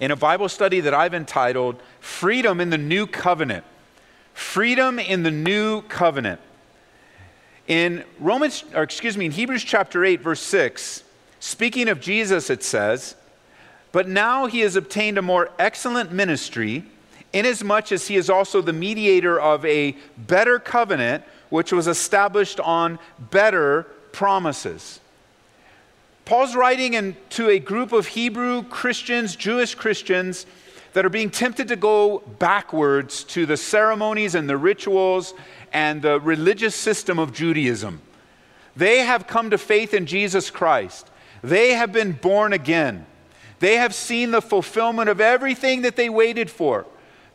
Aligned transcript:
in 0.00 0.10
a 0.10 0.16
Bible 0.16 0.48
study 0.48 0.80
that 0.80 0.94
I've 0.94 1.14
entitled 1.14 1.80
Freedom 2.00 2.60
in 2.60 2.70
the 2.70 2.78
New 2.78 3.06
Covenant. 3.06 3.64
Freedom 4.34 4.98
in 4.98 5.22
the 5.22 5.30
New 5.30 5.82
Covenant. 5.82 6.40
In 7.66 8.04
Romans, 8.20 8.64
or 8.74 8.82
excuse 8.82 9.16
me, 9.16 9.26
in 9.26 9.32
Hebrews 9.32 9.64
chapter 9.64 10.04
8, 10.04 10.20
verse 10.20 10.40
6, 10.40 11.02
speaking 11.40 11.88
of 11.88 12.00
Jesus, 12.00 12.50
it 12.50 12.62
says, 12.62 13.16
But 13.92 14.08
now 14.08 14.46
he 14.46 14.60
has 14.60 14.76
obtained 14.76 15.18
a 15.18 15.22
more 15.22 15.50
excellent 15.58 16.12
ministry, 16.12 16.84
inasmuch 17.32 17.90
as 17.90 18.06
he 18.06 18.16
is 18.16 18.30
also 18.30 18.60
the 18.60 18.72
mediator 18.72 19.40
of 19.40 19.64
a 19.64 19.96
better 20.16 20.58
covenant, 20.58 21.24
which 21.48 21.72
was 21.72 21.88
established 21.88 22.60
on 22.60 22.98
better 23.18 23.84
promises. 24.12 25.00
Paul's 26.26 26.56
writing 26.56 26.94
in, 26.94 27.16
to 27.30 27.48
a 27.48 27.60
group 27.60 27.92
of 27.92 28.08
Hebrew 28.08 28.64
Christians, 28.64 29.36
Jewish 29.36 29.76
Christians, 29.76 30.44
that 30.92 31.06
are 31.06 31.10
being 31.10 31.30
tempted 31.30 31.68
to 31.68 31.76
go 31.76 32.18
backwards 32.40 33.22
to 33.24 33.46
the 33.46 33.56
ceremonies 33.56 34.34
and 34.34 34.48
the 34.48 34.56
rituals 34.56 35.34
and 35.72 36.02
the 36.02 36.18
religious 36.18 36.74
system 36.74 37.20
of 37.20 37.32
Judaism. 37.32 38.00
They 38.74 38.98
have 38.98 39.28
come 39.28 39.50
to 39.50 39.58
faith 39.58 39.94
in 39.94 40.04
Jesus 40.04 40.50
Christ. 40.50 41.08
They 41.44 41.74
have 41.74 41.92
been 41.92 42.10
born 42.10 42.52
again. 42.52 43.06
They 43.60 43.76
have 43.76 43.94
seen 43.94 44.32
the 44.32 44.42
fulfillment 44.42 45.08
of 45.08 45.20
everything 45.20 45.82
that 45.82 45.94
they 45.94 46.08
waited 46.08 46.50
for. 46.50 46.86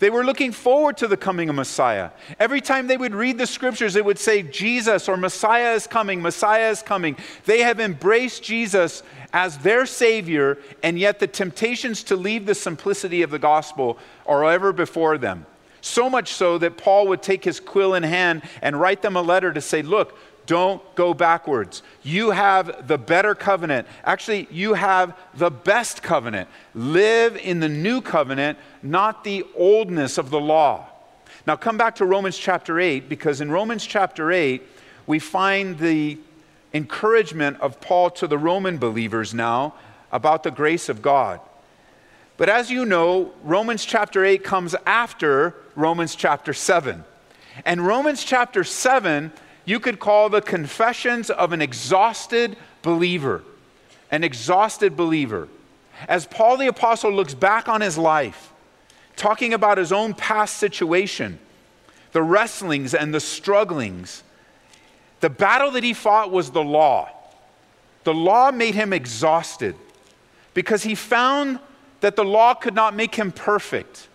They 0.02 0.10
were 0.10 0.26
looking 0.26 0.52
forward 0.52 0.98
to 0.98 1.08
the 1.08 1.16
coming 1.16 1.48
of 1.48 1.54
Messiah. 1.54 2.10
Every 2.40 2.60
time 2.60 2.88
they 2.88 2.98
would 2.98 3.14
read 3.14 3.38
the 3.38 3.46
scriptures, 3.46 3.96
it 3.96 4.04
would 4.04 4.18
say, 4.18 4.42
Jesus 4.42 5.08
or 5.08 5.16
Messiah 5.16 5.76
is 5.76 5.86
coming, 5.86 6.24
Messiah 6.24 6.72
is 6.72 6.82
coming. 6.82 7.16
They 7.46 7.60
have 7.60 7.80
embraced 7.80 8.42
Jesus 8.42 9.04
as 9.32 9.60
their 9.60 9.86
Savior, 9.86 10.58
and 10.82 10.98
yet 10.98 11.20
the 11.20 11.28
temptations 11.28 12.04
to 12.06 12.16
leave 12.16 12.48
the 12.48 12.56
simplicity 12.56 13.22
of 13.22 13.30
the 13.30 13.38
gospel 13.38 14.00
are 14.26 14.44
ever 14.44 14.74
before 14.74 15.20
them. 15.20 15.46
So 15.82 16.10
much 16.10 16.34
so 16.34 16.58
that 16.58 16.78
Paul 16.78 17.08
would 17.10 17.22
take 17.22 17.44
his 17.44 17.60
quill 17.60 17.94
in 17.94 18.02
hand 18.02 18.42
and 18.64 18.80
write 18.80 19.04
them 19.04 19.16
a 19.16 19.22
letter 19.22 19.54
to 19.54 19.62
say, 19.62 19.84
Look, 19.84 20.18
don't 20.46 20.82
go 20.96 21.14
backwards. 21.14 21.84
You 22.04 22.32
have 22.32 22.88
the 22.88 22.98
better 22.98 23.36
covenant. 23.36 23.88
Actually, 24.04 24.48
you 24.52 24.74
have 24.74 25.18
the 25.34 25.52
best 25.52 26.04
covenant. 26.04 26.50
Live 26.74 27.38
in 27.38 27.60
the 27.60 27.70
new 27.70 28.02
covenant, 28.02 28.58
not 28.84 29.24
the 29.24 29.46
oldness 29.56 30.18
of 30.18 30.30
the 30.30 30.40
law. 30.40 30.88
Now, 31.48 31.56
come 31.56 31.78
back 31.78 31.96
to 31.96 32.06
Romans 32.06 32.38
chapter 32.38 32.80
8, 32.80 33.10
because 33.10 33.42
in 33.42 33.52
Romans 33.52 33.86
chapter 33.86 34.32
8, 34.32 34.62
we 35.08 35.20
find 35.20 35.78
the 35.78 36.18
encouragement 36.74 37.60
of 37.60 37.82
Paul 37.82 38.10
to 38.12 38.28
the 38.28 38.38
Roman 38.38 38.78
believers 38.78 39.34
now 39.34 39.74
about 40.12 40.44
the 40.44 40.52
grace 40.52 40.90
of 40.90 41.02
God. 41.02 41.40
But 42.38 42.50
as 42.50 42.72
you 42.72 42.86
know, 42.86 43.34
Romans 43.44 43.86
chapter 43.86 44.26
8 44.26 44.44
comes 44.44 44.76
after 44.86 45.56
Romans 45.76 46.16
chapter 46.16 46.54
7. 46.54 47.04
And 47.66 47.86
Romans 47.86 48.24
chapter 48.24 48.64
7 48.64 49.32
you 49.72 49.80
could 49.80 50.00
call 50.00 50.28
the 50.28 50.42
confessions 50.42 51.30
of 51.30 51.54
an 51.54 51.62
exhausted 51.62 52.58
believer. 52.82 53.42
An 54.12 54.22
exhausted 54.22 54.98
believer. 54.98 55.48
As 56.10 56.26
Paul 56.26 56.58
the 56.58 56.68
Apostle 56.68 57.14
looks 57.14 57.34
back 57.34 57.70
on 57.70 57.80
his 57.80 57.98
life, 57.98 58.52
talking 59.16 59.54
about 59.54 59.78
his 59.78 59.94
own 59.94 60.14
past 60.14 60.58
situation, 60.58 61.40
the 62.12 62.22
wrestlings 62.22 62.94
and 62.94 63.14
the 63.14 63.22
strugglings, 63.22 64.24
the 65.22 65.30
battle 65.30 65.72
that 65.72 65.86
he 65.86 65.94
fought 65.94 66.32
was 66.32 66.52
the 66.52 66.64
law. 66.64 67.10
The 68.04 68.14
law 68.14 68.52
made 68.52 68.76
him 68.76 68.92
exhausted 68.92 69.78
because 70.54 70.84
he 70.84 70.96
found 70.96 71.60
that 72.02 72.18
the 72.18 72.26
law 72.26 72.56
could 72.56 72.76
not 72.76 72.94
make 72.94 73.16
him 73.16 73.32
perfect. 73.32 74.10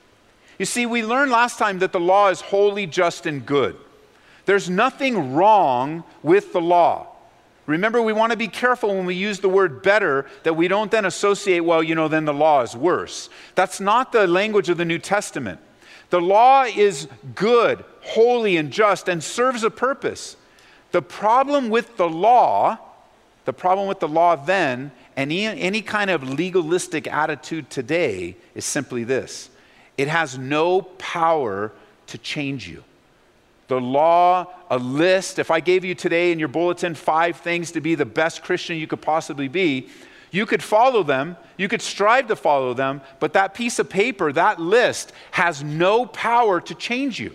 You 0.59 0.67
see, 0.67 0.85
we 0.85 1.03
learned 1.03 1.31
last 1.31 1.59
time 1.59 1.79
that 1.79 1.93
the 1.93 2.01
law 2.01 2.29
is 2.29 2.43
holy, 2.43 2.87
just, 2.87 3.25
and 3.25 3.47
good. 3.47 3.79
There's 4.47 4.71
nothing 4.71 5.35
wrong 5.35 6.05
with 6.23 6.53
the 6.53 6.61
law. 6.61 7.09
Remember, 7.67 8.01
we 8.01 8.13
want 8.13 8.31
to 8.31 8.39
be 8.39 8.47
careful 8.47 8.95
when 8.95 9.07
we 9.07 9.17
use 9.17 9.41
the 9.41 9.49
word 9.49 9.83
better 9.83 10.27
that 10.45 10.55
we 10.55 10.69
don't 10.69 10.91
then 10.91 11.05
associate, 11.05 11.61
well, 11.61 11.83
you 11.83 11.97
know, 11.97 12.07
then 12.07 12.25
the 12.25 12.33
law 12.33 12.63
is 12.63 12.77
worse. 12.77 13.29
That's 13.57 13.81
not 13.81 14.13
the 14.13 14.29
language 14.29 14.69
of 14.69 14.79
the 14.79 14.85
New 14.85 15.01
Testament. 15.01 15.61
The 16.11 16.21
law 16.21 16.63
is 16.63 17.09
good, 17.35 17.85
holy, 18.03 18.57
and 18.57 18.73
just, 18.73 19.09
and 19.09 19.23
serves 19.23 19.65
a 19.65 19.71
purpose. 19.71 20.37
The 20.93 21.03
problem 21.03 21.69
with 21.69 21.97
the 21.97 22.09
law, 22.09 22.79
the 23.47 23.53
problem 23.53 23.89
with 23.89 23.99
the 23.99 24.09
law 24.09 24.37
then, 24.37 24.93
and 25.17 25.33
any 25.33 25.83
kind 25.83 26.11
of 26.11 26.23
legalistic 26.23 27.09
attitude 27.09 27.69
today 27.69 28.37
is 28.55 28.65
simply 28.65 29.03
this 29.03 29.51
it 29.99 30.07
has 30.09 30.39
no 30.39 30.83
power 30.83 31.73
to 32.07 32.19
change 32.19 32.69
you 32.69 32.85
the 33.69 33.81
law, 33.81 34.47
a 34.71 34.79
list. 34.79 35.39
If 35.39 35.51
I 35.51 35.61
gave 35.61 35.85
you 35.85 35.95
today 35.95 36.33
in 36.33 36.39
your 36.39 36.49
bulletin 36.49 36.95
five 36.95 37.39
things 37.39 37.73
to 37.73 37.81
be 37.81 37.95
the 37.95 38.07
best 38.07 38.43
Christian 38.43 38.77
you 38.77 38.87
could 38.87 39.03
possibly 39.03 39.49
be, 39.49 39.89
you 40.31 40.47
could 40.47 40.63
follow 40.63 41.03
them, 41.03 41.37
you 41.57 41.69
could 41.69 41.83
strive 41.83 42.29
to 42.29 42.37
follow 42.37 42.75
them, 42.75 43.01
but 43.21 43.33
that 43.33 43.55
piece 43.55 43.79
of 43.79 43.89
paper, 43.89 44.33
that 44.33 44.61
list, 44.61 45.13
has 45.31 45.63
no 45.63 46.07
power 46.07 46.61
to 46.61 46.75
change 46.75 47.19
you. 47.19 47.33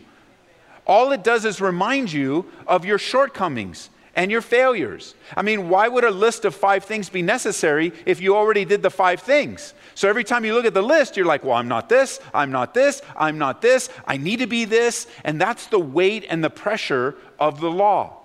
All 0.85 1.11
it 1.11 1.23
does 1.23 1.45
is 1.45 1.61
remind 1.61 2.11
you 2.11 2.51
of 2.67 2.85
your 2.85 2.97
shortcomings 2.97 3.89
and 4.15 4.29
your 4.29 4.41
failures. 4.41 5.15
I 5.35 5.41
mean, 5.41 5.69
why 5.69 5.87
would 5.87 6.03
a 6.03 6.11
list 6.11 6.43
of 6.45 6.53
five 6.53 6.83
things 6.83 7.09
be 7.09 7.21
necessary 7.21 7.93
if 8.05 8.19
you 8.19 8.35
already 8.35 8.65
did 8.65 8.81
the 8.81 8.89
five 8.89 9.21
things? 9.21 9.73
So 9.95 10.09
every 10.09 10.23
time 10.23 10.43
you 10.43 10.53
look 10.53 10.65
at 10.65 10.73
the 10.73 10.81
list, 10.81 11.15
you're 11.15 11.25
like, 11.25 11.43
well, 11.43 11.55
I'm 11.55 11.67
not 11.67 11.87
this, 11.87 12.19
I'm 12.33 12.51
not 12.51 12.73
this, 12.73 13.01
I'm 13.15 13.37
not 13.37 13.61
this, 13.61 13.89
I 14.05 14.17
need 14.17 14.39
to 14.39 14.47
be 14.47 14.65
this. 14.65 15.07
And 15.23 15.39
that's 15.39 15.67
the 15.67 15.79
weight 15.79 16.25
and 16.29 16.43
the 16.43 16.49
pressure 16.49 17.15
of 17.39 17.61
the 17.61 17.71
law. 17.71 18.17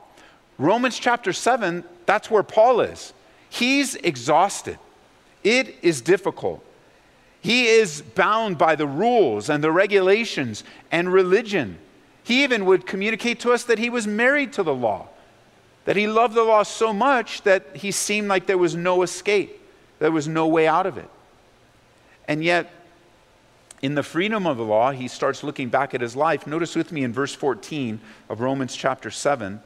Romans 0.58 0.98
chapter 0.98 1.32
7, 1.32 1.84
that's 2.06 2.30
where 2.30 2.42
Paul 2.42 2.80
is. 2.80 3.12
He's 3.48 3.94
exhausted, 3.96 4.78
it 5.44 5.76
is 5.82 6.00
difficult. 6.00 6.62
He 7.40 7.66
is 7.66 8.02
bound 8.02 8.58
by 8.58 8.74
the 8.74 8.88
rules 8.88 9.50
and 9.50 9.62
the 9.62 9.70
regulations 9.70 10.64
and 10.90 11.12
religion. 11.12 11.78
He 12.24 12.42
even 12.42 12.64
would 12.64 12.86
communicate 12.86 13.38
to 13.40 13.52
us 13.52 13.62
that 13.64 13.78
he 13.78 13.88
was 13.88 14.04
married 14.04 14.52
to 14.54 14.64
the 14.64 14.74
law 14.74 15.06
that 15.86 15.96
he 15.96 16.06
loved 16.06 16.34
the 16.34 16.42
law 16.42 16.62
so 16.64 16.92
much 16.92 17.42
that 17.42 17.76
he 17.76 17.90
seemed 17.90 18.28
like 18.28 18.46
there 18.46 18.58
was 18.58 18.74
no 18.74 19.02
escape, 19.02 19.58
there 19.98 20.12
was 20.12 20.28
no 20.28 20.46
way 20.46 20.68
out 20.68 20.84
of 20.84 20.98
it. 20.98 21.08
And 22.28 22.44
yet, 22.44 22.70
in 23.82 23.94
the 23.94 24.02
freedom 24.02 24.46
of 24.46 24.56
the 24.56 24.64
law, 24.64 24.90
he 24.90 25.06
starts 25.06 25.44
looking 25.44 25.68
back 25.68 25.94
at 25.94 26.00
his 26.00 26.16
life. 26.16 26.46
Notice 26.46 26.74
with 26.74 26.90
me 26.90 27.04
in 27.04 27.12
verse 27.12 27.34
14 27.34 28.00
of 28.28 28.40
Romans 28.40 28.74
chapter 28.74 29.10
7, 29.10 29.60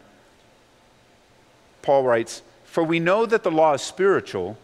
Paul 1.82 2.04
writes, 2.04 2.42
For 2.64 2.84
we 2.84 3.00
know 3.00 3.25
that 3.25 3.42
the 3.42 3.50
law 3.50 3.72
is 3.72 3.82
spiritual, 3.82 4.58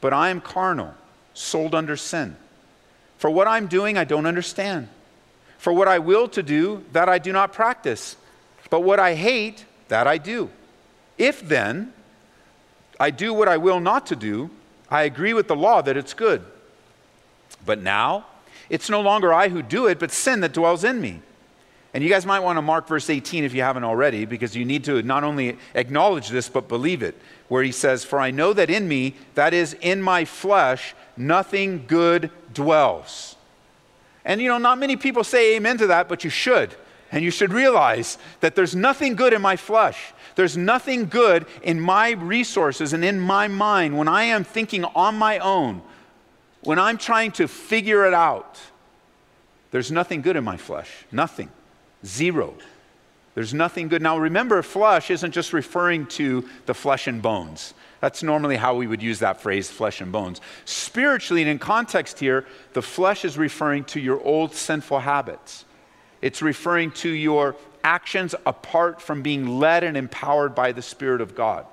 but 0.00 0.12
I 0.12 0.30
am 0.30 0.40
carnal, 0.40 0.94
sold 1.32 1.74
under 1.74 1.96
sin. 1.96 2.36
For 3.18 3.30
what 3.30 3.46
I'm 3.46 3.68
doing, 3.68 3.96
I 3.96 4.04
don't 4.04 4.26
understand. 4.26 4.88
For 5.58 5.72
what 5.72 5.86
I 5.86 6.00
will 6.00 6.28
to 6.30 6.42
do, 6.42 6.84
that 6.92 7.08
I 7.08 7.18
do 7.18 7.32
not 7.32 7.52
practice. 7.52 8.16
But 8.68 8.80
what 8.80 8.98
I 8.98 9.14
hate, 9.14 9.64
that 9.88 10.08
I 10.08 10.18
do. 10.18 10.50
If 11.18 11.46
then 11.46 11.92
I 12.98 13.10
do 13.10 13.34
what 13.34 13.48
I 13.48 13.56
will 13.56 13.80
not 13.80 14.06
to 14.06 14.16
do, 14.16 14.50
I 14.90 15.02
agree 15.02 15.34
with 15.34 15.48
the 15.48 15.56
law 15.56 15.82
that 15.82 15.96
it's 15.96 16.14
good. 16.14 16.44
But 17.66 17.80
now 17.82 18.26
it's 18.70 18.88
no 18.88 19.00
longer 19.00 19.32
I 19.32 19.48
who 19.48 19.62
do 19.62 19.86
it, 19.86 19.98
but 19.98 20.10
sin 20.10 20.40
that 20.40 20.52
dwells 20.52 20.84
in 20.84 21.00
me. 21.00 21.20
And 21.94 22.04
you 22.04 22.10
guys 22.10 22.26
might 22.26 22.40
want 22.40 22.58
to 22.58 22.62
mark 22.62 22.86
verse 22.86 23.08
18 23.08 23.44
if 23.44 23.54
you 23.54 23.62
haven't 23.62 23.84
already, 23.84 24.24
because 24.26 24.54
you 24.54 24.64
need 24.64 24.84
to 24.84 25.02
not 25.02 25.24
only 25.24 25.56
acknowledge 25.74 26.28
this, 26.28 26.48
but 26.48 26.68
believe 26.68 27.02
it, 27.02 27.20
where 27.48 27.62
he 27.62 27.72
says, 27.72 28.04
For 28.04 28.20
I 28.20 28.30
know 28.30 28.52
that 28.52 28.68
in 28.68 28.86
me, 28.86 29.16
that 29.34 29.54
is 29.54 29.74
in 29.80 30.02
my 30.02 30.24
flesh, 30.24 30.94
nothing 31.16 31.86
good 31.86 32.30
dwells. 32.52 33.36
And 34.24 34.40
you 34.42 34.48
know, 34.48 34.58
not 34.58 34.78
many 34.78 34.96
people 34.96 35.24
say 35.24 35.56
amen 35.56 35.78
to 35.78 35.86
that, 35.86 36.08
but 36.08 36.24
you 36.24 36.30
should. 36.30 36.74
And 37.10 37.24
you 37.24 37.30
should 37.30 37.54
realize 37.54 38.18
that 38.40 38.54
there's 38.54 38.76
nothing 38.76 39.16
good 39.16 39.32
in 39.32 39.40
my 39.40 39.56
flesh. 39.56 40.12
There's 40.38 40.56
nothing 40.56 41.06
good 41.06 41.46
in 41.64 41.80
my 41.80 42.10
resources 42.10 42.92
and 42.92 43.04
in 43.04 43.18
my 43.18 43.48
mind 43.48 43.98
when 43.98 44.06
I 44.06 44.22
am 44.22 44.44
thinking 44.44 44.84
on 44.84 45.16
my 45.16 45.40
own, 45.40 45.82
when 46.60 46.78
I'm 46.78 46.96
trying 46.96 47.32
to 47.32 47.48
figure 47.48 48.06
it 48.06 48.14
out. 48.14 48.60
There's 49.72 49.90
nothing 49.90 50.22
good 50.22 50.36
in 50.36 50.44
my 50.44 50.56
flesh. 50.56 50.88
Nothing. 51.10 51.50
Zero. 52.06 52.54
There's 53.34 53.52
nothing 53.52 53.88
good. 53.88 54.00
Now 54.00 54.16
remember, 54.16 54.62
flesh 54.62 55.10
isn't 55.10 55.32
just 55.32 55.52
referring 55.52 56.06
to 56.06 56.48
the 56.66 56.74
flesh 56.74 57.08
and 57.08 57.20
bones. 57.20 57.74
That's 58.00 58.22
normally 58.22 58.54
how 58.54 58.76
we 58.76 58.86
would 58.86 59.02
use 59.02 59.18
that 59.18 59.40
phrase, 59.40 59.68
flesh 59.68 60.00
and 60.00 60.12
bones. 60.12 60.40
Spiritually, 60.66 61.42
and 61.42 61.50
in 61.50 61.58
context 61.58 62.20
here, 62.20 62.46
the 62.74 62.82
flesh 62.82 63.24
is 63.24 63.36
referring 63.36 63.82
to 63.86 63.98
your 63.98 64.22
old 64.22 64.54
sinful 64.54 65.00
habits. 65.00 65.64
It's 66.22 66.42
referring 66.42 66.92
to 66.92 67.08
your 67.08 67.56
actions 67.88 68.34
apart 68.44 69.00
from 69.00 69.22
being 69.22 69.58
led 69.58 69.82
and 69.82 69.96
empowered 69.96 70.54
by 70.54 70.72
the 70.72 70.82
Spirit 70.82 71.22
of 71.22 71.34
God. 71.34 71.64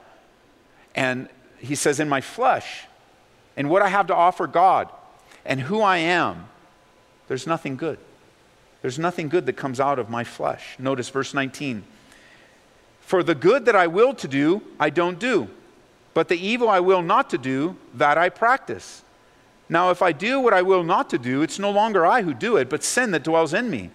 And 0.95 1.27
he 1.59 1.75
says, 1.75 1.99
In 1.99 2.07
my 2.07 2.21
flesh, 2.21 2.85
and 3.57 3.69
what 3.69 3.81
I 3.81 3.89
have 3.89 4.07
to 4.07 4.15
offer 4.15 4.47
God, 4.47 4.89
and 5.45 5.59
who 5.59 5.81
I 5.81 5.97
am, 5.97 6.47
there's 7.27 7.45
nothing 7.45 7.75
good. 7.75 7.99
There's 8.81 8.97
nothing 8.97 9.27
good 9.27 9.45
that 9.47 9.53
comes 9.53 9.81
out 9.81 9.99
of 9.99 10.09
my 10.09 10.23
flesh. 10.23 10.77
Notice 10.79 11.09
verse 11.09 11.33
19. 11.33 11.83
For 13.01 13.21
the 13.21 13.35
good 13.35 13.65
that 13.65 13.75
I 13.75 13.87
will 13.87 14.13
to 14.13 14.27
do, 14.27 14.61
I 14.79 14.89
don't 14.89 15.19
do, 15.19 15.49
but 16.13 16.29
the 16.29 16.37
evil 16.37 16.69
I 16.69 16.79
will 16.79 17.01
not 17.01 17.29
to 17.31 17.37
do, 17.37 17.75
that 17.93 18.17
I 18.17 18.29
practice. 18.29 19.03
Now, 19.67 19.91
if 19.91 20.01
I 20.01 20.13
do 20.13 20.39
what 20.39 20.53
I 20.53 20.61
will 20.61 20.83
not 20.83 21.09
to 21.09 21.17
do, 21.17 21.41
it's 21.41 21.59
no 21.59 21.71
longer 21.71 22.05
I 22.05 22.21
who 22.21 22.33
do 22.33 22.55
it, 22.55 22.69
but 22.69 22.83
sin 22.83 23.11
that 23.11 23.23
dwells 23.23 23.53
in 23.53 23.69
me. 23.69 23.89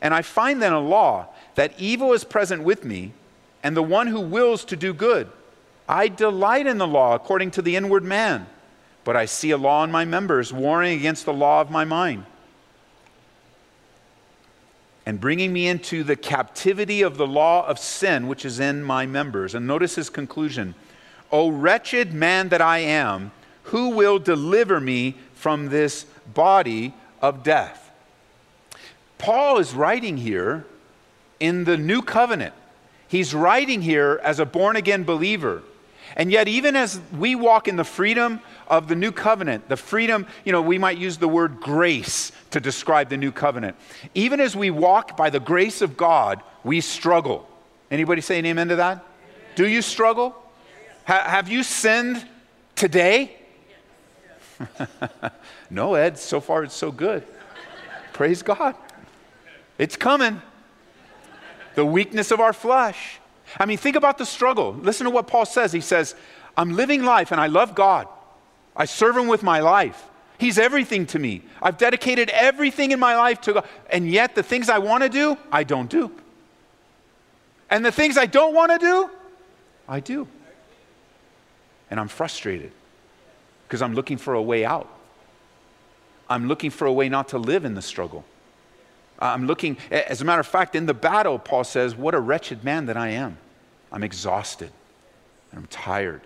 And 0.00 0.12
I 0.12 0.22
find 0.22 0.60
then 0.60 0.72
a 0.72 0.80
law 0.80 1.28
that 1.54 1.72
evil 1.78 2.12
is 2.12 2.24
present 2.24 2.62
with 2.62 2.84
me, 2.84 3.12
and 3.62 3.76
the 3.76 3.82
one 3.82 4.06
who 4.06 4.20
wills 4.20 4.64
to 4.66 4.76
do 4.76 4.92
good. 4.92 5.28
I 5.88 6.08
delight 6.08 6.66
in 6.66 6.78
the 6.78 6.86
law 6.86 7.14
according 7.14 7.52
to 7.52 7.62
the 7.62 7.76
inward 7.76 8.04
man, 8.04 8.46
but 9.04 9.16
I 9.16 9.24
see 9.24 9.50
a 9.50 9.56
law 9.56 9.84
in 9.84 9.90
my 9.90 10.04
members 10.04 10.52
warring 10.52 10.98
against 10.98 11.24
the 11.24 11.32
law 11.32 11.60
of 11.60 11.70
my 11.70 11.84
mind 11.84 12.26
and 15.06 15.20
bringing 15.20 15.52
me 15.52 15.68
into 15.68 16.02
the 16.02 16.16
captivity 16.16 17.00
of 17.00 17.16
the 17.16 17.26
law 17.26 17.64
of 17.66 17.78
sin 17.78 18.26
which 18.26 18.44
is 18.44 18.58
in 18.58 18.82
my 18.82 19.06
members. 19.06 19.54
And 19.54 19.66
notice 19.66 19.94
his 19.94 20.10
conclusion 20.10 20.74
O 21.32 21.48
wretched 21.48 22.12
man 22.12 22.50
that 22.50 22.60
I 22.60 22.78
am, 22.78 23.30
who 23.64 23.90
will 23.90 24.18
deliver 24.18 24.80
me 24.80 25.16
from 25.34 25.68
this 25.68 26.04
body 26.34 26.92
of 27.22 27.42
death? 27.42 27.85
Paul 29.18 29.58
is 29.58 29.74
writing 29.74 30.16
here 30.16 30.66
in 31.40 31.64
the 31.64 31.76
new 31.76 32.02
covenant. 32.02 32.54
He's 33.08 33.34
writing 33.34 33.82
here 33.82 34.20
as 34.22 34.40
a 34.40 34.46
born 34.46 34.76
again 34.76 35.04
believer. 35.04 35.62
And 36.16 36.30
yet, 36.30 36.48
even 36.48 36.76
as 36.76 37.00
we 37.16 37.34
walk 37.34 37.68
in 37.68 37.76
the 37.76 37.84
freedom 37.84 38.40
of 38.68 38.88
the 38.88 38.94
new 38.94 39.12
covenant, 39.12 39.68
the 39.68 39.76
freedom, 39.76 40.26
you 40.44 40.52
know, 40.52 40.62
we 40.62 40.78
might 40.78 40.98
use 40.98 41.18
the 41.18 41.28
word 41.28 41.60
grace 41.60 42.32
to 42.52 42.60
describe 42.60 43.08
the 43.08 43.16
new 43.16 43.32
covenant. 43.32 43.76
Even 44.14 44.40
as 44.40 44.56
we 44.56 44.70
walk 44.70 45.16
by 45.16 45.30
the 45.30 45.40
grace 45.40 45.82
of 45.82 45.96
God, 45.96 46.42
we 46.64 46.80
struggle. 46.80 47.48
Anybody 47.90 48.20
say 48.20 48.38
an 48.38 48.46
amen 48.46 48.68
to 48.68 48.76
that? 48.76 49.04
Do 49.56 49.66
you 49.66 49.82
struggle? 49.82 50.34
Ha- 51.04 51.28
have 51.28 51.48
you 51.48 51.62
sinned 51.62 52.24
today? 52.74 53.36
no, 55.70 55.94
Ed, 55.94 56.18
so 56.18 56.40
far 56.40 56.64
it's 56.64 56.74
so 56.74 56.90
good. 56.90 57.24
Praise 58.12 58.42
God. 58.42 58.74
It's 59.78 59.96
coming. 59.96 60.40
The 61.74 61.84
weakness 61.84 62.30
of 62.30 62.40
our 62.40 62.52
flesh. 62.52 63.18
I 63.58 63.66
mean, 63.66 63.78
think 63.78 63.96
about 63.96 64.18
the 64.18 64.26
struggle. 64.26 64.72
Listen 64.72 65.04
to 65.04 65.10
what 65.10 65.26
Paul 65.26 65.46
says. 65.46 65.72
He 65.72 65.80
says, 65.80 66.14
I'm 66.56 66.74
living 66.74 67.02
life 67.04 67.32
and 67.32 67.40
I 67.40 67.46
love 67.46 67.74
God. 67.74 68.08
I 68.74 68.86
serve 68.86 69.16
Him 69.16 69.26
with 69.26 69.42
my 69.42 69.60
life. 69.60 70.02
He's 70.38 70.58
everything 70.58 71.06
to 71.06 71.18
me. 71.18 71.42
I've 71.62 71.78
dedicated 71.78 72.28
everything 72.30 72.90
in 72.90 73.00
my 73.00 73.16
life 73.16 73.40
to 73.42 73.54
God. 73.54 73.68
And 73.88 74.10
yet, 74.10 74.34
the 74.34 74.42
things 74.42 74.68
I 74.68 74.78
want 74.78 75.02
to 75.02 75.08
do, 75.08 75.38
I 75.50 75.64
don't 75.64 75.88
do. 75.88 76.12
And 77.70 77.84
the 77.84 77.92
things 77.92 78.18
I 78.18 78.26
don't 78.26 78.54
want 78.54 78.72
to 78.72 78.78
do, 78.78 79.10
I 79.88 80.00
do. 80.00 80.28
And 81.90 81.98
I'm 81.98 82.08
frustrated 82.08 82.72
because 83.66 83.80
I'm 83.80 83.94
looking 83.94 84.18
for 84.18 84.34
a 84.34 84.42
way 84.42 84.64
out. 84.64 84.88
I'm 86.28 86.48
looking 86.48 86.70
for 86.70 86.86
a 86.86 86.92
way 86.92 87.08
not 87.08 87.28
to 87.28 87.38
live 87.38 87.64
in 87.64 87.74
the 87.74 87.82
struggle. 87.82 88.24
I'm 89.18 89.46
looking, 89.46 89.78
as 89.90 90.20
a 90.20 90.24
matter 90.24 90.40
of 90.40 90.46
fact, 90.46 90.74
in 90.74 90.86
the 90.86 90.94
battle, 90.94 91.38
Paul 91.38 91.64
says, 91.64 91.94
What 91.94 92.14
a 92.14 92.20
wretched 92.20 92.64
man 92.64 92.86
that 92.86 92.96
I 92.96 93.08
am. 93.08 93.38
I'm 93.90 94.02
exhausted 94.02 94.70
and 95.50 95.60
I'm 95.60 95.66
tired. 95.66 96.20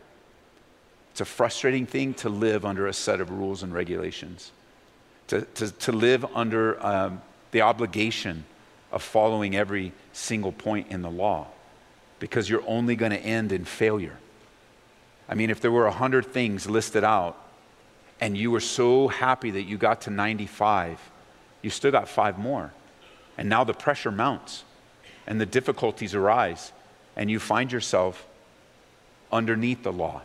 It's 1.13 1.21
a 1.21 1.25
frustrating 1.25 1.87
thing 1.87 2.15
to 2.15 2.29
live 2.29 2.65
under 2.65 2.87
a 2.87 2.93
set 2.93 3.21
of 3.21 3.31
rules 3.31 3.63
and 3.63 3.73
regulations, 3.73 4.53
to, 5.29 5.43
to, 5.43 5.71
to 5.71 5.93
live 5.93 6.25
under 6.35 6.85
um, 6.85 7.23
the 7.51 7.63
obligation 7.63 8.45
of 8.93 9.03
following 9.03 9.55
every 9.55 9.93
single 10.13 10.53
point 10.53 10.89
in 10.91 11.03
the 11.03 11.11
law, 11.11 11.47
because 12.19 12.49
you're 12.49 12.65
only 12.67 12.97
going 12.97 13.13
to 13.13 13.21
end 13.21 13.53
in 13.53 13.65
failure. 13.65 14.17
I 15.29 15.35
mean, 15.35 15.51
if 15.51 15.61
there 15.61 15.71
were 15.71 15.85
100 15.85 16.27
things 16.27 16.69
listed 16.69 17.05
out 17.05 17.37
and 18.21 18.37
you 18.37 18.51
were 18.51 18.61
so 18.61 19.09
happy 19.09 19.53
that 19.53 19.63
you 19.63 19.79
got 19.79 20.03
to 20.03 20.11
95, 20.11 20.99
you 21.63 21.71
still 21.71 21.93
got 21.93 22.09
five 22.09 22.39
more. 22.39 22.73
And 23.41 23.49
now 23.49 23.65
the 23.65 23.73
pressure 23.73 24.13
mounts 24.13 24.65
and 25.27 25.41
the 25.41 25.47
difficulties 25.47 26.15
arise, 26.15 26.73
and 27.17 27.31
you 27.31 27.41
find 27.41 27.73
yourself 27.73 28.27
underneath 29.33 29.83
the 29.83 29.93
law. 29.93 30.21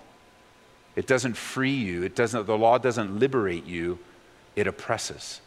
It 0.98 1.08
doesn't 1.08 1.38
free 1.38 1.74
you, 1.74 2.04
it 2.04 2.14
doesn't, 2.14 2.46
the 2.46 2.58
law 2.58 2.78
doesn't 2.78 3.18
liberate 3.18 3.66
you, 3.66 4.00
it 4.58 4.68
oppresses 4.68 5.40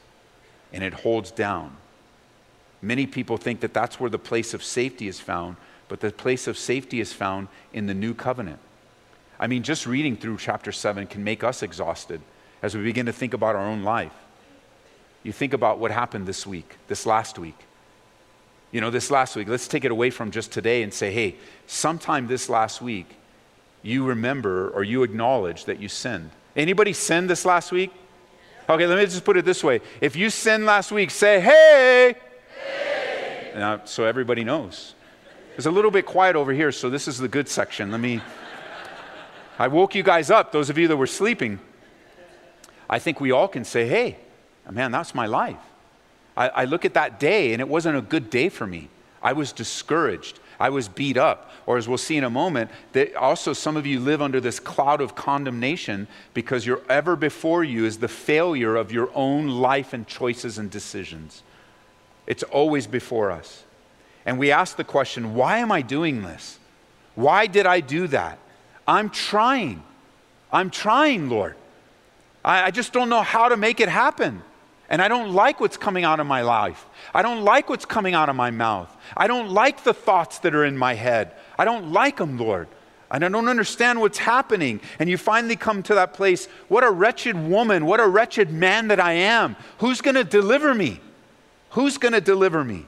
and 0.73 0.82
it 0.82 0.94
holds 0.94 1.31
down. 1.31 1.76
Many 2.81 3.06
people 3.06 3.37
think 3.37 3.61
that 3.61 3.75
that's 3.75 4.00
where 4.00 4.11
the 4.11 4.19
place 4.19 4.55
of 4.55 4.65
safety 4.65 5.06
is 5.06 5.20
found, 5.20 5.56
but 5.88 6.00
the 6.00 6.11
place 6.11 6.47
of 6.47 6.56
safety 6.56 7.00
is 7.00 7.12
found 7.12 7.49
in 7.75 7.87
the 7.87 7.94
new 7.94 8.15
covenant. 8.15 8.61
I 9.38 9.47
mean, 9.47 9.62
just 9.62 9.87
reading 9.87 10.17
through 10.17 10.38
chapter 10.38 10.73
7 10.73 11.06
can 11.06 11.23
make 11.23 11.44
us 11.44 11.62
exhausted 11.62 12.23
as 12.62 12.75
we 12.75 12.82
begin 12.82 13.06
to 13.06 13.12
think 13.12 13.35
about 13.35 13.56
our 13.56 13.67
own 13.67 13.82
life. 13.82 14.12
You 15.23 15.32
think 15.32 15.53
about 15.53 15.79
what 15.79 15.91
happened 15.91 16.26
this 16.26 16.47
week, 16.47 16.76
this 16.88 17.06
last 17.06 17.38
week. 17.38 17.59
You 18.70 18.81
know, 18.81 18.91
this 18.91 19.11
last 19.11 19.35
week, 19.35 19.49
let's 19.49 19.67
take 19.67 19.85
it 19.85 19.91
away 19.91 20.11
from 20.11 20.31
just 20.31 20.53
today 20.53 20.82
and 20.82 20.93
say, 20.93 21.11
hey, 21.11 21.37
sometime 21.67 22.26
this 22.26 22.49
last 22.49 22.82
week, 22.82 23.17
you 23.82 24.05
remember 24.05 24.69
or 24.70 24.85
you 24.85 25.03
acknowledge 25.03 25.65
that 25.65 25.81
you 25.81 25.88
sinned. 25.88 26.31
Anybody 26.55 26.93
sinned 26.93 27.31
this 27.31 27.44
last 27.44 27.73
week? 27.73 27.93
Okay, 28.69 28.87
let 28.87 28.98
me 28.98 29.05
just 29.05 29.25
put 29.25 29.37
it 29.37 29.44
this 29.44 29.65
way. 29.65 29.81
If 30.01 30.17
you 30.17 30.29
sinned 30.29 30.67
last 30.67 30.93
week, 30.93 31.10
say, 31.10 31.41
hey. 31.41 32.15
hey. 32.55 33.53
Now, 33.55 33.82
so 33.84 34.05
everybody 34.05 34.44
knows. 34.44 34.94
It's 35.56 35.67
a 35.67 35.70
little 35.70 35.91
bit 35.91 36.05
quiet 36.05 36.37
over 36.37 36.53
here, 36.53 36.70
so 36.70 36.91
this 36.91 37.08
is 37.08 37.19
the 37.19 37.29
good 37.29 37.48
section. 37.48 37.91
Let 37.91 38.01
me. 38.01 38.20
I 39.58 39.69
woke 39.69 39.94
you 39.94 40.03
guys 40.03 40.31
up, 40.31 40.53
those 40.53 40.70
of 40.70 40.79
you 40.79 40.87
that 40.89 40.96
were 40.96 41.06
sleeping. 41.06 41.58
I 42.89 42.98
think 42.98 43.20
we 43.20 43.32
all 43.32 43.48
can 43.48 43.65
say, 43.65 43.89
hey, 43.89 44.19
man, 44.70 44.93
that's 44.93 45.15
my 45.15 45.27
life. 45.27 45.60
I, 46.37 46.48
I 46.48 46.65
look 46.65 46.84
at 46.84 46.94
that 46.94 47.19
day 47.19 47.53
and 47.53 47.60
it 47.60 47.69
wasn't 47.69 47.96
a 47.96 48.03
good 48.03 48.31
day 48.31 48.48
for 48.48 48.67
me. 48.67 48.89
I 49.22 49.32
was 49.32 49.53
discouraged. 49.53 50.39
I 50.60 50.70
was 50.70 50.89
beat 50.89 51.17
up. 51.17 51.51
Or 51.67 51.77
as 51.77 51.89
we'll 51.89 51.98
see 51.98 52.17
in 52.17 52.25
a 52.25 52.31
moment, 52.31 52.70
that 52.93 53.15
also 53.15 53.53
some 53.53 53.77
of 53.77 53.87
you 53.87 54.01
live 54.01 54.22
under 54.22 54.41
this 54.41 54.58
cloud 54.60 55.01
of 55.01 55.15
condemnation 55.15 56.08
because 56.34 56.67
you're 56.67 56.82
ever 56.89 57.17
before 57.17 57.65
you 57.65 57.84
is 57.84 57.98
the 57.98 58.08
failure 58.08 58.77
of 58.77 58.93
your 58.93 59.10
own 59.15 59.48
life 59.48 59.93
and 59.93 60.06
choices 60.06 60.58
and 60.58 60.70
decisions. 60.70 61.43
It's 62.27 62.43
always 62.43 62.87
before 62.87 63.31
us. 63.31 63.65
And 64.27 64.39
we 64.39 64.51
ask 64.51 64.77
the 64.77 64.84
question, 64.84 65.34
why 65.34 65.58
am 65.58 65.72
I 65.72 65.82
doing 65.82 66.22
this? 66.22 66.58
Why 67.15 67.46
did 67.46 67.67
I 67.67 67.81
do 67.81 68.06
that? 68.08 68.39
I'm 68.87 69.10
trying. 69.10 69.82
I'm 70.53 70.70
trying, 70.70 71.29
Lord. 71.29 71.56
I, 72.44 72.65
I 72.65 72.70
just 72.70 72.93
don't 72.93 73.08
know 73.08 73.22
how 73.22 73.48
to 73.48 73.56
make 73.56 73.81
it 73.81 73.89
happen. 73.89 74.43
And 74.88 75.02
I 75.02 75.08
don't 75.08 75.32
like 75.32 75.60
what's 75.60 75.76
coming 75.76 76.04
out 76.04 76.18
of 76.18 76.26
my 76.26 76.40
life. 76.40 76.86
I 77.14 77.22
don't 77.22 77.42
like 77.42 77.68
what's 77.68 77.84
coming 77.84 78.14
out 78.14 78.28
of 78.28 78.36
my 78.36 78.50
mouth. 78.50 78.94
I 79.16 79.26
don't 79.26 79.50
like 79.50 79.84
the 79.84 79.92
thoughts 79.92 80.38
that 80.40 80.54
are 80.54 80.64
in 80.64 80.78
my 80.78 80.94
head. 80.94 81.32
I 81.58 81.64
don't 81.64 81.92
like 81.92 82.16
them, 82.16 82.38
Lord. 82.38 82.68
And 83.10 83.24
I 83.24 83.28
don't 83.28 83.48
understand 83.48 84.00
what's 84.00 84.18
happening. 84.18 84.80
And 84.98 85.08
you 85.08 85.18
finally 85.18 85.56
come 85.56 85.82
to 85.84 85.94
that 85.94 86.14
place 86.14 86.46
what 86.68 86.84
a 86.84 86.90
wretched 86.90 87.36
woman, 87.36 87.84
what 87.86 88.00
a 88.00 88.06
wretched 88.06 88.50
man 88.50 88.88
that 88.88 89.00
I 89.00 89.12
am. 89.12 89.56
Who's 89.78 90.00
going 90.00 90.14
to 90.14 90.24
deliver 90.24 90.74
me? 90.74 91.00
Who's 91.70 91.98
going 91.98 92.12
to 92.12 92.20
deliver 92.20 92.64
me? 92.64 92.86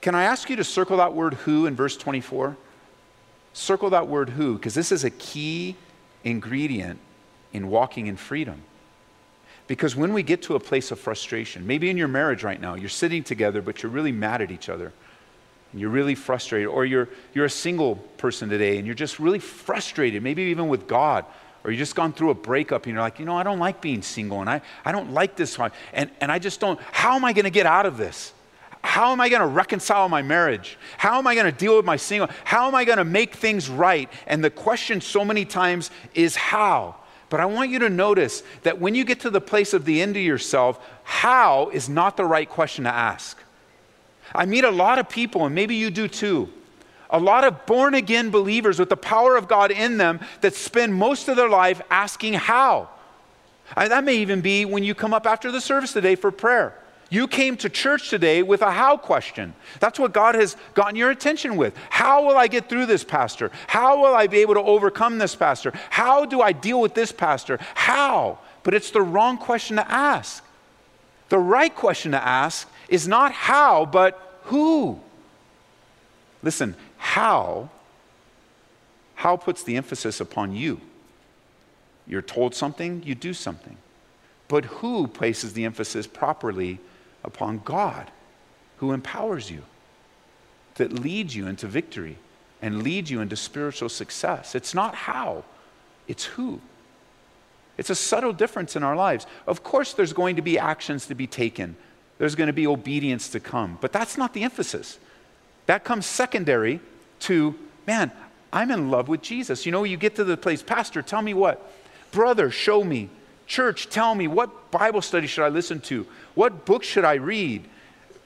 Can 0.00 0.16
I 0.16 0.24
ask 0.24 0.50
you 0.50 0.56
to 0.56 0.64
circle 0.64 0.96
that 0.96 1.14
word 1.14 1.34
who 1.34 1.66
in 1.66 1.76
verse 1.76 1.96
24? 1.96 2.56
Circle 3.52 3.90
that 3.90 4.08
word 4.08 4.30
who, 4.30 4.54
because 4.54 4.74
this 4.74 4.90
is 4.90 5.04
a 5.04 5.10
key 5.10 5.76
ingredient 6.24 6.98
in 7.52 7.68
walking 7.68 8.08
in 8.08 8.16
freedom. 8.16 8.62
Because 9.72 9.96
when 9.96 10.12
we 10.12 10.22
get 10.22 10.42
to 10.42 10.54
a 10.54 10.60
place 10.60 10.90
of 10.90 11.00
frustration, 11.00 11.66
maybe 11.66 11.88
in 11.88 11.96
your 11.96 12.06
marriage 12.06 12.44
right 12.44 12.60
now, 12.60 12.74
you're 12.74 12.90
sitting 12.90 13.24
together, 13.24 13.62
but 13.62 13.82
you're 13.82 13.90
really 13.90 14.12
mad 14.12 14.42
at 14.42 14.50
each 14.50 14.68
other. 14.68 14.92
And 15.72 15.80
you're 15.80 15.88
really 15.88 16.14
frustrated. 16.14 16.68
Or 16.68 16.84
you're, 16.84 17.08
you're 17.32 17.46
a 17.46 17.50
single 17.50 17.96
person 18.18 18.50
today 18.50 18.76
and 18.76 18.84
you're 18.84 18.94
just 18.94 19.18
really 19.18 19.38
frustrated, 19.38 20.22
maybe 20.22 20.42
even 20.42 20.68
with 20.68 20.86
God. 20.86 21.24
or 21.64 21.70
you 21.70 21.78
just 21.78 21.94
gone 21.94 22.12
through 22.12 22.28
a 22.28 22.34
breakup 22.34 22.84
and 22.84 22.92
you're 22.92 23.00
like, 23.00 23.18
you 23.18 23.24
know, 23.24 23.34
I 23.34 23.44
don't 23.44 23.60
like 23.60 23.80
being 23.80 24.02
single 24.02 24.42
and 24.42 24.50
I, 24.50 24.60
I 24.84 24.92
don't 24.92 25.14
like 25.14 25.36
this. 25.36 25.58
And, 25.94 26.10
and 26.20 26.30
I 26.30 26.38
just 26.38 26.60
don't, 26.60 26.78
how 26.90 27.16
am 27.16 27.24
I 27.24 27.32
going 27.32 27.46
to 27.46 27.50
get 27.50 27.64
out 27.64 27.86
of 27.86 27.96
this? 27.96 28.34
How 28.82 29.12
am 29.12 29.22
I 29.22 29.30
going 29.30 29.40
to 29.40 29.46
reconcile 29.46 30.06
my 30.10 30.20
marriage? 30.20 30.76
How 30.98 31.16
am 31.16 31.26
I 31.26 31.34
going 31.34 31.46
to 31.46 31.58
deal 31.58 31.78
with 31.78 31.86
my 31.86 31.96
single? 31.96 32.28
How 32.44 32.68
am 32.68 32.74
I 32.74 32.84
going 32.84 32.98
to 32.98 33.06
make 33.06 33.36
things 33.36 33.70
right? 33.70 34.10
And 34.26 34.44
the 34.44 34.50
question 34.50 35.00
so 35.00 35.24
many 35.24 35.46
times 35.46 35.90
is 36.14 36.36
how? 36.36 36.96
But 37.32 37.40
I 37.40 37.46
want 37.46 37.70
you 37.70 37.78
to 37.78 37.88
notice 37.88 38.42
that 38.62 38.78
when 38.78 38.94
you 38.94 39.04
get 39.04 39.20
to 39.20 39.30
the 39.30 39.40
place 39.40 39.72
of 39.72 39.86
the 39.86 40.02
end 40.02 40.18
of 40.18 40.22
yourself, 40.22 40.78
how 41.02 41.70
is 41.70 41.88
not 41.88 42.18
the 42.18 42.26
right 42.26 42.46
question 42.46 42.84
to 42.84 42.90
ask. 42.90 43.38
I 44.34 44.44
meet 44.44 44.64
a 44.64 44.70
lot 44.70 44.98
of 44.98 45.08
people, 45.08 45.46
and 45.46 45.54
maybe 45.54 45.74
you 45.74 45.90
do 45.90 46.08
too, 46.08 46.50
a 47.08 47.18
lot 47.18 47.44
of 47.44 47.64
born 47.64 47.94
again 47.94 48.28
believers 48.28 48.78
with 48.78 48.90
the 48.90 48.98
power 48.98 49.34
of 49.34 49.48
God 49.48 49.70
in 49.70 49.96
them 49.96 50.20
that 50.42 50.54
spend 50.54 50.92
most 50.92 51.26
of 51.26 51.36
their 51.36 51.48
life 51.48 51.80
asking 51.88 52.34
how. 52.34 52.90
And 53.78 53.90
that 53.90 54.04
may 54.04 54.16
even 54.16 54.42
be 54.42 54.66
when 54.66 54.84
you 54.84 54.94
come 54.94 55.14
up 55.14 55.26
after 55.26 55.50
the 55.50 55.62
service 55.62 55.94
today 55.94 56.16
for 56.16 56.30
prayer. 56.30 56.78
You 57.12 57.28
came 57.28 57.58
to 57.58 57.68
church 57.68 58.08
today 58.08 58.42
with 58.42 58.62
a 58.62 58.70
how 58.70 58.96
question. 58.96 59.52
That's 59.80 59.98
what 59.98 60.14
God 60.14 60.34
has 60.34 60.56
gotten 60.72 60.96
your 60.96 61.10
attention 61.10 61.58
with. 61.58 61.76
How 61.90 62.24
will 62.24 62.38
I 62.38 62.46
get 62.46 62.70
through 62.70 62.86
this, 62.86 63.04
Pastor? 63.04 63.50
How 63.66 64.00
will 64.00 64.14
I 64.14 64.28
be 64.28 64.38
able 64.38 64.54
to 64.54 64.62
overcome 64.62 65.18
this, 65.18 65.34
Pastor? 65.34 65.74
How 65.90 66.24
do 66.24 66.40
I 66.40 66.52
deal 66.52 66.80
with 66.80 66.94
this, 66.94 67.12
Pastor? 67.12 67.58
How? 67.74 68.38
But 68.62 68.72
it's 68.72 68.92
the 68.92 69.02
wrong 69.02 69.36
question 69.36 69.76
to 69.76 69.86
ask. 69.92 70.42
The 71.28 71.38
right 71.38 71.74
question 71.74 72.12
to 72.12 72.26
ask 72.26 72.66
is 72.88 73.06
not 73.06 73.32
how, 73.32 73.84
but 73.84 74.38
who. 74.44 74.98
Listen, 76.42 76.74
how, 76.96 77.68
how 79.16 79.36
puts 79.36 79.62
the 79.62 79.76
emphasis 79.76 80.18
upon 80.18 80.56
you. 80.56 80.80
You're 82.06 82.22
told 82.22 82.54
something, 82.54 83.02
you 83.04 83.14
do 83.14 83.34
something. 83.34 83.76
But 84.48 84.64
who 84.64 85.08
places 85.08 85.52
the 85.52 85.66
emphasis 85.66 86.06
properly 86.06 86.80
upon 87.24 87.60
God, 87.64 88.10
who 88.78 88.92
empowers 88.92 89.50
you, 89.50 89.62
that 90.76 90.92
leads 90.92 91.36
you 91.36 91.46
into 91.46 91.66
victory 91.66 92.16
and 92.60 92.82
leads 92.82 93.10
you 93.10 93.20
into 93.20 93.36
spiritual 93.36 93.88
success. 93.88 94.54
It's 94.54 94.74
not 94.74 94.94
how, 94.94 95.44
it's 96.08 96.24
who. 96.24 96.60
It's 97.76 97.90
a 97.90 97.94
subtle 97.94 98.32
difference 98.32 98.76
in 98.76 98.82
our 98.82 98.96
lives. 98.96 99.26
Of 99.46 99.62
course, 99.62 99.92
there's 99.92 100.12
going 100.12 100.36
to 100.36 100.42
be 100.42 100.58
actions 100.58 101.06
to 101.06 101.14
be 101.14 101.26
taken, 101.26 101.76
there's 102.18 102.34
going 102.34 102.46
to 102.46 102.52
be 102.52 102.66
obedience 102.66 103.28
to 103.30 103.40
come, 103.40 103.78
but 103.80 103.92
that's 103.92 104.16
not 104.16 104.32
the 104.32 104.44
emphasis. 104.44 104.98
That 105.66 105.84
comes 105.84 106.06
secondary 106.06 106.80
to, 107.20 107.54
man, 107.86 108.12
I'm 108.52 108.70
in 108.70 108.90
love 108.90 109.08
with 109.08 109.22
Jesus. 109.22 109.64
You 109.64 109.72
know, 109.72 109.84
you 109.84 109.96
get 109.96 110.16
to 110.16 110.24
the 110.24 110.36
place, 110.36 110.62
Pastor, 110.62 111.02
tell 111.02 111.22
me 111.22 111.34
what? 111.34 111.72
Brother, 112.10 112.50
show 112.50 112.84
me. 112.84 113.08
Church, 113.46 113.88
tell 113.88 114.14
me 114.14 114.28
what 114.28 114.70
Bible 114.70 115.02
study 115.02 115.26
should 115.26 115.44
I 115.44 115.48
listen 115.48 115.80
to? 115.82 116.06
What 116.34 116.64
book 116.64 116.82
should 116.82 117.04
I 117.04 117.14
read? 117.14 117.64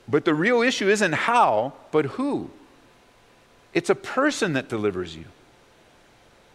But 0.08 0.24
the 0.24 0.34
real 0.34 0.62
issue 0.62 0.88
isn't 0.88 1.12
how, 1.12 1.72
but 1.90 2.04
who. 2.04 2.50
It's 3.74 3.90
a 3.90 3.94
person 3.94 4.52
that 4.54 4.68
delivers 4.68 5.16
you. 5.16 5.24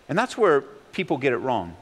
And 0.07 0.17
that's 0.17 0.37
where 0.37 0.61
people 0.91 1.17
get 1.17 1.33
it 1.33 1.37
wrong. 1.37 1.75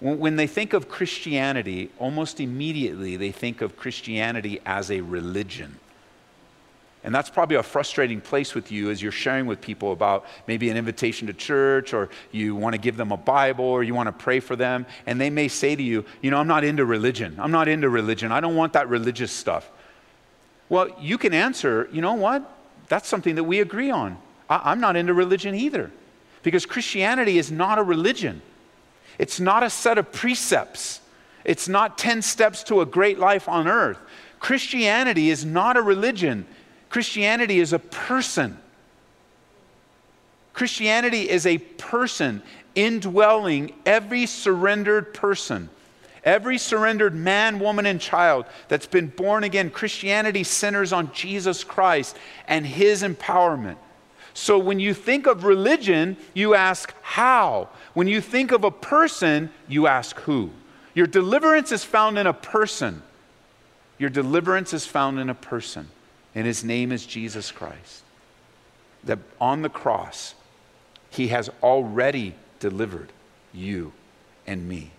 When 0.00 0.36
they 0.36 0.46
think 0.46 0.72
of 0.74 0.88
Christianity, 0.88 1.90
almost 1.98 2.38
immediately 2.38 3.16
they 3.16 3.32
think 3.32 3.60
of 3.60 3.76
Christianity 3.76 4.60
as 4.64 4.90
a 4.90 5.00
religion. 5.00 5.78
And 7.04 7.14
that's 7.14 7.30
probably 7.30 7.56
a 7.56 7.62
frustrating 7.62 8.20
place 8.20 8.54
with 8.54 8.72
you 8.72 8.90
as 8.90 9.00
you're 9.00 9.12
sharing 9.12 9.46
with 9.46 9.60
people 9.60 9.92
about 9.92 10.26
maybe 10.46 10.68
an 10.68 10.76
invitation 10.76 11.28
to 11.28 11.32
church 11.32 11.94
or 11.94 12.08
you 12.32 12.56
want 12.56 12.74
to 12.74 12.78
give 12.78 12.96
them 12.96 13.12
a 13.12 13.16
Bible 13.16 13.64
or 13.64 13.84
you 13.84 13.94
want 13.94 14.08
to 14.08 14.12
pray 14.12 14.40
for 14.40 14.56
them. 14.56 14.84
And 15.06 15.20
they 15.20 15.30
may 15.30 15.48
say 15.48 15.76
to 15.76 15.82
you, 15.82 16.04
You 16.22 16.30
know, 16.30 16.38
I'm 16.38 16.48
not 16.48 16.64
into 16.64 16.84
religion. 16.84 17.36
I'm 17.38 17.52
not 17.52 17.68
into 17.68 17.88
religion. 17.88 18.32
I 18.32 18.40
don't 18.40 18.56
want 18.56 18.72
that 18.72 18.88
religious 18.88 19.30
stuff. 19.30 19.70
Well, 20.68 20.88
you 21.00 21.18
can 21.18 21.32
answer, 21.32 21.88
You 21.92 22.00
know 22.00 22.14
what? 22.14 22.50
That's 22.88 23.08
something 23.08 23.36
that 23.36 23.44
we 23.44 23.60
agree 23.60 23.90
on. 23.90 24.18
I- 24.50 24.72
I'm 24.72 24.80
not 24.80 24.96
into 24.96 25.14
religion 25.14 25.54
either. 25.54 25.92
Because 26.42 26.66
Christianity 26.66 27.38
is 27.38 27.50
not 27.50 27.78
a 27.78 27.82
religion, 27.82 28.42
it's 29.18 29.40
not 29.40 29.62
a 29.62 29.70
set 29.70 29.98
of 29.98 30.12
precepts, 30.12 31.00
it's 31.44 31.68
not 31.68 31.98
10 31.98 32.22
steps 32.22 32.62
to 32.64 32.80
a 32.80 32.86
great 32.86 33.18
life 33.18 33.48
on 33.48 33.68
earth. 33.68 33.98
Christianity 34.38 35.30
is 35.30 35.44
not 35.44 35.76
a 35.76 35.82
religion. 35.82 36.46
Christianity 36.88 37.60
is 37.60 37.72
a 37.72 37.78
person. 37.78 38.58
Christianity 40.52 41.28
is 41.28 41.46
a 41.46 41.58
person 41.58 42.42
indwelling 42.74 43.74
every 43.84 44.26
surrendered 44.26 45.14
person, 45.14 45.68
every 46.24 46.58
surrendered 46.58 47.14
man, 47.14 47.60
woman, 47.60 47.86
and 47.86 48.00
child 48.00 48.46
that's 48.68 48.86
been 48.86 49.08
born 49.08 49.44
again. 49.44 49.70
Christianity 49.70 50.44
centers 50.44 50.92
on 50.92 51.12
Jesus 51.12 51.62
Christ 51.62 52.16
and 52.46 52.66
his 52.66 53.02
empowerment. 53.02 53.76
So 54.34 54.58
when 54.58 54.80
you 54.80 54.94
think 54.94 55.26
of 55.26 55.44
religion, 55.44 56.16
you 56.32 56.54
ask 56.54 56.94
how. 57.02 57.68
When 57.94 58.06
you 58.06 58.20
think 58.20 58.52
of 58.52 58.64
a 58.64 58.70
person, 58.70 59.50
you 59.66 59.86
ask 59.86 60.18
who. 60.20 60.50
Your 60.94 61.06
deliverance 61.06 61.72
is 61.72 61.84
found 61.84 62.18
in 62.18 62.26
a 62.26 62.32
person. 62.32 63.02
Your 63.98 64.10
deliverance 64.10 64.72
is 64.72 64.86
found 64.86 65.18
in 65.18 65.28
a 65.28 65.34
person 65.34 65.88
and 66.34 66.46
his 66.46 66.64
name 66.64 66.92
is 66.92 67.06
Jesus 67.06 67.50
Christ. 67.50 68.02
That 69.04 69.18
on 69.40 69.62
the 69.62 69.68
cross, 69.68 70.34
he 71.10 71.28
has 71.28 71.50
already 71.62 72.34
delivered 72.60 73.12
you 73.52 73.92
and 74.46 74.68
me. 74.68 74.90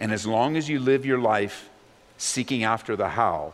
And 0.00 0.12
as 0.12 0.26
long 0.26 0.56
as 0.56 0.68
you 0.68 0.80
live 0.80 1.04
your 1.04 1.18
life 1.18 1.68
seeking 2.16 2.64
after 2.64 2.96
the 2.96 3.10
how, 3.10 3.52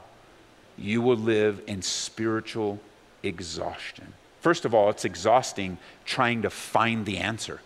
you 0.77 1.01
will 1.01 1.17
live 1.17 1.63
in 1.67 1.83
spiritual 1.83 2.81
exhaustion. 3.23 4.13
First 4.41 4.65
of 4.65 4.75
all, 4.75 4.91
it's 4.91 5.05
exhausting 5.05 5.79
trying 6.05 6.43
to 6.43 6.51
find 6.51 7.07
the 7.07 7.19
answer. 7.19 7.61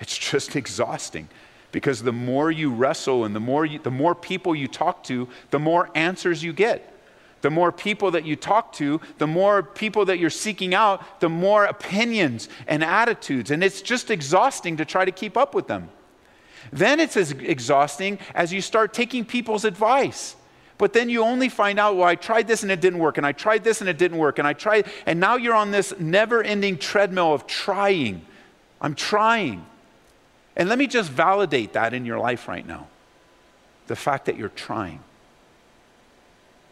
It's 0.00 0.16
just 0.30 0.56
exhausting 0.56 1.28
because 1.72 2.02
the 2.02 2.12
more 2.12 2.50
you 2.50 2.72
wrestle 2.72 3.24
and 3.24 3.34
the 3.34 3.40
more, 3.40 3.66
you, 3.66 3.78
the 3.78 3.90
more 3.90 4.14
people 4.14 4.54
you 4.54 4.68
talk 4.68 5.04
to, 5.04 5.28
the 5.50 5.58
more 5.58 5.90
answers 5.94 6.42
you 6.42 6.52
get. 6.52 6.92
The 7.46 7.50
more 7.50 7.70
people 7.70 8.10
that 8.10 8.26
you 8.26 8.34
talk 8.34 8.72
to, 8.72 9.00
the 9.18 9.26
more 9.28 9.62
people 9.62 10.06
that 10.06 10.18
you're 10.18 10.30
seeking 10.30 10.74
out, 10.74 11.20
the 11.20 11.28
more 11.28 11.64
opinions 11.64 12.48
and 12.66 12.82
attitudes. 12.82 13.52
And 13.52 13.62
it's 13.62 13.82
just 13.82 14.10
exhausting 14.10 14.78
to 14.78 14.84
try 14.84 15.04
to 15.04 15.12
keep 15.12 15.36
up 15.36 15.54
with 15.54 15.68
them. 15.68 15.88
Then 16.72 16.98
it's 16.98 17.16
as 17.16 17.30
exhausting 17.30 18.18
as 18.34 18.52
you 18.52 18.60
start 18.60 18.92
taking 18.92 19.24
people's 19.24 19.64
advice. 19.64 20.34
But 20.76 20.92
then 20.92 21.08
you 21.08 21.22
only 21.22 21.48
find 21.48 21.78
out, 21.78 21.94
well, 21.94 22.08
I 22.08 22.16
tried 22.16 22.48
this 22.48 22.64
and 22.64 22.72
it 22.72 22.80
didn't 22.80 22.98
work, 22.98 23.16
and 23.16 23.24
I 23.24 23.30
tried 23.30 23.62
this 23.62 23.80
and 23.80 23.88
it 23.88 23.96
didn't 23.96 24.18
work, 24.18 24.40
and 24.40 24.48
I 24.48 24.52
tried, 24.52 24.88
and 25.06 25.20
now 25.20 25.36
you're 25.36 25.54
on 25.54 25.70
this 25.70 25.94
never 26.00 26.42
ending 26.42 26.78
treadmill 26.78 27.32
of 27.32 27.46
trying. 27.46 28.26
I'm 28.80 28.96
trying. 28.96 29.64
And 30.56 30.68
let 30.68 30.80
me 30.80 30.88
just 30.88 31.12
validate 31.12 31.74
that 31.74 31.94
in 31.94 32.06
your 32.06 32.18
life 32.18 32.48
right 32.48 32.66
now 32.66 32.88
the 33.86 33.94
fact 33.94 34.24
that 34.24 34.36
you're 34.36 34.48
trying. 34.48 34.98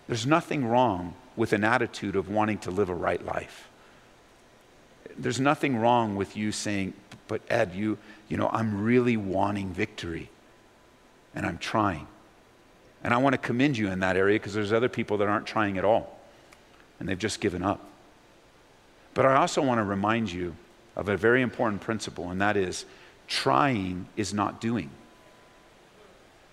There's 0.07 0.27
nothing 0.27 0.67
wrong 0.67 1.15
with 1.37 1.53
an 1.53 1.65
attitude 1.65 2.17
of 2.17 2.29
wanting 2.29 2.59
to 2.59 2.71
live 2.71 2.89
a 2.89 2.95
right 2.95 3.25
life. 3.25 3.69
There's 5.17 5.41
nothing 5.41 5.77
wrong 5.77 6.17
with 6.17 6.37
you 6.37 6.53
saying, 6.53 6.95
but 7.29 7.41
Ed, 7.49 7.75
you, 7.75 7.99
you 8.29 8.37
know, 8.37 8.49
I'm 8.53 8.83
really 8.83 9.17
wanting 9.17 9.73
victory 9.73 10.31
and 11.35 11.47
I'm 11.47 11.59
trying. 11.59 12.07
And 13.03 13.13
I 13.13 13.19
want 13.19 13.35
to 13.35 13.39
commend 13.39 13.77
you 13.77 13.89
in 13.89 14.01
that 14.01 14.17
area 14.17 14.39
because 14.39 14.55
there's 14.55 14.73
other 14.73 14.89
people 14.89 15.19
that 15.19 15.29
aren't 15.29 15.47
trying 15.47 15.79
at 15.79 15.85
all 15.85 16.19
and 16.99 17.09
they've 17.09 17.19
just 17.19 17.41
given 17.41 17.63
up. 17.63 17.81
But 19.15 19.27
I 19.27 19.37
also 19.37 19.63
want 19.63 19.79
to 19.79 19.85
remind 19.85 20.33
you 20.33 20.57
of 20.97 21.09
a 21.09 21.17
very 21.17 21.43
important 21.43 21.81
principle, 21.81 22.31
and 22.31 22.41
that 22.41 22.57
is 22.57 22.85
trying 23.27 24.07
is 24.17 24.35
not 24.35 24.61
doing. 24.61 24.91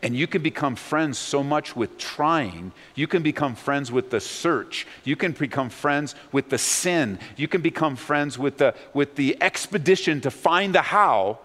And 0.04 0.16
you 0.16 0.26
can 0.26 0.42
become 0.42 0.76
friends 0.76 1.20
so 1.20 1.44
much 1.44 1.76
with 1.76 1.98
trying. 1.98 2.72
You 2.96 3.08
can 3.08 3.22
become 3.22 3.56
friends 3.56 3.92
with 3.92 4.10
the 4.10 4.20
search. 4.20 4.88
You 5.04 5.16
can 5.16 5.32
become 5.32 5.70
friends 5.70 6.16
with 6.32 6.50
the 6.50 6.58
sin. 6.58 7.20
You 7.38 7.48
can 7.48 7.62
become 7.62 7.96
friends 7.96 8.40
with 8.40 8.58
the, 8.58 8.74
with 8.94 9.16
the 9.16 9.38
expedition 9.42 10.22
to 10.22 10.32
find 10.32 10.74
the 10.74 10.82
how 10.82 11.40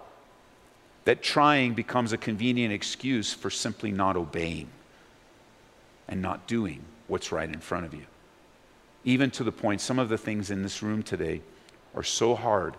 that 1.05 1.23
trying 1.23 1.75
becomes 1.75 2.13
a 2.13 2.19
convenient 2.19 2.73
excuse 2.73 3.33
for 3.33 3.51
simply 3.51 3.93
not 3.93 4.17
obeying 4.17 4.69
and 6.09 6.23
not 6.23 6.47
doing 6.47 6.83
what's 7.09 7.31
right 7.33 7.49
in 7.49 7.61
front 7.61 7.85
of 7.85 7.95
you. 7.95 8.07
Even 9.05 9.31
to 9.33 9.45
the 9.45 9.53
point, 9.53 9.81
some 9.81 9.99
of 9.99 10.09
the 10.09 10.19
things 10.19 10.51
in 10.51 10.63
this 10.63 10.83
room 10.83 11.03
today 11.03 11.43
are 11.95 12.03
so 12.03 12.35
hard 12.35 12.75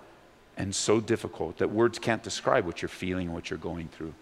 and 0.58 0.76
so 0.76 1.00
difficult 1.00 1.58
that 1.60 1.70
words 1.70 2.00
can't 2.00 2.24
describe 2.24 2.66
what 2.66 2.82
you're 2.82 2.90
feeling, 2.90 3.28
and 3.28 3.36
what 3.36 3.50
you're 3.50 3.60
going 3.60 3.88
through. 3.90 4.14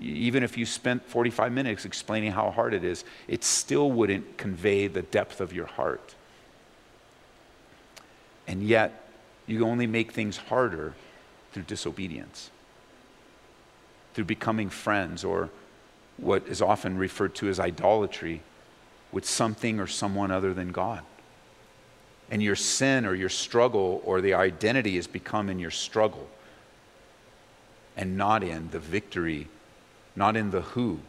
Even 0.00 0.42
if 0.42 0.56
you 0.56 0.64
spent 0.64 1.04
45 1.04 1.52
minutes 1.52 1.84
explaining 1.84 2.32
how 2.32 2.50
hard 2.50 2.72
it 2.74 2.84
is, 2.84 3.04
it 3.26 3.42
still 3.44 3.90
wouldn't 3.90 4.38
convey 4.38 4.86
the 4.86 5.02
depth 5.02 5.40
of 5.40 5.52
your 5.52 5.66
heart. 5.66 6.14
And 8.46 8.62
yet, 8.62 9.08
you 9.46 9.64
only 9.66 9.86
make 9.86 10.12
things 10.12 10.36
harder 10.36 10.94
through 11.52 11.64
disobedience. 11.64 12.50
through 14.18 14.24
becoming 14.24 14.68
friends 14.68 15.22
or 15.22 15.48
what 16.16 16.44
is 16.48 16.60
often 16.60 16.98
referred 16.98 17.36
to 17.36 17.48
as 17.48 17.60
idolatry 17.60 18.42
with 19.12 19.24
something 19.24 19.78
or 19.78 19.86
someone 19.86 20.32
other 20.32 20.52
than 20.52 20.72
God. 20.72 21.02
And 22.28 22.42
your 22.42 22.56
sin 22.56 23.06
or 23.06 23.14
your 23.14 23.28
struggle 23.28 24.02
or 24.04 24.20
the 24.20 24.34
identity 24.34 24.96
has 24.96 25.06
become 25.06 25.48
in 25.48 25.60
your 25.60 25.70
struggle 25.70 26.28
and 27.96 28.16
not 28.16 28.42
in 28.42 28.70
the 28.70 28.80
victory, 28.80 29.46
not 30.16 30.36
in 30.36 30.50
the 30.50 30.62
who. 30.62 31.00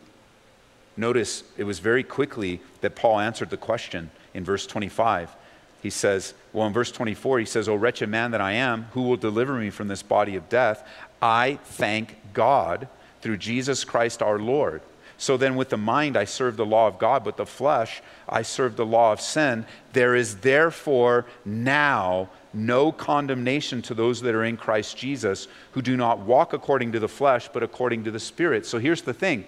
Notice 0.97 1.43
it 1.57 1.63
was 1.63 1.79
very 1.79 2.03
quickly 2.03 2.61
that 2.81 2.95
Paul 2.95 3.19
answered 3.19 3.49
the 3.49 3.57
question 3.57 4.11
in 4.33 4.43
verse 4.43 4.67
25. 4.67 5.35
He 5.81 5.89
says, 5.89 6.33
well, 6.51 6.67
in 6.67 6.73
verse 6.73 6.91
24, 6.91 7.39
he 7.39 7.45
says, 7.45 7.69
O 7.69 7.75
wretched 7.75 8.09
man 8.09 8.31
that 8.31 8.41
I 8.41 8.51
am, 8.51 8.83
who 8.91 9.03
will 9.03 9.15
deliver 9.15 9.53
me 9.53 9.69
from 9.69 9.87
this 9.87 10.03
body 10.03 10.35
of 10.35 10.49
death? 10.49 10.85
I 11.21 11.57
thank 11.63 12.17
God 12.33 12.87
through 13.21 13.37
Jesus 13.37 13.85
Christ 13.85 14.21
our 14.21 14.39
Lord. 14.39 14.81
So 15.17 15.35
then, 15.35 15.57
with 15.57 15.69
the 15.69 15.77
mind, 15.77 16.15
I 16.15 16.23
serve 16.23 16.55
the 16.55 16.65
law 16.65 16.87
of 16.87 16.97
God, 16.97 17.25
but 17.25 17.35
the 17.35 17.45
flesh, 17.45 18.01
I 18.27 18.41
serve 18.41 18.77
the 18.77 18.85
law 18.85 19.11
of 19.11 19.19
sin. 19.19 19.65
There 19.91 20.15
is 20.15 20.37
therefore 20.37 21.25
now 21.43 22.29
no 22.53 22.91
condemnation 22.91 23.81
to 23.83 23.93
those 23.93 24.21
that 24.21 24.35
are 24.35 24.43
in 24.43 24.57
Christ 24.57 24.97
Jesus, 24.97 25.47
who 25.71 25.81
do 25.81 25.95
not 25.95 26.19
walk 26.19 26.53
according 26.53 26.91
to 26.93 26.99
the 26.99 27.07
flesh, 27.07 27.49
but 27.51 27.63
according 27.63 28.03
to 28.05 28.11
the 28.11 28.19
Spirit. 28.19 28.65
So 28.65 28.79
here's 28.79 29.03
the 29.03 29.13
thing 29.13 29.45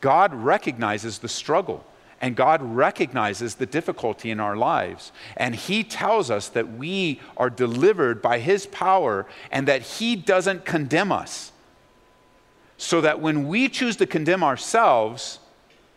God 0.00 0.32
recognizes 0.34 1.18
the 1.18 1.28
struggle. 1.28 1.84
And 2.18 2.34
God 2.34 2.62
recognizes 2.62 3.56
the 3.56 3.66
difficulty 3.66 4.30
in 4.30 4.40
our 4.40 4.56
lives. 4.56 5.12
And 5.36 5.54
He 5.54 5.84
tells 5.84 6.30
us 6.30 6.48
that 6.48 6.72
we 6.72 7.20
are 7.36 7.50
delivered 7.50 8.22
by 8.22 8.38
His 8.38 8.64
power 8.64 9.26
and 9.50 9.68
that 9.68 9.82
He 9.82 10.16
doesn't 10.16 10.64
condemn 10.64 11.12
us 11.12 11.52
so 12.78 13.00
that 13.00 13.20
when 13.20 13.48
we 13.48 13.68
choose 13.68 13.96
to 13.96 14.06
condemn 14.06 14.42
ourselves, 14.42 15.38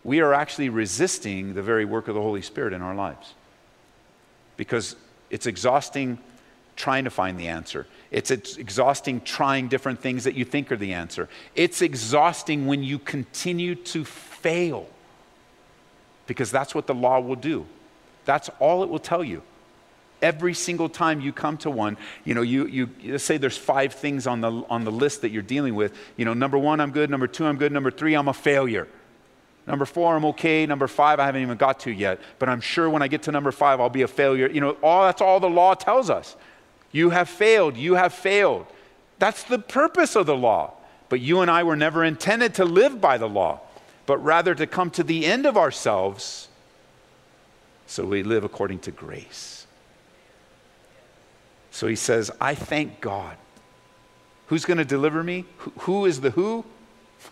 we 0.03 0.22
are 0.22 0.34
actually 0.34 0.70
resisting 0.70 1.53
the 1.53 1.62
very 1.62 1.86
work 1.86 2.08
of 2.08 2.15
the 2.15 2.22
Holy 2.22 2.41
Spirit 2.41 2.74
in 2.74 2.82
our 2.82 2.96
lives. 2.96 3.34
Because 4.58 4.96
it's 5.29 5.46
exhausting 5.46 6.18
trying 6.79 7.03
to 7.03 7.09
find 7.09 7.38
the 7.38 7.50
answer. 7.50 7.86
It's, 8.09 8.31
exhausting 8.31 9.21
trying 9.21 9.67
different 9.67 10.00
things 10.00 10.24
that 10.24 10.33
you 10.33 10.45
think 10.45 10.71
are 10.71 10.77
the 10.77 10.93
answer. 10.93 11.27
It's 11.53 11.81
exhausting 11.81 12.65
when 12.65 12.83
you 12.83 12.98
continue 12.98 13.75
to 13.75 14.05
fail. 14.05 14.88
Because 16.25 16.50
that's 16.50 16.74
what 16.74 16.88
the 16.88 16.95
law 16.95 17.19
will 17.19 17.36
do. 17.36 17.65
That's 18.24 18.50
all 18.59 18.81
it 18.83 18.89
will 18.89 19.00
tell 19.00 19.24
you 19.24 19.43
every 20.21 20.53
single 20.53 20.89
time 20.89 21.21
you 21.21 21.31
come 21.31 21.57
to 21.57 21.69
one, 21.69 21.98
you 22.25 22.33
know, 22.33 22.41
you, 22.41 22.67
you 22.67 23.17
say 23.17 23.38
there's 23.38 23.57
five 23.57 23.93
things 23.93 24.27
on 24.27 24.41
the, 24.41 24.51
on 24.69 24.83
the 24.83 24.91
list 24.91 25.21
that 25.21 25.31
you're 25.31 25.41
dealing 25.41 25.75
with. 25.75 25.93
You 26.17 26.25
know, 26.25 26.33
number 26.33 26.57
one, 26.57 26.79
I'm 26.79 26.91
good. 26.91 27.09
Number 27.09 27.27
two, 27.27 27.45
I'm 27.45 27.57
good. 27.57 27.71
Number 27.71 27.91
three, 27.91 28.15
I'm 28.15 28.27
a 28.27 28.33
failure. 28.33 28.88
Number 29.65 29.86
four, 29.86 30.15
I'm 30.15 30.25
okay. 30.25 30.65
Number 30.65 30.88
five, 30.88 31.19
I 31.19 31.25
haven't 31.25 31.41
even 31.41 31.57
got 31.57 31.79
to 31.81 31.91
yet. 31.91 32.19
But 32.39 32.50
I'm 32.50 32.59
sure 32.59 32.89
when 32.89 33.01
I 33.01 33.07
get 33.07 33.24
to 33.24 33.31
number 33.31 33.51
five, 33.51 33.79
I'll 33.79 33.89
be 33.89 34.01
a 34.01 34.07
failure. 34.07 34.50
You 34.50 34.62
know, 34.62 34.71
all 34.83 35.03
that's 35.03 35.21
all 35.21 35.39
the 35.39 35.50
law 35.50 35.74
tells 35.74 36.09
us. 36.09 36.36
You 36.91 37.12
have 37.12 37.29
failed. 37.29 37.77
You 37.77 37.96
have 37.96 38.13
failed. 38.13 38.65
That's 39.19 39.43
the 39.43 39.60
purpose 39.60 40.15
of 40.15 40.25
the 40.25 40.36
law. 40.36 40.74
But 41.10 41.19
you 41.19 41.41
and 41.41 41.50
I 41.50 41.63
were 41.63 41.75
never 41.75 42.03
intended 42.03 42.55
to 42.55 42.65
live 42.65 43.01
by 43.01 43.17
the 43.17 43.27
law, 43.27 43.62
but 44.05 44.17
rather 44.19 44.53
to 44.55 44.67
come 44.67 44.91
to 44.91 45.03
the 45.03 45.25
end 45.25 45.46
of 45.46 45.58
ourselves 45.58 46.48
so 47.88 48.05
we 48.05 48.22
live 48.22 48.43
according 48.43 48.79
to 48.79 48.91
grace. 48.91 49.65
So 51.72 51.88
he 51.88 51.96
says, 51.96 52.29
I 52.39 52.53
thank 52.53 53.01
God. 53.01 53.36
Who's 54.48 54.63
going 54.63 54.77
to 54.77 54.86
deliver 54.86 55.24
me? 55.24 55.46
Who 55.79 56.05
is 56.05 56.22
the 56.22 56.31
who? 56.31 56.65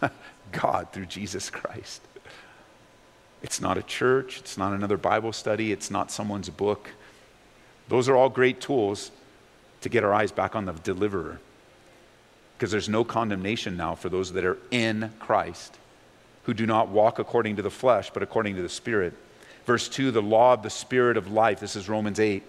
God 0.51 0.91
through 0.91 1.05
Jesus 1.05 1.51
Christ. 1.51 2.01
It's 3.43 3.61
not 3.61 3.77
a 3.77 3.83
church, 3.83 4.39
it's 4.39 4.57
not 4.57 4.73
another 4.73 4.97
Bible 4.97 5.31
study, 5.31 5.71
it's 5.71 5.91
not 5.91 6.09
someone's 6.09 6.49
book. 6.49 6.89
Those 7.87 8.09
are 8.09 8.15
all 8.15 8.29
great 8.29 8.59
tools 8.59 9.11
to 9.87 9.93
get 9.93 10.03
our 10.03 10.13
eyes 10.13 10.31
back 10.31 10.55
on 10.55 10.65
the 10.65 10.73
deliverer. 10.73 11.39
Because 12.57 12.71
there's 12.71 12.89
no 12.89 13.03
condemnation 13.03 13.77
now 13.77 13.95
for 13.95 14.09
those 14.09 14.33
that 14.33 14.43
are 14.43 14.57
in 14.69 15.13
Christ, 15.19 15.77
who 16.43 16.53
do 16.53 16.65
not 16.65 16.89
walk 16.89 17.19
according 17.19 17.55
to 17.55 17.61
the 17.61 17.69
flesh, 17.69 18.09
but 18.11 18.21
according 18.21 18.55
to 18.55 18.61
the 18.61 18.69
Spirit. 18.69 19.13
Verse 19.65 19.87
2 19.87 20.11
the 20.11 20.21
law 20.21 20.53
of 20.53 20.63
the 20.63 20.69
Spirit 20.69 21.17
of 21.17 21.31
life. 21.31 21.59
This 21.59 21.75
is 21.75 21.87
Romans 21.87 22.19
8 22.19 22.43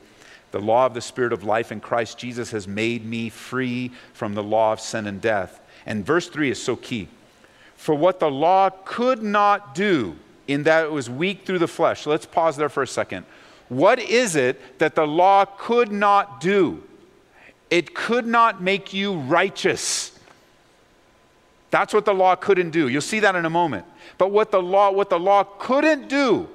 the 0.51 0.61
law 0.61 0.87
of 0.87 0.95
the 0.95 1.01
Spirit 1.01 1.33
of 1.33 1.45
life 1.45 1.71
in 1.71 1.81
Christ 1.81 2.19
Jesus 2.19 2.51
has 2.53 2.67
made 2.67 3.05
me 3.05 3.29
free 3.29 3.93
from 4.15 4.35
the 4.35 4.43
law 4.43 4.73
of 4.73 4.81
sin 4.81 5.07
and 5.07 5.21
death. 5.21 5.61
And 5.85 6.05
verse 6.05 6.29
3 6.29 6.51
is 6.51 6.63
so 6.63 6.75
key. 6.75 7.09
For 7.77 7.95
what 7.95 8.19
the 8.19 8.31
law 8.31 8.71
could 8.71 9.23
not 9.23 9.75
do, 9.75 10.17
in 10.47 10.63
that 10.63 10.85
it 10.85 10.91
was 10.91 11.11
weak 11.11 11.45
through 11.45 11.59
the 11.59 11.69
flesh. 11.69 12.03
So 12.03 12.11
let's 12.11 12.27
pause 12.27 12.57
there 12.57 12.71
for 12.71 12.83
a 12.83 12.87
second. 12.87 13.27
What 13.69 13.99
is 13.99 14.35
it 14.35 14.79
that 14.79 14.95
the 14.95 15.07
law 15.07 15.45
could 15.45 15.93
not 15.93 16.41
do? 16.41 16.83
It 17.71 17.95
could 17.95 18.27
not 18.27 18.63
make 18.63 18.93
you 18.93 19.15
righteous. 19.15 20.19
That's 21.71 21.93
what 21.93 22.05
the 22.05 22.15
law 22.15 22.35
couldn't 22.35 22.71
do. 22.71 22.89
You'll 22.89 23.03
see 23.03 23.21
that 23.21 23.37
in 23.37 23.45
a 23.45 23.51
moment. 23.51 23.85
But 24.17 24.31
what 24.31 24.51
the 24.51 24.63
law 24.63 24.91
what 24.91 25.11
the 25.11 25.19
law 25.19 25.45
couldn't 25.45 26.09
do, 26.09 26.49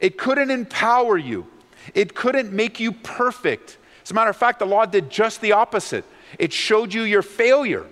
it 0.00 0.16
couldn't 0.16 0.50
empower 0.50 1.18
you. 1.18 1.46
It 1.94 2.14
couldn't 2.14 2.52
make 2.52 2.80
you 2.80 2.92
perfect. 2.92 3.76
As 4.02 4.10
a 4.10 4.14
matter 4.14 4.30
of 4.30 4.36
fact, 4.36 4.58
the 4.58 4.66
law 4.66 4.86
did 4.86 5.10
just 5.10 5.40
the 5.40 5.52
opposite. 5.52 6.04
It 6.38 6.52
showed 6.52 6.94
you 6.94 7.02
your 7.02 7.22
failure. 7.22 7.86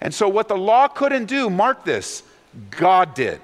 And 0.00 0.12
so, 0.12 0.28
what 0.28 0.48
the 0.48 0.56
law 0.56 0.88
couldn't 0.88 1.26
do, 1.26 1.48
mark 1.48 1.84
this, 1.84 2.22
God 2.70 3.14
did. 3.14 3.40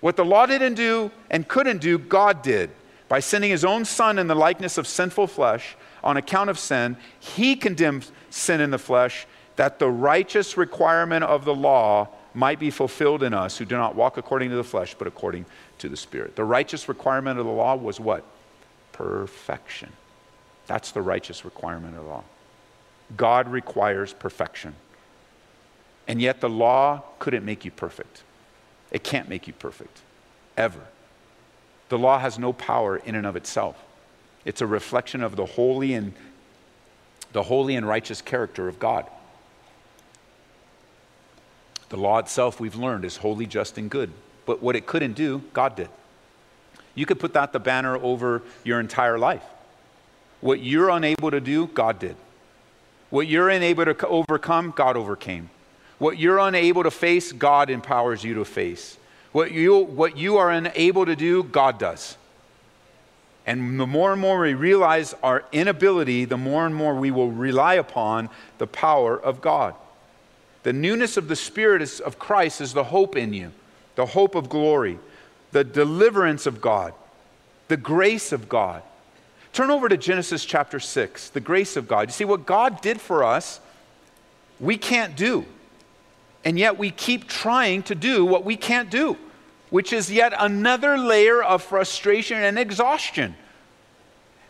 What 0.00 0.16
the 0.16 0.24
law 0.24 0.46
didn't 0.46 0.74
do 0.74 1.10
and 1.30 1.46
couldn't 1.46 1.78
do, 1.78 1.98
God 1.98 2.42
did. 2.42 2.70
By 3.08 3.20
sending 3.20 3.50
his 3.50 3.64
own 3.64 3.84
son 3.84 4.18
in 4.18 4.26
the 4.26 4.34
likeness 4.34 4.78
of 4.78 4.86
sinful 4.86 5.28
flesh 5.28 5.76
on 6.06 6.16
account 6.16 6.48
of 6.48 6.58
sin, 6.58 6.96
he 7.20 7.56
condemned 7.56 8.08
sin 8.30 8.60
in 8.60 8.70
the 8.70 8.78
flesh 8.78 9.26
that 9.56 9.78
the 9.78 9.88
righteous 9.88 10.56
requirement 10.56 11.24
of 11.24 11.44
the 11.44 11.54
law 11.54 12.08
might 12.34 12.58
be 12.58 12.70
fulfilled 12.70 13.22
in 13.22 13.34
us 13.34 13.56
who 13.56 13.64
do 13.64 13.76
not 13.76 13.94
walk 13.94 14.16
according 14.16 14.50
to 14.50 14.56
the 14.56 14.64
flesh, 14.64 14.94
but 14.98 15.06
according 15.06 15.44
to 15.78 15.88
the 15.88 15.96
Spirit. 15.96 16.36
The 16.36 16.44
righteous 16.44 16.88
requirement 16.88 17.38
of 17.38 17.46
the 17.46 17.52
law 17.52 17.76
was 17.76 17.98
what? 17.98 18.24
perfection. 18.96 19.92
That's 20.66 20.90
the 20.90 21.02
righteous 21.02 21.44
requirement 21.44 21.96
of 21.98 22.04
the 22.04 22.08
law. 22.08 22.24
God 23.14 23.46
requires 23.48 24.14
perfection. 24.14 24.74
And 26.08 26.20
yet 26.20 26.40
the 26.40 26.48
law 26.48 27.02
couldn't 27.18 27.44
make 27.44 27.64
you 27.64 27.70
perfect. 27.70 28.22
It 28.90 29.04
can't 29.04 29.28
make 29.28 29.46
you 29.46 29.52
perfect, 29.52 30.00
ever. 30.56 30.80
The 31.90 31.98
law 31.98 32.18
has 32.18 32.38
no 32.38 32.52
power 32.52 32.96
in 32.96 33.14
and 33.14 33.26
of 33.26 33.36
itself. 33.36 33.76
It's 34.46 34.62
a 34.62 34.66
reflection 34.66 35.22
of 35.22 35.34
the 35.34 35.44
holy 35.44 35.92
and 35.92 36.14
the 37.32 37.42
holy 37.42 37.74
and 37.74 37.86
righteous 37.86 38.22
character 38.22 38.68
of 38.68 38.78
God. 38.78 39.04
The 41.88 41.96
law 41.96 42.18
itself, 42.18 42.60
we've 42.60 42.76
learned, 42.76 43.04
is 43.04 43.16
holy, 43.16 43.46
just, 43.46 43.76
and 43.76 43.90
good. 43.90 44.12
But 44.46 44.62
what 44.62 44.76
it 44.76 44.86
couldn't 44.86 45.14
do, 45.14 45.42
God 45.52 45.74
did. 45.74 45.88
You 46.94 47.06
could 47.06 47.18
put 47.18 47.34
that 47.34 47.52
the 47.52 47.58
banner 47.58 47.96
over 47.96 48.42
your 48.62 48.78
entire 48.78 49.18
life. 49.18 49.42
What 50.40 50.60
you're 50.60 50.90
unable 50.90 51.32
to 51.32 51.40
do, 51.40 51.66
God 51.66 51.98
did. 51.98 52.16
What 53.10 53.26
you're 53.26 53.50
unable 53.50 53.84
to 53.84 54.06
overcome, 54.06 54.72
God 54.74 54.96
overcame. 54.96 55.50
What 55.98 56.18
you're 56.18 56.38
unable 56.38 56.84
to 56.84 56.90
face, 56.92 57.32
God 57.32 57.68
empowers 57.68 58.22
you 58.22 58.34
to 58.34 58.44
face. 58.44 58.96
What 59.32 59.50
you, 59.50 59.76
what 59.76 60.16
you 60.16 60.36
are 60.36 60.50
unable 60.50 61.04
to 61.04 61.16
do, 61.16 61.42
God 61.42 61.78
does. 61.78 62.16
And 63.46 63.78
the 63.78 63.86
more 63.86 64.12
and 64.12 64.20
more 64.20 64.40
we 64.40 64.54
realize 64.54 65.14
our 65.22 65.44
inability, 65.52 66.24
the 66.24 66.36
more 66.36 66.66
and 66.66 66.74
more 66.74 66.94
we 66.94 67.10
will 67.10 67.30
rely 67.30 67.74
upon 67.74 68.28
the 68.58 68.66
power 68.66 69.16
of 69.16 69.40
God. 69.40 69.74
The 70.64 70.72
newness 70.72 71.16
of 71.16 71.28
the 71.28 71.36
Spirit 71.36 72.00
of 72.00 72.18
Christ 72.18 72.60
is 72.60 72.72
the 72.72 72.84
hope 72.84 73.14
in 73.16 73.32
you, 73.32 73.52
the 73.94 74.06
hope 74.06 74.34
of 74.34 74.48
glory 74.48 74.98
the 75.52 75.64
deliverance 75.64 76.44
of 76.44 76.60
God, 76.60 76.92
the 77.68 77.78
grace 77.78 78.30
of 78.30 78.46
God. 78.46 78.82
Turn 79.54 79.70
over 79.70 79.88
to 79.88 79.96
Genesis 79.96 80.44
chapter 80.44 80.78
6, 80.78 81.30
the 81.30 81.40
grace 81.40 81.78
of 81.78 81.88
God. 81.88 82.08
You 82.08 82.12
see, 82.12 82.26
what 82.26 82.44
God 82.44 82.82
did 82.82 83.00
for 83.00 83.24
us, 83.24 83.58
we 84.60 84.76
can't 84.76 85.16
do. 85.16 85.46
And 86.44 86.58
yet 86.58 86.76
we 86.76 86.90
keep 86.90 87.26
trying 87.26 87.84
to 87.84 87.94
do 87.94 88.24
what 88.26 88.44
we 88.44 88.56
can't 88.56 88.90
do, 88.90 89.16
which 89.76 89.92
is 89.92 90.10
yet 90.10 90.32
another 90.38 90.98
layer 90.98 91.42
of 91.42 91.62
frustration 91.62 92.42
and 92.42 92.58
exhaustion. 92.58 93.36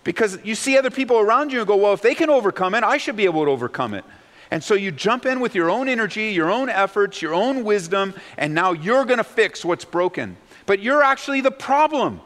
Because 0.04 0.38
you 0.44 0.54
see 0.54 0.78
other 0.78 0.90
people 0.90 1.18
around 1.18 1.52
you 1.52 1.58
and 1.58 1.66
go, 1.66 1.76
well, 1.76 1.92
if 1.92 2.00
they 2.00 2.14
can 2.14 2.30
overcome 2.30 2.74
it, 2.74 2.84
I 2.84 2.96
should 2.96 3.16
be 3.16 3.24
able 3.24 3.44
to 3.44 3.50
overcome 3.50 3.92
it. 3.92 4.04
And 4.50 4.62
so 4.62 4.74
you 4.74 4.92
jump 4.92 5.26
in 5.26 5.40
with 5.40 5.54
your 5.54 5.68
own 5.68 5.88
energy, 5.88 6.30
your 6.30 6.50
own 6.50 6.68
efforts, 6.68 7.20
your 7.20 7.34
own 7.34 7.64
wisdom, 7.64 8.14
and 8.38 8.54
now 8.54 8.70
you're 8.72 9.04
going 9.04 9.18
to 9.18 9.24
fix 9.24 9.64
what's 9.64 9.84
broken 9.84 10.36
but 10.66 10.80
you're 10.80 11.02
actually 11.02 11.40
the 11.40 11.50
problem. 11.50 12.20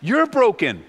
You're 0.00 0.26
broken. 0.26 0.82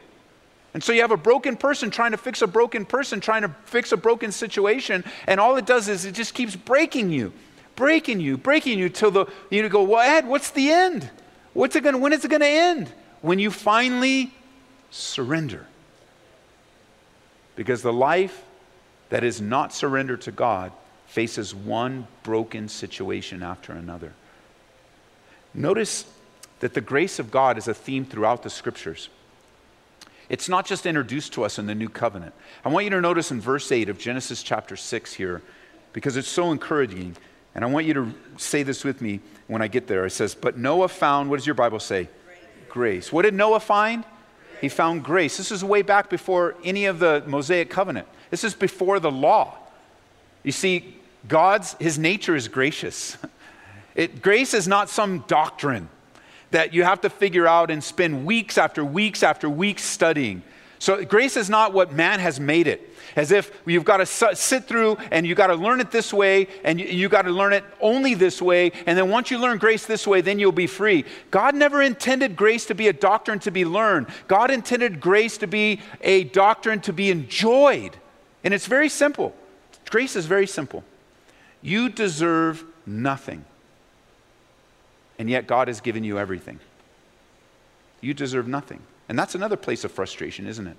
And 0.74 0.82
so 0.82 0.94
you 0.94 1.02
have 1.02 1.12
a 1.12 1.18
broken 1.18 1.58
person 1.58 1.92
trying 1.92 2.12
to 2.12 2.18
fix 2.18 2.42
a 2.42 2.48
broken 2.48 2.86
person, 2.86 3.20
trying 3.20 3.42
to 3.42 3.50
fix 3.66 3.92
a 3.92 3.98
broken 3.98 4.32
situation, 4.32 5.04
and 5.28 5.40
all 5.40 5.58
it 5.58 5.66
does 5.66 5.90
is 5.90 6.06
it 6.06 6.14
just 6.14 6.34
keeps 6.34 6.56
breaking 6.56 7.12
you, 7.12 7.34
breaking 7.76 8.22
you, 8.22 8.38
breaking 8.38 8.80
you 8.80 8.88
till 8.88 9.12
the 9.12 9.26
you 9.50 9.68
go, 9.68 9.84
well, 9.84 10.00
Ed, 10.00 10.26
what's 10.26 10.52
the 10.52 10.72
end? 10.72 11.10
What's 11.54 11.76
it 11.76 11.84
gonna, 11.84 11.98
when 11.98 12.14
is 12.14 12.24
it 12.24 12.30
going 12.30 12.42
to 12.42 12.48
end? 12.48 12.92
When 13.22 13.40
you 13.40 13.52
finally 13.52 14.34
surrender. 14.90 15.68
Because 17.56 17.82
the 17.82 17.94
life 17.94 18.44
that 19.10 19.24
is 19.24 19.42
not 19.42 19.74
surrendered 19.74 20.22
to 20.22 20.32
God 20.32 20.72
faces 21.08 21.54
one 21.54 22.08
broken 22.24 22.70
situation 22.70 23.44
after 23.44 23.74
another. 23.74 24.14
Notice 25.54 26.06
that 26.62 26.74
the 26.74 26.82
grace 26.82 27.20
of 27.20 27.30
God 27.30 27.58
is 27.58 27.68
a 27.68 27.74
theme 27.74 28.06
throughout 28.06 28.44
the 28.44 28.50
scriptures. 28.50 29.10
It's 30.30 30.48
not 30.48 30.66
just 30.66 30.86
introduced 30.86 31.34
to 31.34 31.44
us 31.44 31.60
in 31.60 31.66
the 31.66 31.76
new 31.76 31.90
covenant. 31.90 32.34
I 32.64 32.70
want 32.70 32.86
you 32.86 32.92
to 32.92 33.02
notice 33.02 33.32
in 33.32 33.42
verse 33.42 33.70
8 33.70 33.90
of 33.90 33.98
Genesis 33.98 34.42
chapter 34.42 34.78
6 34.78 35.14
here, 35.14 35.42
because 35.92 36.16
it's 36.16 36.30
so 36.30 36.52
encouraging. 36.52 37.18
And 37.54 37.66
I 37.66 37.68
want 37.68 37.86
you 37.86 37.94
to 37.96 38.14
say 38.38 38.64
this 38.64 38.86
with 38.86 39.02
me 39.02 39.20
when 39.52 39.62
I 39.62 39.68
get 39.68 39.86
there. 39.86 40.06
It 40.06 40.12
says, 40.12 40.34
But 40.34 40.58
Noah 40.58 40.88
found, 40.88 41.30
what 41.30 41.36
does 41.36 41.46
your 41.46 41.56
Bible 41.56 41.82
say? 41.82 42.08
Grace. 42.26 42.40
grace. 42.70 43.12
What 43.12 43.24
did 43.24 43.34
Noah 43.34 43.60
find? 43.60 44.06
He 44.62 44.70
found 44.70 45.04
grace. 45.04 45.36
This 45.36 45.52
is 45.52 45.62
way 45.62 45.82
back 45.82 46.10
before 46.10 46.56
any 46.64 46.86
of 46.86 47.00
the 47.00 47.22
Mosaic 47.28 47.70
covenant. 47.70 48.08
This 48.30 48.46
is 48.46 48.54
before 48.54 49.02
the 49.02 49.12
law. 49.12 49.58
You 50.44 50.54
see, 50.54 50.96
God's, 51.28 51.76
his 51.80 52.00
nature 52.00 52.36
is 52.36 52.48
gracious. 52.48 53.18
It, 53.94 54.22
grace 54.22 54.54
is 54.54 54.70
not 54.70 54.90
some 54.90 55.26
doctrine 55.28 55.90
that 56.52 56.74
you 56.74 56.86
have 56.86 57.02
to 57.02 57.10
figure 57.10 57.46
out 57.46 57.70
and 57.70 57.84
spend 57.84 58.26
weeks 58.26 58.58
after 58.58 58.86
weeks 58.86 59.22
after 59.22 59.50
weeks 59.50 59.84
studying. 59.84 60.44
So, 60.80 61.04
grace 61.04 61.36
is 61.36 61.50
not 61.50 61.74
what 61.74 61.92
man 61.92 62.22
has 62.22 62.40
made 62.40 62.68
it 62.68 62.91
as 63.16 63.32
if 63.32 63.52
you've 63.66 63.86
got 63.86 63.98
to 63.98 64.06
sit 64.06 64.66
through 64.66 64.98
and 65.12 65.26
you've 65.26 65.38
got 65.38 65.48
to 65.48 65.56
learn 65.56 65.80
it 65.80 65.92
this 65.92 66.14
way 66.14 66.48
and 66.64 66.80
you, 66.80 67.04
have 67.04 67.12
got 67.12 67.22
to 67.24 67.32
learn 67.32 67.54
it 67.54 67.64
only 67.80 68.14
this 68.14 68.42
way. 68.42 68.72
And 68.86 68.98
then 68.98 69.10
once 69.10 69.32
you 69.32 69.38
learn 69.38 69.58
grace 69.58 69.86
this 69.86 70.08
way, 70.08 70.22
then 70.22 70.40
you'll 70.40 70.52
be 70.52 70.68
free. 70.68 71.06
God 71.30 71.56
never 71.56 71.82
intended 71.82 72.36
grace 72.36 72.66
to 72.68 72.76
be 72.76 72.88
a 72.88 72.94
doctrine 72.94 73.40
to 73.40 73.52
be 73.52 73.66
learned, 73.66 74.08
God 74.28 74.52
intended 74.52 75.00
grace 75.00 75.38
to 75.40 75.48
be 75.48 75.82
a 76.02 76.24
doctrine 76.26 76.82
to 76.82 76.94
be 76.94 77.12
enjoyed. 77.12 77.96
And 78.44 78.54
it's 78.54 78.68
very 78.68 78.90
simple. 78.90 79.36
Grace 79.90 80.16
is 80.16 80.26
very 80.26 80.48
simple. 80.48 80.84
You 81.62 81.90
deserve 81.90 82.64
nothing, 82.86 83.46
and 85.20 85.30
yet 85.30 85.46
God 85.46 85.68
has 85.68 85.82
given 85.82 86.04
you 86.04 86.18
everything. 86.18 86.60
You 88.00 88.14
deserve 88.14 88.48
nothing. 88.48 88.82
And 89.08 89.20
that's 89.20 89.36
another 89.36 89.58
place 89.58 89.84
of 89.84 89.92
frustration, 89.92 90.48
isn't 90.48 90.66
it? 90.66 90.78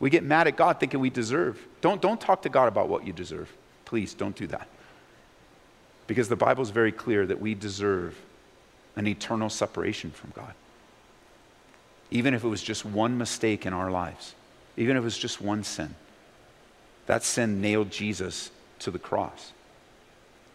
We 0.00 0.10
get 0.10 0.22
mad 0.22 0.46
at 0.46 0.56
God 0.56 0.78
thinking 0.78 1.00
we 1.00 1.10
deserve. 1.10 1.64
Don't, 1.80 2.00
don't 2.00 2.20
talk 2.20 2.42
to 2.42 2.48
God 2.48 2.68
about 2.68 2.88
what 2.88 3.06
you 3.06 3.12
deserve. 3.12 3.52
Please 3.84 4.14
don't 4.14 4.36
do 4.36 4.46
that. 4.48 4.68
Because 6.06 6.28
the 6.28 6.36
Bible 6.36 6.62
is 6.62 6.70
very 6.70 6.92
clear 6.92 7.26
that 7.26 7.40
we 7.40 7.54
deserve 7.54 8.16
an 8.96 9.06
eternal 9.06 9.50
separation 9.50 10.10
from 10.10 10.32
God. 10.34 10.54
Even 12.10 12.32
if 12.32 12.44
it 12.44 12.48
was 12.48 12.62
just 12.62 12.84
one 12.84 13.18
mistake 13.18 13.66
in 13.66 13.72
our 13.72 13.90
lives, 13.90 14.34
even 14.76 14.96
if 14.96 15.02
it 15.02 15.04
was 15.04 15.18
just 15.18 15.40
one 15.40 15.64
sin, 15.64 15.94
that 17.06 17.22
sin 17.22 17.60
nailed 17.60 17.90
Jesus 17.90 18.50
to 18.80 18.90
the 18.90 18.98
cross. 18.98 19.52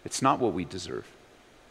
It's 0.05 0.21
not 0.21 0.39
what 0.39 0.53
we 0.53 0.65
deserve. 0.65 1.05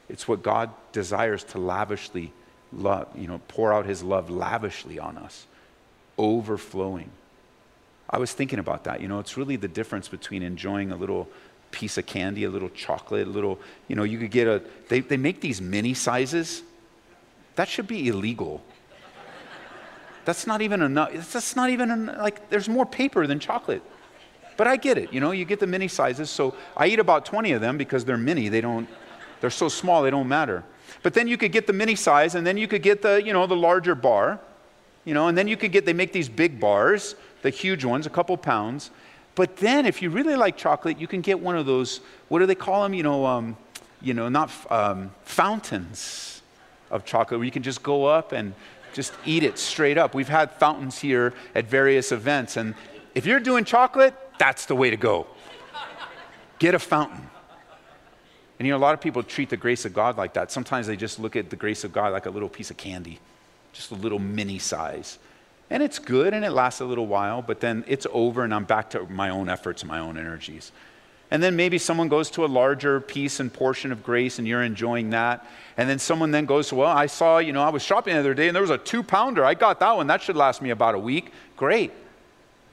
It's 0.08 0.28
what 0.28 0.42
God 0.42 0.70
desires 0.92 1.44
to 1.44 1.58
lavishly 1.58 2.32
love, 2.72 3.08
you 3.16 3.28
know, 3.28 3.40
pour 3.48 3.72
out 3.72 3.86
his 3.86 4.02
love 4.02 4.30
lavishly 4.30 4.98
on 4.98 5.16
us, 5.16 5.46
overflowing. 6.18 7.10
I 8.10 8.18
was 8.18 8.32
thinking 8.32 8.58
about 8.58 8.84
that. 8.84 9.00
You 9.00 9.08
know, 9.08 9.18
it's 9.18 9.36
really 9.36 9.56
the 9.56 9.68
difference 9.68 10.08
between 10.08 10.42
enjoying 10.42 10.92
a 10.92 10.96
little 10.96 11.28
piece 11.70 11.98
of 11.98 12.06
candy, 12.06 12.44
a 12.44 12.50
little 12.50 12.68
chocolate, 12.70 13.26
a 13.26 13.30
little, 13.30 13.58
you 13.88 13.96
know, 13.96 14.04
you 14.04 14.18
could 14.18 14.30
get 14.30 14.46
a, 14.46 14.62
they, 14.88 15.00
they 15.00 15.16
make 15.16 15.40
these 15.40 15.60
mini 15.60 15.94
sizes. 15.94 16.62
That 17.56 17.68
should 17.68 17.88
be 17.88 18.08
illegal. 18.08 18.62
That's 20.24 20.46
not 20.46 20.62
even 20.62 20.82
enough. 20.82 21.32
That's 21.32 21.56
not 21.56 21.70
even, 21.70 21.90
enough, 21.90 22.18
like, 22.18 22.48
there's 22.50 22.68
more 22.68 22.86
paper 22.86 23.26
than 23.26 23.40
chocolate. 23.40 23.82
But 24.56 24.66
I 24.66 24.76
get 24.76 24.98
it, 24.98 25.12
you 25.12 25.20
know, 25.20 25.32
you 25.32 25.44
get 25.44 25.58
the 25.58 25.66
mini 25.66 25.88
sizes. 25.88 26.30
So 26.30 26.54
I 26.76 26.86
eat 26.86 26.98
about 26.98 27.24
20 27.24 27.52
of 27.52 27.60
them 27.60 27.78
because 27.78 28.04
they're 28.04 28.18
mini. 28.18 28.48
They 28.48 28.60
don't, 28.60 28.86
they're 29.40 29.50
so 29.50 29.68
small, 29.68 30.02
they 30.02 30.10
don't 30.10 30.28
matter. 30.28 30.62
But 31.02 31.14
then 31.14 31.26
you 31.26 31.36
could 31.36 31.52
get 31.52 31.66
the 31.66 31.72
mini 31.72 31.96
size, 31.96 32.34
and 32.34 32.46
then 32.46 32.56
you 32.56 32.68
could 32.68 32.82
get 32.82 33.02
the, 33.02 33.20
you 33.22 33.32
know, 33.32 33.46
the 33.46 33.56
larger 33.56 33.94
bar, 33.94 34.38
you 35.04 35.14
know, 35.14 35.28
and 35.28 35.36
then 35.36 35.48
you 35.48 35.56
could 35.56 35.72
get, 35.72 35.86
they 35.86 35.94
make 35.94 36.12
these 36.12 36.28
big 36.28 36.60
bars 36.60 37.16
the 37.42 37.50
huge 37.50 37.84
ones, 37.84 38.06
a 38.06 38.10
couple 38.10 38.36
pounds. 38.36 38.90
But 39.34 39.56
then, 39.56 39.86
if 39.86 40.02
you 40.02 40.10
really 40.10 40.36
like 40.36 40.56
chocolate, 40.56 40.98
you 40.98 41.06
can 41.06 41.20
get 41.20 41.40
one 41.40 41.56
of 41.56 41.66
those, 41.66 42.00
what 42.28 42.40
do 42.40 42.46
they 42.46 42.54
call 42.54 42.82
them? 42.82 42.94
You 42.94 43.02
know, 43.02 43.26
um, 43.26 43.56
you 44.00 44.14
know 44.14 44.28
not 44.28 44.50
um, 44.70 45.10
fountains 45.24 46.42
of 46.90 47.04
chocolate 47.04 47.38
where 47.38 47.44
you 47.44 47.50
can 47.50 47.62
just 47.62 47.82
go 47.82 48.04
up 48.04 48.32
and 48.32 48.54
just 48.92 49.14
eat 49.24 49.42
it 49.42 49.58
straight 49.58 49.96
up. 49.96 50.14
We've 50.14 50.28
had 50.28 50.52
fountains 50.52 50.98
here 50.98 51.32
at 51.54 51.66
various 51.66 52.12
events. 52.12 52.56
And 52.56 52.74
if 53.14 53.24
you're 53.24 53.40
doing 53.40 53.64
chocolate, 53.64 54.14
that's 54.38 54.66
the 54.66 54.74
way 54.74 54.90
to 54.90 54.96
go. 54.96 55.26
Get 56.58 56.74
a 56.74 56.78
fountain. 56.78 57.30
And 58.58 58.66
you 58.66 58.72
know, 58.72 58.76
a 58.76 58.78
lot 58.78 58.94
of 58.94 59.00
people 59.00 59.22
treat 59.22 59.48
the 59.48 59.56
grace 59.56 59.84
of 59.84 59.94
God 59.94 60.18
like 60.18 60.34
that. 60.34 60.52
Sometimes 60.52 60.86
they 60.86 60.96
just 60.96 61.18
look 61.18 61.34
at 61.36 61.48
the 61.48 61.56
grace 61.56 61.84
of 61.84 61.92
God 61.92 62.12
like 62.12 62.26
a 62.26 62.30
little 62.30 62.48
piece 62.48 62.70
of 62.70 62.76
candy, 62.76 63.18
just 63.72 63.90
a 63.90 63.94
little 63.94 64.18
mini 64.18 64.58
size. 64.58 65.18
And 65.72 65.82
it's 65.82 65.98
good 65.98 66.34
and 66.34 66.44
it 66.44 66.50
lasts 66.50 66.82
a 66.82 66.84
little 66.84 67.06
while, 67.06 67.40
but 67.40 67.60
then 67.60 67.82
it's 67.88 68.06
over 68.12 68.44
and 68.44 68.52
I'm 68.52 68.64
back 68.64 68.90
to 68.90 69.06
my 69.06 69.30
own 69.30 69.48
efforts, 69.48 69.86
my 69.86 70.00
own 70.00 70.18
energies. 70.18 70.70
And 71.30 71.42
then 71.42 71.56
maybe 71.56 71.78
someone 71.78 72.08
goes 72.08 72.30
to 72.32 72.44
a 72.44 72.46
larger 72.46 73.00
piece 73.00 73.40
and 73.40 73.50
portion 73.50 73.90
of 73.90 74.02
grace 74.02 74.38
and 74.38 74.46
you're 74.46 74.62
enjoying 74.62 75.08
that. 75.10 75.46
And 75.78 75.88
then 75.88 75.98
someone 75.98 76.30
then 76.30 76.44
goes, 76.44 76.74
Well, 76.74 76.90
I 76.90 77.06
saw, 77.06 77.38
you 77.38 77.54
know, 77.54 77.62
I 77.62 77.70
was 77.70 77.82
shopping 77.82 78.12
the 78.12 78.20
other 78.20 78.34
day 78.34 78.48
and 78.48 78.54
there 78.54 78.60
was 78.60 78.70
a 78.70 78.76
two 78.76 79.02
pounder. 79.02 79.46
I 79.46 79.54
got 79.54 79.80
that 79.80 79.96
one. 79.96 80.06
That 80.08 80.20
should 80.20 80.36
last 80.36 80.60
me 80.60 80.68
about 80.68 80.94
a 80.94 80.98
week. 80.98 81.32
Great. 81.56 81.90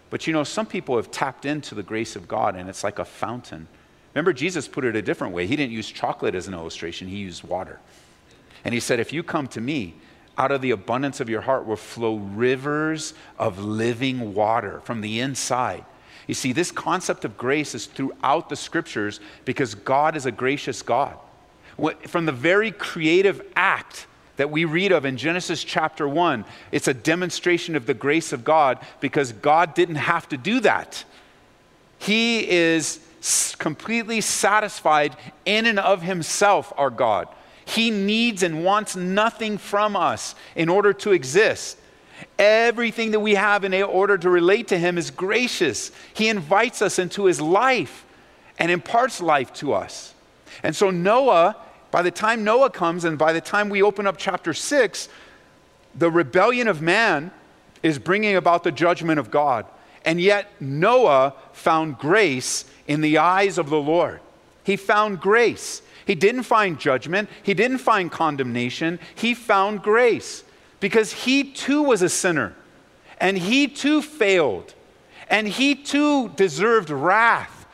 But 0.09 0.27
you 0.27 0.33
know, 0.33 0.43
some 0.43 0.65
people 0.65 0.97
have 0.97 1.09
tapped 1.09 1.45
into 1.45 1.75
the 1.75 1.83
grace 1.83 2.17
of 2.17 2.27
God 2.27 2.57
and 2.57 2.67
it's 2.67 2.83
like 2.83 2.99
a 2.99 3.05
fountain. 3.05 3.69
Remember, 4.13 4.33
Jesus 4.33 4.67
put 4.67 4.83
it 4.83 4.97
a 4.97 5.01
different 5.01 5.33
way. 5.33 5.47
He 5.47 5.55
didn't 5.55 5.71
use 5.71 5.89
chocolate 5.89 6.35
as 6.35 6.49
an 6.49 6.53
illustration, 6.53 7.07
he 7.07 7.19
used 7.19 7.45
water. 7.45 7.79
And 8.65 8.73
he 8.73 8.81
said, 8.81 8.99
If 8.99 9.13
you 9.13 9.23
come 9.23 9.47
to 9.47 9.62
me, 9.62 9.95
out 10.39 10.52
of 10.52 10.62
the 10.62 10.71
abundance 10.71 11.19
of 11.19 11.30
your 11.30 11.41
heart 11.41 11.67
will 11.67 11.75
flow 11.75 12.15
rivers 12.15 13.13
of 13.38 13.60
living 13.60 14.34
water 14.34 14.80
from 14.86 15.02
the 15.02 15.19
inside. 15.19 15.84
You 16.28 16.34
see, 16.34 16.54
this 16.54 16.71
concept 16.71 17.25
of 17.25 17.38
grace 17.38 17.75
is 17.75 17.88
throughout 17.88 18.49
the 18.49 18.56
scriptures 18.56 19.19
because 19.43 19.75
God 19.75 20.15
is 20.15 20.25
a 20.25 20.32
gracious 20.32 20.82
God. 20.82 21.17
From 22.08 22.25
the 22.25 22.32
very 22.32 22.71
creative 22.71 23.41
act 23.56 24.08
that 24.38 24.49
we 24.49 24.63
read 24.63 24.93
of 24.93 25.04
in 25.06 25.17
Genesis 25.17 25.63
chapter 25.63 26.08
1, 26.08 26.45
it's 26.71 26.88
a 26.88 26.93
demonstration 26.93 27.75
of 27.75 27.86
the 27.86 27.93
grace 27.93 28.32
of 28.32 28.45
God 28.45 28.80
because 29.02 29.34
God 29.34 29.73
didn't 29.73 29.95
have 29.95 30.30
to 30.30 30.38
do 30.38 30.62
that. 30.62 31.04
He 31.97 32.49
is 32.49 33.02
completely 33.58 34.21
satisfied 34.21 35.17
in 35.45 35.65
and 35.65 35.80
of 35.80 36.02
himself, 36.02 36.71
our 36.78 36.89
God. 36.89 37.28
He 37.69 37.91
needs 37.91 38.41
and 38.41 38.63
wants 38.65 38.95
nothing 38.95 39.60
from 39.60 39.95
us 39.95 40.34
in 40.55 40.69
order 40.69 40.91
to 40.93 41.12
exist. 41.12 41.77
Everything 42.39 43.12
that 43.12 43.19
we 43.19 43.36
have 43.36 43.63
in 43.63 43.73
order 43.84 44.17
to 44.17 44.29
relate 44.29 44.69
to 44.69 44.77
Him 44.77 44.97
is 44.97 45.12
gracious. 45.12 45.91
He 46.13 46.29
invites 46.29 46.82
us 46.82 46.97
into 46.97 47.25
His 47.25 47.39
life 47.39 48.05
and 48.58 48.71
imparts 48.71 49.21
life 49.21 49.53
to 49.53 49.73
us. 49.73 50.15
And 50.63 50.75
so, 50.75 50.89
Noah, 50.89 51.55
by 51.91 52.01
the 52.01 52.10
time 52.10 52.43
Noah 52.43 52.71
comes 52.71 53.05
and 53.05 53.19
by 53.19 53.34
the 53.34 53.41
time 53.41 53.69
we 53.69 53.84
open 53.84 54.08
up 54.08 54.17
chapter 54.17 54.53
6, 54.53 55.08
the 55.93 56.10
rebellion 56.10 56.67
of 56.67 56.82
man 56.82 57.32
is 57.84 57.99
bringing 57.99 58.36
about 58.36 58.63
the 58.63 58.71
judgment 58.71 59.19
of 59.19 59.29
God. 59.29 59.67
And 60.05 60.19
yet, 60.19 60.51
Noah 60.60 61.36
found 61.53 61.99
grace 61.99 62.65
in 62.88 63.01
the 63.01 63.19
eyes 63.19 63.60
of 63.60 63.69
the 63.69 63.79
Lord. 63.79 64.21
He 64.63 64.75
found 64.75 65.19
grace. 65.19 65.84
He 66.09 66.15
didn't 66.15 66.41
find 66.41 66.79
judgment, 66.79 67.29
he 67.43 67.53
didn't 67.53 67.77
find 67.77 68.11
condemnation, 68.11 68.97
he 69.13 69.35
found 69.35 69.83
grace 69.83 70.43
because 70.79 71.13
he 71.13 71.43
too 71.43 71.83
was 71.83 72.01
a 72.01 72.09
sinner 72.09 72.55
and 73.19 73.37
he 73.37 73.67
too 73.67 74.01
failed 74.01 74.73
and 75.29 75.47
he 75.47 75.75
too 75.75 76.29
deserved 76.29 76.89
wrath 76.89 77.67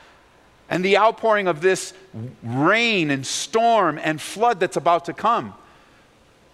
and 0.69 0.83
the 0.83 0.97
outpouring 0.97 1.47
of 1.47 1.61
this 1.61 1.93
rain 2.43 3.09
and 3.09 3.25
storm 3.25 3.97
and 4.03 4.19
flood 4.19 4.59
that's 4.59 4.75
about 4.75 5.05
to 5.05 5.13
come. 5.13 5.53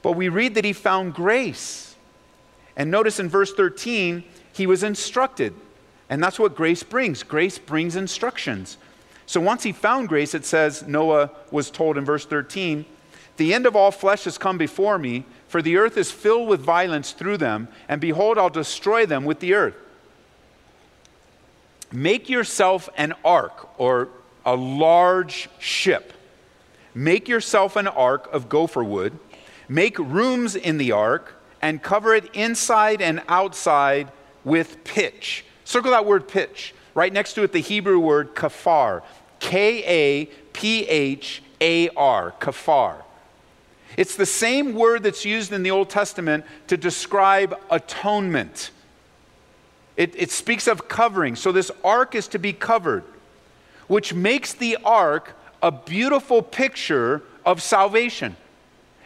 But 0.04 0.12
we 0.12 0.30
read 0.30 0.54
that 0.54 0.66
he 0.66 0.74
found 0.74 1.16
grace. 1.16 1.96
And 2.78 2.92
notice 2.92 3.20
in 3.20 3.28
verse 3.28 3.54
13, 3.54 4.24
he 4.54 4.68
was 4.68 4.84
instructed. 4.84 5.56
And 6.12 6.22
that's 6.22 6.38
what 6.38 6.56
grace 6.56 6.84
brings. 6.84 7.24
Grace 7.24 7.58
brings 7.58 7.96
instructions. 7.96 8.78
So 9.32 9.40
once 9.40 9.64
he 9.64 9.72
found 9.72 10.10
grace, 10.10 10.34
it 10.34 10.44
says, 10.44 10.86
Noah 10.86 11.32
was 11.52 11.72
told 11.72 11.98
in 11.98 12.04
verse 12.04 12.26
13, 12.26 12.84
The 13.38 13.54
end 13.54 13.66
of 13.66 13.78
all 13.78 13.90
flesh 13.90 14.26
has 14.26 14.38
come 14.38 14.58
before 14.58 15.00
me, 15.00 15.24
for 15.48 15.62
the 15.62 15.78
earth 15.78 15.96
is 15.96 16.12
filled 16.12 16.50
with 16.50 16.60
violence 16.60 17.14
through 17.14 17.38
them, 17.38 17.70
and 17.88 18.02
behold, 18.02 18.38
I'll 18.38 18.50
destroy 18.50 19.06
them 19.06 19.24
with 19.24 19.40
the 19.40 19.54
earth. 19.54 19.76
Make 21.94 22.28
yourself 22.28 22.90
an 22.98 23.14
ark 23.24 23.70
or 23.80 24.10
a 24.46 24.58
large 24.58 25.48
ship. 25.60 26.12
Make 26.94 27.30
yourself 27.30 27.78
an 27.78 27.88
ark 27.88 28.28
of 28.34 28.50
gopher 28.50 28.84
wood, 28.84 29.18
make 29.70 29.98
rooms 29.98 30.58
in 30.58 30.78
the 30.78 30.92
ark, 30.92 31.36
and 31.62 31.82
cover 31.82 32.14
it 32.14 32.36
inside 32.36 33.02
and 33.02 33.22
outside 33.30 34.12
with 34.44 34.84
pitch. 34.84 35.46
Circle 35.64 35.92
that 35.92 36.06
word 36.06 36.28
pitch. 36.28 36.76
Right 36.94 37.14
next 37.14 37.36
to 37.36 37.44
it, 37.44 37.54
the 37.54 37.60
Hebrew 37.62 37.98
word 37.98 38.36
kafar. 38.36 39.04
K 39.42 39.84
A 39.84 40.26
P 40.54 40.88
H 40.88 41.44
A 41.60 41.90
R. 41.90 42.34
Kafar. 42.40 43.04
It's 43.98 44.16
the 44.16 44.26
same 44.26 44.74
word 44.74 45.04
that's 45.04 45.26
used 45.26 45.52
in 45.52 45.64
the 45.64 45.72
Old 45.72 45.90
Testament 45.90 46.46
to 46.68 46.78
describe 46.78 47.60
atonement. 47.70 48.72
It, 49.98 50.14
it 50.16 50.32
speaks 50.32 50.68
of 50.68 50.88
covering. 50.88 51.36
So 51.36 51.52
this 51.52 51.70
ark 51.84 52.16
is 52.16 52.30
to 52.30 52.40
be 52.40 52.54
covered, 52.54 53.04
which 53.88 54.14
makes 54.14 54.54
the 54.54 54.78
ark 54.86 55.36
a 55.62 55.72
beautiful 55.72 56.42
picture 56.42 57.22
of 57.46 57.62
salvation. 57.62 58.38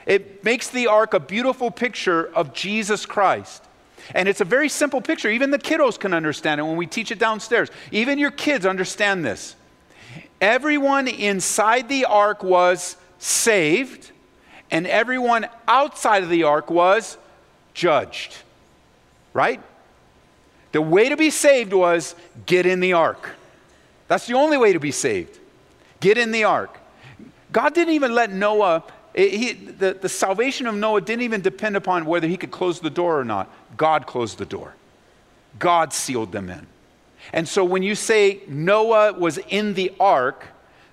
It 0.06 0.44
makes 0.44 0.70
the 0.70 0.86
ark 0.86 1.16
a 1.16 1.20
beautiful 1.20 1.72
picture 1.72 2.28
of 2.36 2.54
Jesus 2.54 3.08
Christ. 3.08 3.64
And 4.14 4.30
it's 4.30 4.42
a 4.42 4.46
very 4.46 4.70
simple 4.70 5.02
picture. 5.02 5.32
Even 5.32 5.50
the 5.50 5.58
kiddos 5.58 6.00
can 6.00 6.14
understand 6.14 6.60
it 6.60 6.64
when 6.64 6.78
we 6.78 6.86
teach 6.86 7.10
it 7.10 7.18
downstairs. 7.18 7.70
Even 7.92 8.20
your 8.20 8.30
kids 8.30 8.66
understand 8.68 9.26
this. 9.26 9.56
Everyone 10.46 11.08
inside 11.08 11.90
the 11.90 12.06
ark 12.06 12.44
was 12.44 12.98
saved, 13.18 14.12
and 14.70 14.86
everyone 14.86 15.48
outside 15.68 16.22
of 16.22 16.30
the 16.30 16.44
ark 16.44 16.70
was 16.70 17.18
judged. 17.74 18.36
Right? 19.34 19.60
The 20.72 20.84
way 20.84 21.10
to 21.10 21.18
be 21.18 21.32
saved 21.32 21.74
was 21.74 22.14
get 22.46 22.68
in 22.68 22.80
the 22.80 22.94
ark. 22.94 23.32
That's 24.08 24.28
the 24.28 24.36
only 24.36 24.60
way 24.60 24.74
to 24.74 24.80
be 24.80 24.92
saved. 24.92 25.36
Get 26.00 26.16
in 26.16 26.30
the 26.30 26.44
ark. 26.44 26.78
God 27.52 27.74
didn't 27.74 27.96
even 27.96 28.14
let 28.14 28.32
Noah, 28.32 28.84
eh, 29.16 29.30
he, 29.30 29.54
the, 29.54 29.98
the 30.00 30.10
salvation 30.10 30.68
of 30.68 30.76
Noah 30.76 31.02
didn't 31.02 31.24
even 31.24 31.42
depend 31.42 31.76
upon 31.76 32.06
whether 32.06 32.28
he 32.28 32.38
could 32.38 32.52
close 32.52 32.80
the 32.80 32.92
door 32.92 33.20
or 33.20 33.26
not. 33.26 33.50
God 33.78 34.06
closed 34.06 34.38
the 34.38 34.46
door, 34.46 34.76
God 35.58 35.92
sealed 35.92 36.32
them 36.32 36.52
in. 36.52 36.68
And 37.34 37.48
so 37.48 37.64
when 37.64 37.84
you 37.84 37.96
say 37.96 38.42
Noah 38.48 39.14
was 39.14 39.38
in 39.50 39.74
the 39.74 39.94
ark, 40.00 40.48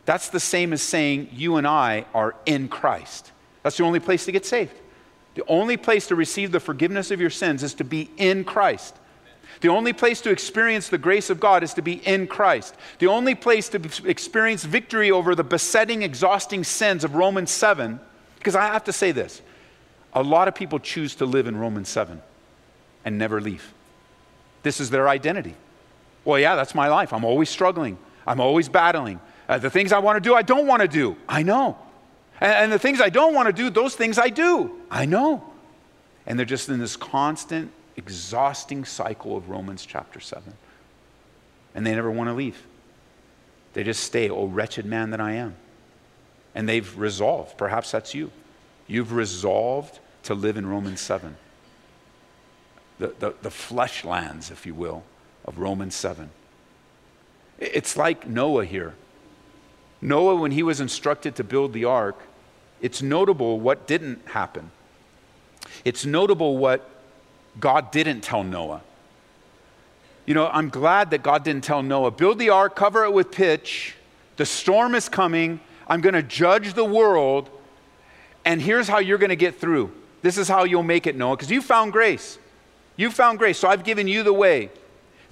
that's 0.05 0.29
the 0.29 0.41
same 0.41 0.73
as 0.73 0.83
saying 0.83 1.29
you 1.33 1.57
and 1.57 1.67
I 1.67 2.07
are 2.15 2.35
in 2.47 2.69
Christ. 2.69 3.33
That's 3.63 3.77
the 3.77 3.85
only 3.85 4.01
place 4.01 4.25
to 4.25 4.33
get 4.33 4.45
saved. 4.45 4.75
The 5.35 5.45
only 5.47 5.77
place 5.77 6.09
to 6.09 6.17
receive 6.17 6.53
the 6.53 6.61
forgiveness 6.61 7.11
of 7.11 7.21
your 7.21 7.31
sins 7.31 7.63
is 7.63 7.75
to 7.75 7.85
be 7.85 8.11
in 8.17 8.45
Christ. 8.45 8.97
The 9.61 9.69
only 9.69 9.93
place 9.93 10.21
to 10.23 10.31
experience 10.31 10.89
the 10.89 10.99
grace 10.99 11.31
of 11.31 11.39
God 11.39 11.63
is 11.63 11.75
to 11.75 11.83
be 11.83 11.95
in 12.07 12.27
Christ. 12.27 12.75
The 12.99 13.07
only 13.07 13.35
place 13.35 13.69
to 13.71 13.81
experience 14.05 14.65
victory 14.65 15.11
over 15.11 15.35
the 15.35 15.45
besetting, 15.45 16.03
exhausting 16.03 16.65
sins 16.65 17.05
of 17.05 17.15
Romans 17.15 17.51
7, 17.51 18.01
because 18.39 18.57
I 18.57 18.67
have 18.67 18.85
to 18.85 18.93
say 18.93 19.13
this 19.13 19.41
a 20.15 20.23
lot 20.23 20.49
of 20.49 20.55
people 20.55 20.79
choose 20.79 21.15
to 21.17 21.27
live 21.27 21.47
in 21.47 21.57
Romans 21.57 21.89
7 21.89 22.21
and 23.05 23.19
never 23.19 23.41
leave. 23.41 23.73
This 24.63 24.81
is 24.81 24.91
their 24.91 25.09
identity. 25.09 25.55
Well, 26.25 26.39
yeah, 26.39 26.55
that's 26.55 26.75
my 26.75 26.89
life. 26.89 27.13
I'm 27.13 27.25
always 27.25 27.49
struggling, 27.49 27.99
I'm 28.27 28.41
always 28.41 28.69
battling. 28.69 29.21
Uh, 29.49 29.59
the 29.59 29.71
things 29.71 29.93
I 29.93 29.99
want 29.99 30.17
to 30.17 30.21
do, 30.21 30.35
I 30.35 30.43
don't 30.43 30.67
want 30.67 30.83
to 30.83 30.89
do. 30.89 31.17
I 31.29 31.43
know. 31.43 31.77
And, 32.41 32.53
and 32.53 32.73
the 32.73 32.79
things 32.79 33.01
I 33.01 33.09
don't 33.09 33.35
want 33.35 33.49
to 33.49 33.53
do, 33.53 33.71
those 33.71 33.95
things 33.95 34.19
I 34.19 34.29
do. 34.29 34.81
I 34.91 35.05
know. 35.05 35.45
And 36.27 36.39
they're 36.39 36.47
just 36.47 36.69
in 36.69 36.79
this 36.79 36.97
constant 36.97 37.73
exhausting 37.97 38.85
cycle 38.85 39.37
of 39.37 39.51
Romans 39.51 39.85
chapter 39.85 40.21
7. 40.21 40.55
And 41.75 41.87
they 41.87 41.95
never 41.95 42.11
want 42.11 42.29
to 42.29 42.35
leave. 42.35 42.67
They 43.73 43.85
just 43.85 44.05
stay, 44.05 44.29
oh, 44.29 44.47
wretched 44.47 44.87
man 44.87 45.11
that 45.11 45.21
I 45.21 45.33
am. 45.33 45.57
And 46.55 46.69
they've 46.69 46.99
resolved, 46.99 47.57
perhaps 47.57 47.91
that's 47.91 48.15
you. 48.15 48.31
You've 48.87 49.13
resolved 49.13 49.99
to 50.25 50.35
live 50.35 50.57
in 50.57 50.67
Romans 50.67 51.01
7. 51.01 51.37
The, 52.99 53.15
the, 53.19 53.35
the 53.43 53.51
flesh 53.51 54.05
lands, 54.05 54.51
if 54.51 54.67
you 54.67 54.75
will, 54.75 55.03
of 55.45 55.59
Romans 55.59 55.95
7. 55.95 56.31
It's 57.59 57.97
like 57.97 58.27
Noah 58.27 58.65
here. 58.65 58.95
Noah, 60.01 60.35
when 60.35 60.51
he 60.51 60.63
was 60.63 60.81
instructed 60.81 61.37
to 61.37 61.45
build 61.45 61.73
the 61.73 61.85
ark, 61.85 62.19
it's 62.81 63.01
notable 63.01 63.61
what 63.61 63.87
didn't 63.87 64.27
happen. 64.29 64.71
It's 65.85 66.05
notable 66.05 66.59
what 66.59 66.89
God 67.61 67.93
didn't 67.93 68.23
tell 68.23 68.43
Noah. 68.43 68.83
You 70.27 70.35
know, 70.35 70.49
I'm 70.49 70.69
glad 70.69 71.11
that 71.11 71.23
God 71.23 71.45
didn't 71.45 71.65
tell 71.65 71.83
Noah, 71.83 72.11
build 72.11 72.39
the 72.39 72.51
ark, 72.51 72.75
cover 72.75 73.05
it 73.05 73.13
with 73.13 73.31
pitch. 73.31 73.95
The 74.37 74.47
storm 74.47 74.95
is 74.95 75.09
coming. 75.09 75.61
I'm 75.87 76.01
going 76.01 76.15
to 76.15 76.23
judge 76.23 76.75
the 76.75 76.85
world. 76.85 77.49
And 78.45 78.61
here's 78.61 78.89
how 78.89 78.99
you're 78.99 79.19
going 79.19 79.31
to 79.31 79.37
get 79.37 79.61
through. 79.61 79.93
This 80.23 80.39
is 80.39 80.49
how 80.49 80.65
you'll 80.65 80.83
make 80.83 81.07
it, 81.07 81.17
Noah, 81.17 81.37
because 81.37 81.51
you 81.51 81.63
found 81.63 81.93
grace. 81.93 82.39
You 82.97 83.11
found 83.11 83.39
grace, 83.39 83.59
so 83.59 83.69
I've 83.69 83.85
given 83.85 84.07
you 84.07 84.23
the 84.23 84.33
way. 84.33 84.71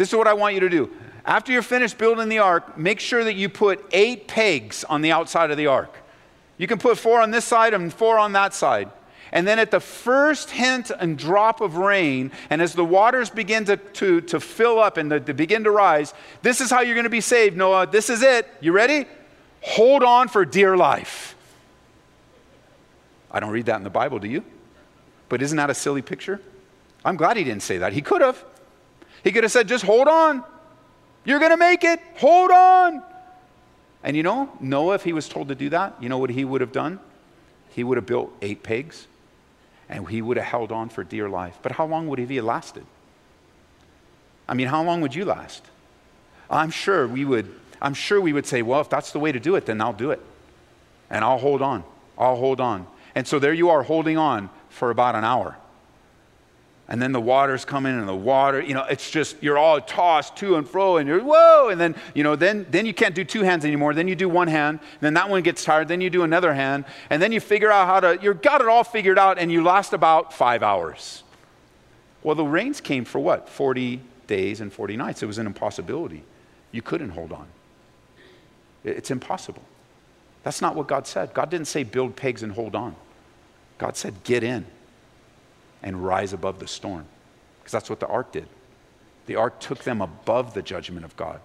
This 0.00 0.08
is 0.08 0.16
what 0.16 0.28
I 0.28 0.32
want 0.32 0.54
you 0.54 0.60
to 0.60 0.70
do. 0.70 0.90
After 1.26 1.52
you're 1.52 1.60
finished 1.60 1.98
building 1.98 2.30
the 2.30 2.38
ark, 2.38 2.78
make 2.78 3.00
sure 3.00 3.22
that 3.22 3.34
you 3.34 3.50
put 3.50 3.84
eight 3.92 4.28
pegs 4.28 4.82
on 4.82 5.02
the 5.02 5.12
outside 5.12 5.50
of 5.50 5.58
the 5.58 5.66
ark. 5.66 5.94
You 6.56 6.66
can 6.66 6.78
put 6.78 6.96
four 6.96 7.20
on 7.20 7.32
this 7.32 7.44
side 7.44 7.74
and 7.74 7.92
four 7.92 8.18
on 8.18 8.32
that 8.32 8.54
side. 8.54 8.88
And 9.30 9.46
then 9.46 9.58
at 9.58 9.70
the 9.70 9.78
first 9.78 10.52
hint 10.52 10.90
and 10.90 11.18
drop 11.18 11.60
of 11.60 11.76
rain, 11.76 12.32
and 12.48 12.62
as 12.62 12.72
the 12.72 12.82
waters 12.82 13.28
begin 13.28 13.66
to, 13.66 13.76
to, 13.76 14.22
to 14.22 14.40
fill 14.40 14.78
up 14.78 14.96
and 14.96 15.10
to, 15.10 15.20
to 15.20 15.34
begin 15.34 15.64
to 15.64 15.70
rise, 15.70 16.14
this 16.40 16.62
is 16.62 16.70
how 16.70 16.80
you're 16.80 16.94
going 16.94 17.04
to 17.04 17.10
be 17.10 17.20
saved, 17.20 17.58
Noah. 17.58 17.86
This 17.86 18.08
is 18.08 18.22
it. 18.22 18.48
You 18.62 18.72
ready? 18.72 19.04
Hold 19.60 20.02
on 20.02 20.28
for 20.28 20.46
dear 20.46 20.78
life. 20.78 21.36
I 23.30 23.38
don't 23.38 23.50
read 23.50 23.66
that 23.66 23.76
in 23.76 23.84
the 23.84 23.90
Bible, 23.90 24.18
do 24.18 24.28
you? 24.28 24.44
But 25.28 25.42
isn't 25.42 25.58
that 25.58 25.68
a 25.68 25.74
silly 25.74 26.00
picture? 26.00 26.40
I'm 27.04 27.16
glad 27.16 27.36
he 27.36 27.44
didn't 27.44 27.64
say 27.64 27.76
that. 27.76 27.92
He 27.92 28.00
could 28.00 28.22
have. 28.22 28.42
He 29.22 29.32
could 29.32 29.44
have 29.44 29.52
said, 29.52 29.68
just 29.68 29.84
hold 29.84 30.08
on. 30.08 30.44
You're 31.24 31.38
going 31.38 31.50
to 31.50 31.56
make 31.56 31.84
it. 31.84 32.00
Hold 32.16 32.50
on. 32.50 33.02
And 34.02 34.16
you 34.16 34.22
know, 34.22 34.50
Noah, 34.60 34.94
if 34.94 35.04
he 35.04 35.12
was 35.12 35.28
told 35.28 35.48
to 35.48 35.54
do 35.54 35.68
that, 35.70 35.94
you 36.00 36.08
know 36.08 36.18
what 36.18 36.30
he 36.30 36.44
would 36.44 36.60
have 36.60 36.72
done? 36.72 36.98
He 37.70 37.84
would 37.84 37.96
have 37.96 38.06
built 38.06 38.32
eight 38.40 38.62
pigs 38.62 39.06
and 39.88 40.08
he 40.08 40.22
would 40.22 40.36
have 40.36 40.46
held 40.46 40.72
on 40.72 40.88
for 40.88 41.04
dear 41.04 41.28
life. 41.28 41.58
But 41.62 41.72
how 41.72 41.86
long 41.86 42.08
would 42.08 42.18
he 42.18 42.36
have 42.36 42.44
lasted? 42.44 42.86
I 44.48 44.54
mean, 44.54 44.68
how 44.68 44.82
long 44.82 45.00
would 45.02 45.14
you 45.14 45.24
last? 45.24 45.62
I'm 46.48 46.70
sure 46.70 47.06
we 47.06 47.24
would, 47.24 47.52
I'm 47.82 47.94
sure 47.94 48.20
we 48.20 48.32
would 48.32 48.46
say, 48.46 48.62
well, 48.62 48.80
if 48.80 48.88
that's 48.88 49.12
the 49.12 49.18
way 49.18 49.32
to 49.32 49.38
do 49.38 49.54
it, 49.56 49.66
then 49.66 49.80
I'll 49.80 49.92
do 49.92 50.10
it. 50.10 50.20
And 51.10 51.24
I'll 51.24 51.38
hold 51.38 51.60
on. 51.60 51.84
I'll 52.16 52.36
hold 52.36 52.60
on. 52.60 52.86
And 53.14 53.26
so 53.26 53.38
there 53.38 53.52
you 53.52 53.70
are 53.70 53.82
holding 53.82 54.16
on 54.16 54.48
for 54.68 54.90
about 54.90 55.14
an 55.14 55.24
hour 55.24 55.56
and 56.90 57.00
then 57.00 57.12
the 57.12 57.20
water's 57.20 57.64
coming 57.64 57.96
and 57.96 58.08
the 58.08 58.14
water, 58.14 58.60
you 58.60 58.74
know, 58.74 58.82
it's 58.82 59.12
just, 59.12 59.40
you're 59.40 59.56
all 59.56 59.80
tossed 59.80 60.34
to 60.38 60.56
and 60.56 60.68
fro 60.68 60.96
and 60.96 61.08
you're, 61.08 61.22
whoa, 61.22 61.68
and 61.68 61.80
then, 61.80 61.94
you 62.14 62.24
know, 62.24 62.34
then, 62.34 62.66
then 62.68 62.84
you 62.84 62.92
can't 62.92 63.14
do 63.14 63.24
two 63.24 63.42
hands 63.42 63.64
anymore. 63.64 63.94
Then 63.94 64.08
you 64.08 64.16
do 64.16 64.28
one 64.28 64.48
hand, 64.48 64.80
then 65.00 65.14
that 65.14 65.30
one 65.30 65.42
gets 65.42 65.62
tired, 65.62 65.86
then 65.86 66.00
you 66.00 66.10
do 66.10 66.24
another 66.24 66.52
hand, 66.52 66.84
and 67.08 67.22
then 67.22 67.30
you 67.30 67.38
figure 67.38 67.70
out 67.70 67.86
how 67.86 68.00
to, 68.00 68.18
you've 68.20 68.42
got 68.42 68.60
it 68.60 68.66
all 68.66 68.82
figured 68.82 69.20
out 69.20 69.38
and 69.38 69.52
you 69.52 69.62
last 69.62 69.92
about 69.92 70.32
five 70.32 70.64
hours. 70.64 71.22
Well, 72.24 72.34
the 72.34 72.44
rains 72.44 72.80
came 72.80 73.04
for 73.04 73.20
what? 73.20 73.48
40 73.48 74.00
days 74.26 74.60
and 74.60 74.72
40 74.72 74.96
nights. 74.96 75.22
It 75.22 75.26
was 75.26 75.38
an 75.38 75.46
impossibility. 75.46 76.24
You 76.72 76.82
couldn't 76.82 77.10
hold 77.10 77.30
on. 77.30 77.46
It's 78.82 79.12
impossible. 79.12 79.62
That's 80.42 80.60
not 80.60 80.74
what 80.74 80.88
God 80.88 81.06
said. 81.06 81.34
God 81.34 81.50
didn't 81.50 81.68
say 81.68 81.84
build 81.84 82.16
pegs 82.16 82.42
and 82.42 82.52
hold 82.52 82.74
on. 82.74 82.96
God 83.78 83.96
said 83.96 84.24
get 84.24 84.42
in 84.42 84.66
and 85.82 86.04
rise 86.04 86.32
above 86.32 86.58
the 86.58 86.66
storm. 86.66 87.04
Because 87.58 87.72
that's 87.72 87.90
what 87.90 88.00
the 88.00 88.06
ark 88.06 88.32
did. 88.32 88.48
The 89.26 89.36
ark 89.36 89.60
took 89.60 89.84
them 89.84 90.00
above 90.00 90.54
the 90.54 90.62
judgment 90.62 91.04
of 91.04 91.16
God. 91.16 91.40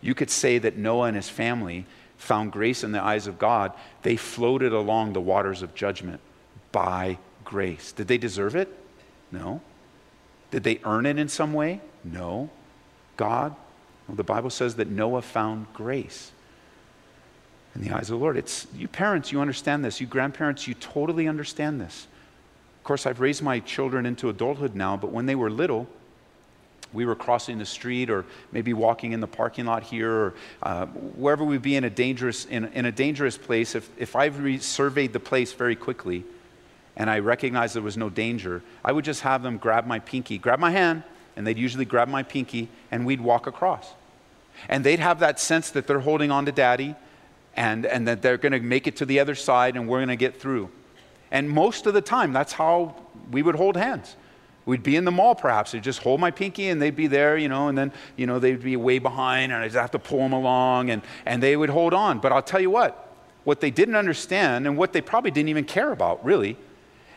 You 0.00 0.14
could 0.14 0.30
say 0.30 0.58
that 0.58 0.76
Noah 0.76 1.08
and 1.08 1.16
his 1.16 1.28
family 1.28 1.86
found 2.16 2.52
grace 2.52 2.82
in 2.84 2.92
the 2.92 3.02
eyes 3.02 3.26
of 3.26 3.38
God. 3.38 3.72
They 4.02 4.16
floated 4.16 4.72
along 4.72 5.12
the 5.12 5.20
waters 5.20 5.62
of 5.62 5.74
judgment 5.74 6.20
by 6.72 7.18
grace. 7.44 7.92
Did 7.92 8.08
they 8.08 8.18
deserve 8.18 8.56
it? 8.56 8.68
No. 9.30 9.60
Did 10.50 10.64
they 10.64 10.80
earn 10.84 11.06
it 11.06 11.18
in 11.18 11.28
some 11.28 11.52
way? 11.52 11.80
No. 12.04 12.50
God, 13.16 13.54
well, 14.06 14.16
the 14.16 14.24
Bible 14.24 14.50
says 14.50 14.76
that 14.76 14.88
Noah 14.88 15.22
found 15.22 15.66
grace 15.74 16.32
in 17.74 17.82
the 17.82 17.90
eyes 17.90 18.10
of 18.10 18.18
the 18.18 18.22
Lord. 18.22 18.36
It's 18.36 18.66
you 18.74 18.88
parents, 18.88 19.30
you 19.32 19.40
understand 19.40 19.84
this. 19.84 20.00
You 20.00 20.06
grandparents, 20.06 20.66
you 20.66 20.74
totally 20.74 21.28
understand 21.28 21.80
this 21.80 22.06
course, 22.88 23.04
I've 23.04 23.20
raised 23.20 23.42
my 23.42 23.60
children 23.60 24.06
into 24.06 24.30
adulthood 24.30 24.74
now, 24.74 24.96
but 24.96 25.12
when 25.12 25.26
they 25.26 25.34
were 25.34 25.50
little, 25.50 25.86
we 26.94 27.04
were 27.04 27.14
crossing 27.14 27.58
the 27.58 27.66
street 27.66 28.08
or 28.08 28.24
maybe 28.50 28.72
walking 28.72 29.12
in 29.12 29.20
the 29.20 29.26
parking 29.26 29.66
lot 29.66 29.82
here 29.82 30.10
or 30.10 30.34
uh, 30.62 30.86
wherever 30.86 31.44
we'd 31.44 31.60
be 31.60 31.76
in 31.76 31.84
a 31.84 31.90
dangerous, 31.90 32.46
in, 32.46 32.64
in 32.68 32.86
a 32.86 32.92
dangerous 32.92 33.36
place, 33.36 33.74
if, 33.74 33.90
if 33.98 34.16
I 34.16 34.56
surveyed 34.56 35.12
the 35.12 35.20
place 35.20 35.52
very 35.52 35.76
quickly 35.76 36.24
and 36.96 37.10
I 37.10 37.18
recognized 37.18 37.74
there 37.74 37.82
was 37.82 37.98
no 37.98 38.08
danger, 38.08 38.62
I 38.82 38.92
would 38.92 39.04
just 39.04 39.20
have 39.20 39.42
them 39.42 39.58
grab 39.58 39.86
my 39.86 39.98
pinky, 39.98 40.38
grab 40.38 40.58
my 40.58 40.70
hand, 40.70 41.02
and 41.36 41.46
they'd 41.46 41.58
usually 41.58 41.84
grab 41.84 42.08
my 42.08 42.22
pinky 42.22 42.70
and 42.90 43.04
we'd 43.04 43.20
walk 43.20 43.46
across. 43.46 43.92
And 44.66 44.82
they'd 44.82 44.98
have 44.98 45.20
that 45.20 45.38
sense 45.38 45.70
that 45.72 45.86
they're 45.86 46.00
holding 46.00 46.30
on 46.30 46.46
to 46.46 46.52
daddy 46.52 46.94
and, 47.54 47.84
and 47.84 48.08
that 48.08 48.22
they're 48.22 48.38
going 48.38 48.52
to 48.52 48.60
make 48.60 48.86
it 48.86 48.96
to 48.96 49.04
the 49.04 49.20
other 49.20 49.34
side 49.34 49.76
and 49.76 49.86
we're 49.86 49.98
going 49.98 50.08
to 50.08 50.16
get 50.16 50.40
through. 50.40 50.70
And 51.30 51.48
most 51.48 51.86
of 51.86 51.94
the 51.94 52.00
time, 52.00 52.32
that's 52.32 52.52
how 52.52 52.94
we 53.30 53.42
would 53.42 53.54
hold 53.54 53.76
hands. 53.76 54.16
We'd 54.64 54.82
be 54.82 54.96
in 54.96 55.04
the 55.04 55.10
mall 55.10 55.34
perhaps. 55.34 55.72
They'd 55.72 55.82
just 55.82 56.02
hold 56.02 56.20
my 56.20 56.30
pinky 56.30 56.68
and 56.68 56.80
they'd 56.80 56.94
be 56.94 57.06
there, 57.06 57.38
you 57.38 57.48
know, 57.48 57.68
and 57.68 57.78
then, 57.78 57.90
you 58.16 58.26
know, 58.26 58.38
they'd 58.38 58.62
be 58.62 58.76
way 58.76 58.98
behind 58.98 59.50
and 59.50 59.62
I'd 59.62 59.72
have 59.72 59.92
to 59.92 59.98
pull 59.98 60.18
them 60.18 60.34
along 60.34 60.90
and, 60.90 61.00
and 61.24 61.42
they 61.42 61.56
would 61.56 61.70
hold 61.70 61.94
on. 61.94 62.18
But 62.18 62.32
I'll 62.32 62.42
tell 62.42 62.60
you 62.60 62.70
what, 62.70 63.14
what 63.44 63.60
they 63.60 63.70
didn't 63.70 63.96
understand 63.96 64.66
and 64.66 64.76
what 64.76 64.92
they 64.92 65.00
probably 65.00 65.30
didn't 65.30 65.48
even 65.48 65.64
care 65.64 65.90
about, 65.90 66.22
really, 66.22 66.58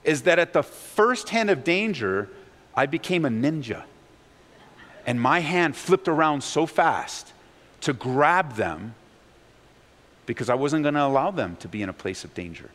is 0.06 0.22
that 0.22 0.40
at 0.40 0.54
the 0.54 0.64
first 0.64 1.30
hand 1.30 1.50
of 1.50 1.66
danger, 1.66 2.30
I 2.74 2.86
became 2.86 3.26
a 3.26 3.30
ninja. 3.30 3.84
And 5.06 5.20
my 5.20 5.40
hand 5.40 5.76
flipped 5.76 6.08
around 6.08 6.44
so 6.44 6.66
fast 6.66 7.34
to 7.82 7.92
grab 7.92 8.56
them 8.56 8.96
because 10.26 10.50
I 10.50 10.56
wasn't 10.56 10.84
going 10.84 10.94
to 10.94 11.04
allow 11.04 11.32
them 11.32 11.58
to 11.58 11.68
be 11.68 11.82
in 11.82 11.90
a 11.90 11.94
place 11.94 12.24
of 12.24 12.34
danger. 12.34 12.70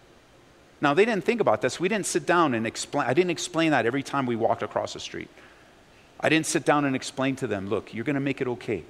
Now, 0.81 0.93
they 0.95 1.05
didn't 1.05 1.25
think 1.25 1.41
about 1.41 1.63
this. 1.63 1.81
We 1.81 1.89
didn't 1.89 2.07
sit 2.07 2.27
down 2.27 2.55
and 2.55 2.67
explain. 2.67 3.07
I 3.07 3.15
didn't 3.15 3.31
explain 3.31 3.71
that 3.71 3.87
every 3.87 4.03
time 4.03 4.27
we 4.27 4.37
walked 4.37 4.63
across 4.63 4.93
the 4.93 5.01
street. 5.01 5.29
I 6.21 6.29
didn't 6.29 6.47
sit 6.47 6.65
down 6.65 6.85
and 6.85 6.95
explain 6.95 7.37
to 7.37 7.47
them, 7.47 7.69
look, 7.69 7.95
you're 7.95 8.05
going 8.05 8.15
to 8.15 8.21
make 8.21 8.41
it 8.41 8.49
okay. 8.49 8.83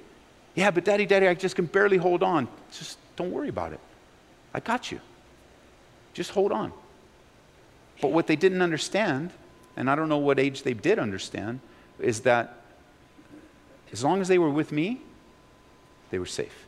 Yeah, 0.55 0.71
but 0.71 0.85
daddy, 0.85 1.05
daddy, 1.05 1.27
I 1.27 1.33
just 1.33 1.55
can 1.55 1.65
barely 1.65 1.97
hold 1.97 2.23
on. 2.23 2.47
Just 2.71 2.97
don't 3.15 3.31
worry 3.31 3.49
about 3.49 3.73
it. 3.73 3.79
I 4.53 4.59
got 4.59 4.91
you. 4.91 4.99
Just 6.13 6.31
hold 6.31 6.51
on. 6.51 6.73
But 8.01 8.11
what 8.11 8.27
they 8.27 8.35
didn't 8.35 8.61
understand, 8.61 9.31
and 9.75 9.89
I 9.89 9.95
don't 9.95 10.09
know 10.09 10.17
what 10.17 10.39
age 10.39 10.63
they 10.63 10.73
did 10.73 10.99
understand, 10.99 11.59
is 11.99 12.21
that 12.21 12.61
as 13.91 14.03
long 14.03 14.21
as 14.21 14.27
they 14.27 14.37
were 14.37 14.49
with 14.49 14.71
me, 14.71 15.01
they 16.09 16.19
were 16.19 16.25
safe. 16.25 16.65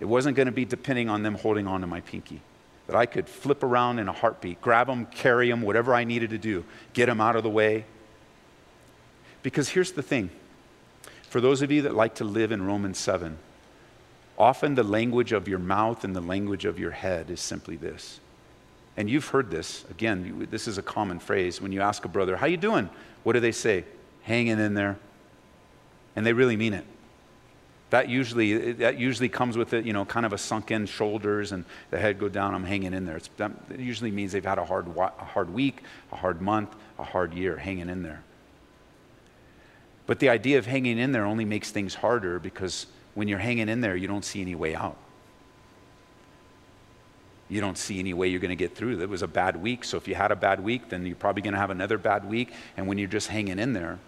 It 0.00 0.04
wasn't 0.04 0.36
going 0.36 0.46
to 0.46 0.52
be 0.52 0.64
depending 0.64 1.08
on 1.08 1.22
them 1.22 1.34
holding 1.34 1.66
on 1.66 1.80
to 1.80 1.86
my 1.86 2.00
pinky. 2.00 2.40
That 2.86 2.96
I 2.96 3.06
could 3.06 3.28
flip 3.28 3.62
around 3.62 3.98
in 3.98 4.08
a 4.08 4.12
heartbeat, 4.12 4.60
grab 4.60 4.86
them, 4.86 5.06
carry 5.06 5.50
them, 5.50 5.62
whatever 5.62 5.94
I 5.94 6.04
needed 6.04 6.30
to 6.30 6.38
do, 6.38 6.64
get 6.92 7.06
them 7.06 7.20
out 7.20 7.34
of 7.36 7.42
the 7.42 7.50
way. 7.50 7.84
Because 9.42 9.68
here's 9.68 9.92
the 9.92 10.02
thing 10.02 10.30
for 11.28 11.40
those 11.40 11.62
of 11.62 11.70
you 11.70 11.82
that 11.82 11.94
like 11.94 12.14
to 12.16 12.24
live 12.24 12.52
in 12.52 12.62
Romans 12.62 12.98
7, 12.98 13.36
often 14.38 14.74
the 14.74 14.82
language 14.82 15.32
of 15.32 15.48
your 15.48 15.58
mouth 15.58 16.04
and 16.04 16.14
the 16.14 16.20
language 16.20 16.64
of 16.64 16.78
your 16.78 16.92
head 16.92 17.30
is 17.30 17.40
simply 17.40 17.76
this. 17.76 18.20
And 18.96 19.10
you've 19.10 19.28
heard 19.28 19.50
this. 19.50 19.84
Again, 19.90 20.46
this 20.50 20.66
is 20.66 20.78
a 20.78 20.82
common 20.82 21.18
phrase. 21.18 21.60
When 21.60 21.72
you 21.72 21.82
ask 21.82 22.04
a 22.04 22.08
brother, 22.08 22.36
How 22.36 22.46
you 22.46 22.56
doing? 22.56 22.88
What 23.24 23.34
do 23.34 23.40
they 23.40 23.52
say? 23.52 23.84
Hanging 24.22 24.58
in 24.58 24.74
there. 24.74 24.98
And 26.14 26.24
they 26.24 26.32
really 26.32 26.56
mean 26.56 26.72
it. 26.72 26.86
That 27.90 28.08
usually, 28.08 28.72
that 28.72 28.98
usually 28.98 29.28
comes 29.28 29.56
with 29.56 29.72
it, 29.72 29.84
you 29.84 29.92
know, 29.92 30.04
kind 30.04 30.26
of 30.26 30.32
a 30.32 30.38
sunken 30.38 30.86
shoulders 30.86 31.52
and 31.52 31.64
the 31.90 31.98
head 31.98 32.18
go 32.18 32.28
down. 32.28 32.54
I'm 32.54 32.64
hanging 32.64 32.92
in 32.92 33.06
there. 33.06 33.16
It's, 33.16 33.30
that 33.36 33.52
usually 33.78 34.10
means 34.10 34.32
they've 34.32 34.44
had 34.44 34.58
a 34.58 34.64
hard, 34.64 34.88
a 34.96 35.24
hard 35.24 35.50
week, 35.50 35.82
a 36.10 36.16
hard 36.16 36.42
month, 36.42 36.74
a 36.98 37.04
hard 37.04 37.32
year, 37.32 37.56
hanging 37.56 37.88
in 37.88 38.02
there. 38.02 38.22
But 40.06 40.18
the 40.18 40.28
idea 40.28 40.58
of 40.58 40.66
hanging 40.66 40.98
in 40.98 41.12
there 41.12 41.24
only 41.24 41.44
makes 41.44 41.70
things 41.70 41.94
harder 41.94 42.38
because 42.38 42.86
when 43.14 43.28
you're 43.28 43.38
hanging 43.38 43.68
in 43.68 43.80
there, 43.80 43.96
you 43.96 44.08
don't 44.08 44.24
see 44.24 44.40
any 44.40 44.54
way 44.54 44.74
out. 44.74 44.96
You 47.48 47.60
don't 47.60 47.78
see 47.78 48.00
any 48.00 48.12
way 48.12 48.26
you're 48.28 48.40
going 48.40 48.50
to 48.50 48.56
get 48.56 48.74
through. 48.74 49.00
It 49.00 49.08
was 49.08 49.22
a 49.22 49.28
bad 49.28 49.62
week, 49.62 49.84
so 49.84 49.96
if 49.96 50.08
you 50.08 50.16
had 50.16 50.32
a 50.32 50.36
bad 50.36 50.62
week, 50.62 50.88
then 50.88 51.06
you're 51.06 51.14
probably 51.14 51.42
going 51.42 51.54
to 51.54 51.60
have 51.60 51.70
another 51.70 51.98
bad 51.98 52.28
week. 52.28 52.52
And 52.76 52.88
when 52.88 52.98
you're 52.98 53.08
just 53.08 53.28
hanging 53.28 53.60
in 53.60 53.72
there, 53.72 54.00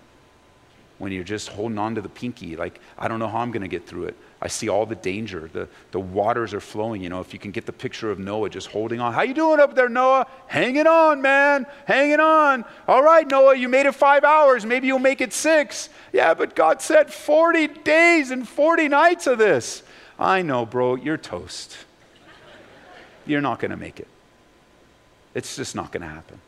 when 0.98 1.12
you're 1.12 1.24
just 1.24 1.48
holding 1.48 1.78
on 1.78 1.94
to 1.94 2.00
the 2.00 2.08
pinky, 2.08 2.56
like, 2.56 2.80
I 2.98 3.06
don't 3.06 3.20
know 3.20 3.28
how 3.28 3.38
I'm 3.38 3.52
going 3.52 3.62
to 3.62 3.68
get 3.68 3.86
through 3.86 4.04
it. 4.04 4.16
I 4.42 4.48
see 4.48 4.68
all 4.68 4.84
the 4.84 4.96
danger. 4.96 5.48
The, 5.52 5.68
the 5.92 6.00
waters 6.00 6.54
are 6.54 6.60
flowing. 6.60 7.02
You 7.02 7.08
know, 7.08 7.20
if 7.20 7.32
you 7.32 7.38
can 7.38 7.50
get 7.50 7.66
the 7.66 7.72
picture 7.72 8.10
of 8.10 8.18
Noah 8.18 8.50
just 8.50 8.68
holding 8.68 9.00
on. 9.00 9.12
How 9.12 9.22
you 9.22 9.34
doing 9.34 9.60
up 9.60 9.74
there, 9.74 9.88
Noah? 9.88 10.26
Hanging 10.46 10.86
on, 10.86 11.22
man. 11.22 11.66
Hanging 11.86 12.20
on. 12.20 12.64
All 12.86 13.02
right, 13.02 13.28
Noah, 13.28 13.56
you 13.56 13.68
made 13.68 13.86
it 13.86 13.94
five 13.94 14.24
hours. 14.24 14.66
Maybe 14.66 14.86
you'll 14.88 14.98
make 14.98 15.20
it 15.20 15.32
six. 15.32 15.88
Yeah, 16.12 16.34
but 16.34 16.54
God 16.54 16.82
said 16.82 17.12
40 17.12 17.68
days 17.68 18.30
and 18.30 18.48
40 18.48 18.88
nights 18.88 19.26
of 19.26 19.38
this. 19.38 19.82
I 20.18 20.42
know, 20.42 20.66
bro, 20.66 20.96
you're 20.96 21.16
toast. 21.16 21.76
You're 23.24 23.40
not 23.40 23.60
going 23.60 23.70
to 23.70 23.76
make 23.76 24.00
it. 24.00 24.08
It's 25.34 25.54
just 25.54 25.74
not 25.74 25.92
going 25.92 26.02
to 26.02 26.08
happen. 26.08 26.40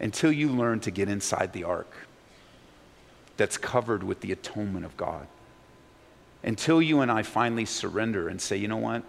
Until 0.00 0.32
you 0.32 0.50
learn 0.50 0.80
to 0.80 0.90
get 0.90 1.08
inside 1.08 1.52
the 1.52 1.64
ark 1.64 2.07
that's 3.38 3.56
covered 3.56 4.02
with 4.02 4.20
the 4.20 4.32
atonement 4.32 4.84
of 4.84 4.94
God. 4.98 5.26
Until 6.42 6.82
you 6.82 7.00
and 7.00 7.10
I 7.10 7.22
finally 7.22 7.64
surrender 7.64 8.28
and 8.28 8.40
say, 8.40 8.56
you 8.56 8.68
know 8.68 8.76
what? 8.76 9.02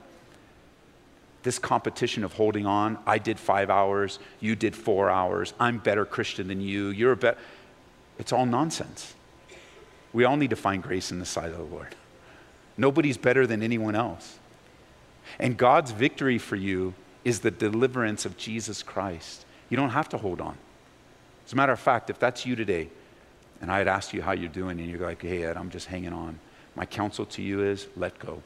This 1.44 1.60
competition 1.60 2.24
of 2.24 2.34
holding 2.34 2.65
on, 2.65 2.98
I 3.06 3.18
did 3.18 3.39
five 3.39 3.70
hours, 3.70 4.20
you 4.39 4.56
did 4.56 4.76
four 4.76 5.10
hours, 5.10 5.54
I'm 5.60 5.78
better 5.78 6.06
Christian 6.06 6.48
than 6.48 6.62
you, 6.62 6.89
you're 6.89 7.13
a 7.13 7.18
better. 7.18 7.38
It's 8.18 8.32
all 8.32 8.46
nonsense. 8.46 9.13
We 10.12 10.26
all 10.26 10.38
need 10.38 10.50
to 10.50 10.56
find 10.56 10.82
grace 10.82 11.12
in 11.12 11.20
the 11.20 11.26
sight 11.26 11.52
of 11.52 11.58
the 11.58 11.63
Lord. 11.63 11.96
Nobody's 12.78 13.18
better 13.18 13.46
than 13.46 13.62
anyone 13.62 13.96
else. 13.96 14.39
And 15.38 15.58
God's 15.58 15.92
victory 15.92 16.38
for 16.38 16.56
you 16.56 16.94
is 17.24 17.39
the 17.39 17.52
deliverance 17.52 18.26
of 18.26 18.38
Jesus 18.38 18.84
Christ. 18.84 19.46
You 19.70 19.78
don't 19.78 19.92
have 19.92 20.10
to 20.10 20.18
hold 20.18 20.42
on. 20.42 20.58
As 21.46 21.54
a 21.54 21.56
matter 21.56 21.72
of 21.72 21.80
fact, 21.80 22.10
if 22.10 22.20
that's 22.20 22.46
you 22.46 22.56
today, 22.56 22.89
and 23.62 23.72
I 23.72 23.78
had 23.78 23.88
asked 23.88 24.13
you 24.13 24.22
how 24.22 24.32
you're 24.32 24.50
doing, 24.50 24.80
and 24.80 24.89
you're 24.89 25.00
like, 25.00 25.22
hey, 25.22 25.43
Ed, 25.43 25.58
I'm 25.58 25.69
just 25.69 25.88
hanging 25.88 26.13
on. 26.13 26.39
My 26.76 26.86
counsel 26.86 27.26
to 27.28 27.41
you 27.41 27.63
is 27.63 27.88
let 27.98 28.17
go. 28.19 28.41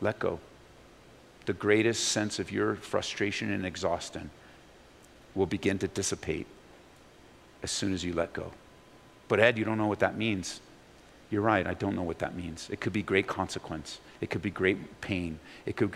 Let 0.00 0.18
go. 0.18 0.40
The 1.46 1.52
greatest 1.52 2.08
sense 2.08 2.38
of 2.38 2.50
your 2.50 2.74
frustration 2.74 3.52
and 3.52 3.64
exhaustion 3.64 4.30
will 5.34 5.46
begin 5.46 5.78
to 5.78 5.88
dissipate 5.88 6.46
as 7.62 7.70
soon 7.70 7.94
as 7.94 8.04
you 8.04 8.12
let 8.12 8.32
go. 8.32 8.52
But, 9.28 9.40
Ed, 9.40 9.58
you 9.58 9.64
don't 9.64 9.78
know 9.78 9.86
what 9.86 10.00
that 10.00 10.16
means. 10.16 10.60
You're 11.30 11.42
right, 11.42 11.66
I 11.66 11.74
don't 11.74 11.96
know 11.96 12.02
what 12.02 12.20
that 12.20 12.36
means. 12.36 12.68
It 12.70 12.80
could 12.80 12.92
be 12.92 13.02
great 13.02 13.26
consequence, 13.26 14.00
it 14.20 14.30
could 14.30 14.42
be 14.42 14.50
great 14.50 15.00
pain, 15.00 15.38
it 15.64 15.76
could 15.76 15.90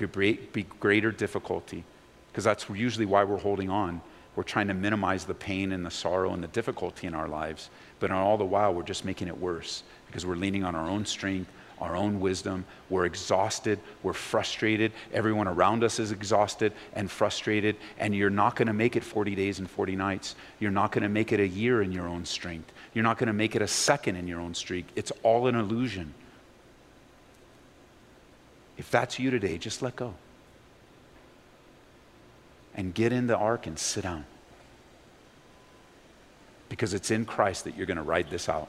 be 0.53 0.62
greater 0.81 1.12
difficulty, 1.12 1.85
because 2.31 2.44
that's 2.44 2.68
usually 2.68 3.07
why 3.07 3.25
we're 3.25 3.38
holding 3.38 3.70
on 3.70 4.01
we're 4.40 4.44
trying 4.44 4.68
to 4.68 4.74
minimize 4.74 5.26
the 5.26 5.35
pain 5.35 5.70
and 5.70 5.85
the 5.85 5.90
sorrow 5.90 6.33
and 6.33 6.42
the 6.42 6.48
difficulty 6.48 7.07
in 7.07 7.14
our 7.14 7.29
lives. 7.29 7.68
But 7.98 8.11
all 8.11 8.38
the 8.38 8.44
while, 8.46 8.72
we're 8.72 8.85
just 8.85 9.05
making 9.05 9.29
it 9.29 9.38
worse 9.38 9.83
because 10.07 10.24
we're 10.24 10.35
leaning 10.35 10.64
on 10.64 10.74
our 10.74 10.88
own 10.88 11.05
strength, 11.05 11.50
our 11.79 11.94
own 11.94 12.20
wisdom. 12.20 12.64
We're 12.88 13.05
exhausted. 13.05 13.81
We're 14.03 14.14
frustrated. 14.14 14.92
Everyone 15.12 15.46
around 15.46 15.85
us 15.85 15.98
is 15.98 16.11
exhausted 16.11 16.72
and 16.94 17.11
frustrated. 17.11 17.76
And 17.98 18.14
you're 18.14 18.31
not 18.31 18.57
going 18.57 18.68
to 18.68 18.72
make 18.72 18.96
it 18.96 19.05
40 19.05 19.35
days 19.35 19.59
and 19.59 19.68
40 19.68 19.94
nights. 19.94 20.37
You're 20.59 20.70
not 20.70 20.90
going 20.90 21.03
to 21.03 21.11
make 21.11 21.33
it 21.33 21.40
a 21.40 21.46
year 21.46 21.83
in 21.83 21.92
your 21.92 22.09
own 22.09 22.24
strength. 22.24 22.72
You're 22.94 23.05
not 23.05 23.18
going 23.18 23.26
to 23.26 23.35
make 23.35 23.55
it 23.55 23.61
a 23.61 23.68
second 23.68 24.16
in 24.16 24.26
your 24.26 24.40
own 24.40 24.55
streak. 24.55 24.87
It's 24.96 25.12
all 25.22 25.48
an 25.48 25.55
illusion. 25.55 26.14
If 28.79 28.90
that's 28.90 29.18
you 29.18 29.31
today, 29.31 29.59
just 29.59 29.83
let 29.83 29.96
go 29.96 30.14
and 32.75 32.95
get 32.95 33.13
in 33.13 33.27
the 33.27 33.37
ark 33.37 33.67
and 33.67 33.79
sit 33.79 34.05
down. 34.05 34.25
Because 36.69 36.95
it's 36.95 37.11
in 37.11 37.25
Christ 37.25 37.65
that 37.65 37.77
you're 37.77 37.87
going 37.87 37.97
to 37.97 38.03
ride 38.03 38.31
this 38.31 38.49
out. 38.49 38.69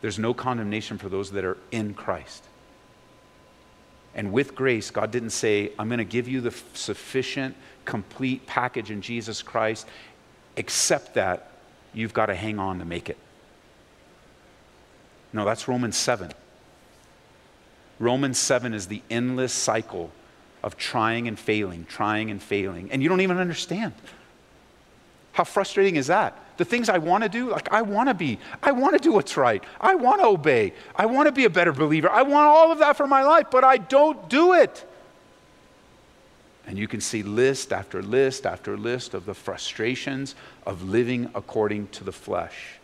There's 0.00 0.18
no 0.18 0.34
condemnation 0.34 0.98
for 0.98 1.08
those 1.08 1.32
that 1.32 1.44
are 1.44 1.56
in 1.70 1.94
Christ. 1.94 2.44
And 4.14 4.32
with 4.32 4.54
grace, 4.54 4.90
God 4.90 5.10
didn't 5.10 5.30
say, 5.30 5.72
I'm 5.78 5.88
going 5.88 5.98
to 5.98 6.04
give 6.04 6.26
you 6.26 6.40
the 6.40 6.54
sufficient, 6.72 7.54
complete 7.84 8.46
package 8.46 8.90
in 8.90 9.02
Jesus 9.02 9.42
Christ, 9.42 9.86
except 10.56 11.14
that 11.14 11.50
you've 11.92 12.14
got 12.14 12.26
to 12.26 12.34
hang 12.34 12.58
on 12.58 12.78
to 12.78 12.86
make 12.86 13.10
it. 13.10 13.18
No, 15.34 15.44
that's 15.44 15.68
Romans 15.68 15.96
7. 15.96 16.32
Romans 17.98 18.38
7 18.38 18.72
is 18.72 18.86
the 18.86 19.02
endless 19.10 19.52
cycle 19.52 20.10
of 20.66 20.76
trying 20.76 21.28
and 21.28 21.38
failing, 21.38 21.86
trying 21.88 22.28
and 22.28 22.42
failing, 22.42 22.90
and 22.90 23.00
you 23.00 23.08
don't 23.08 23.20
even 23.20 23.38
understand. 23.38 23.94
How 25.30 25.44
frustrating 25.44 25.94
is 25.94 26.08
that? 26.08 26.36
The 26.56 26.64
things 26.64 26.88
I 26.88 26.98
want 26.98 27.22
to 27.22 27.28
do, 27.28 27.50
like 27.50 27.72
I 27.72 27.82
want 27.82 28.08
to 28.08 28.14
be, 28.14 28.40
I 28.64 28.72
want 28.72 28.94
to 28.94 28.98
do 28.98 29.12
what's 29.12 29.36
right. 29.36 29.62
I 29.80 29.94
want 29.94 30.20
to 30.22 30.26
obey. 30.26 30.72
I 30.96 31.06
want 31.06 31.26
to 31.26 31.32
be 31.32 31.44
a 31.44 31.50
better 31.50 31.72
believer. 31.72 32.10
I 32.10 32.22
want 32.22 32.48
all 32.48 32.72
of 32.72 32.80
that 32.80 32.96
for 32.96 33.06
my 33.06 33.22
life, 33.22 33.46
but 33.52 33.62
I 33.62 33.76
don't 33.76 34.28
do 34.28 34.54
it. 34.54 34.84
And 36.66 36.76
you 36.76 36.88
can 36.88 37.00
see 37.00 37.22
list 37.22 37.72
after 37.72 38.02
list 38.02 38.44
after 38.44 38.76
list 38.76 39.14
of 39.14 39.24
the 39.24 39.34
frustrations 39.34 40.34
of 40.66 40.82
living 40.82 41.30
according 41.36 41.86
to 41.88 42.02
the 42.02 42.10
flesh. 42.10 42.80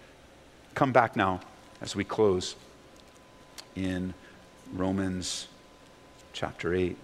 Come 0.76 0.92
back 0.92 1.16
now 1.16 1.40
as 1.80 1.96
we 1.96 2.04
close 2.04 2.54
in 3.74 4.14
Romans 4.72 5.48
chapter 6.32 6.72
8. 6.74 6.96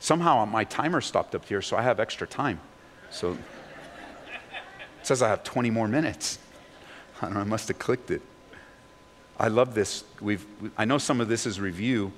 Somehow 0.00 0.46
my 0.46 0.64
timer 0.64 1.02
stopped 1.02 1.34
up 1.34 1.44
here, 1.44 1.60
so 1.60 1.76
I 1.76 1.82
have 1.82 2.00
extra 2.00 2.26
time. 2.26 2.58
So 3.10 3.32
it 3.32 3.38
says 5.02 5.22
I 5.22 5.28
have 5.28 5.44
20 5.44 5.70
more 5.70 5.86
minutes. 5.86 6.38
I 7.22 7.26
don't 7.26 7.34
know, 7.34 7.40
I 7.40 7.44
must 7.44 7.68
have 7.68 7.78
clicked 7.78 8.10
it. 8.10 8.22
I 9.38 9.48
love 9.48 9.74
this. 9.74 10.04
We've, 10.20 10.44
I 10.76 10.86
know 10.86 10.98
some 10.98 11.20
of 11.20 11.28
this 11.28 11.46
is 11.46 11.60
review, 11.60 12.12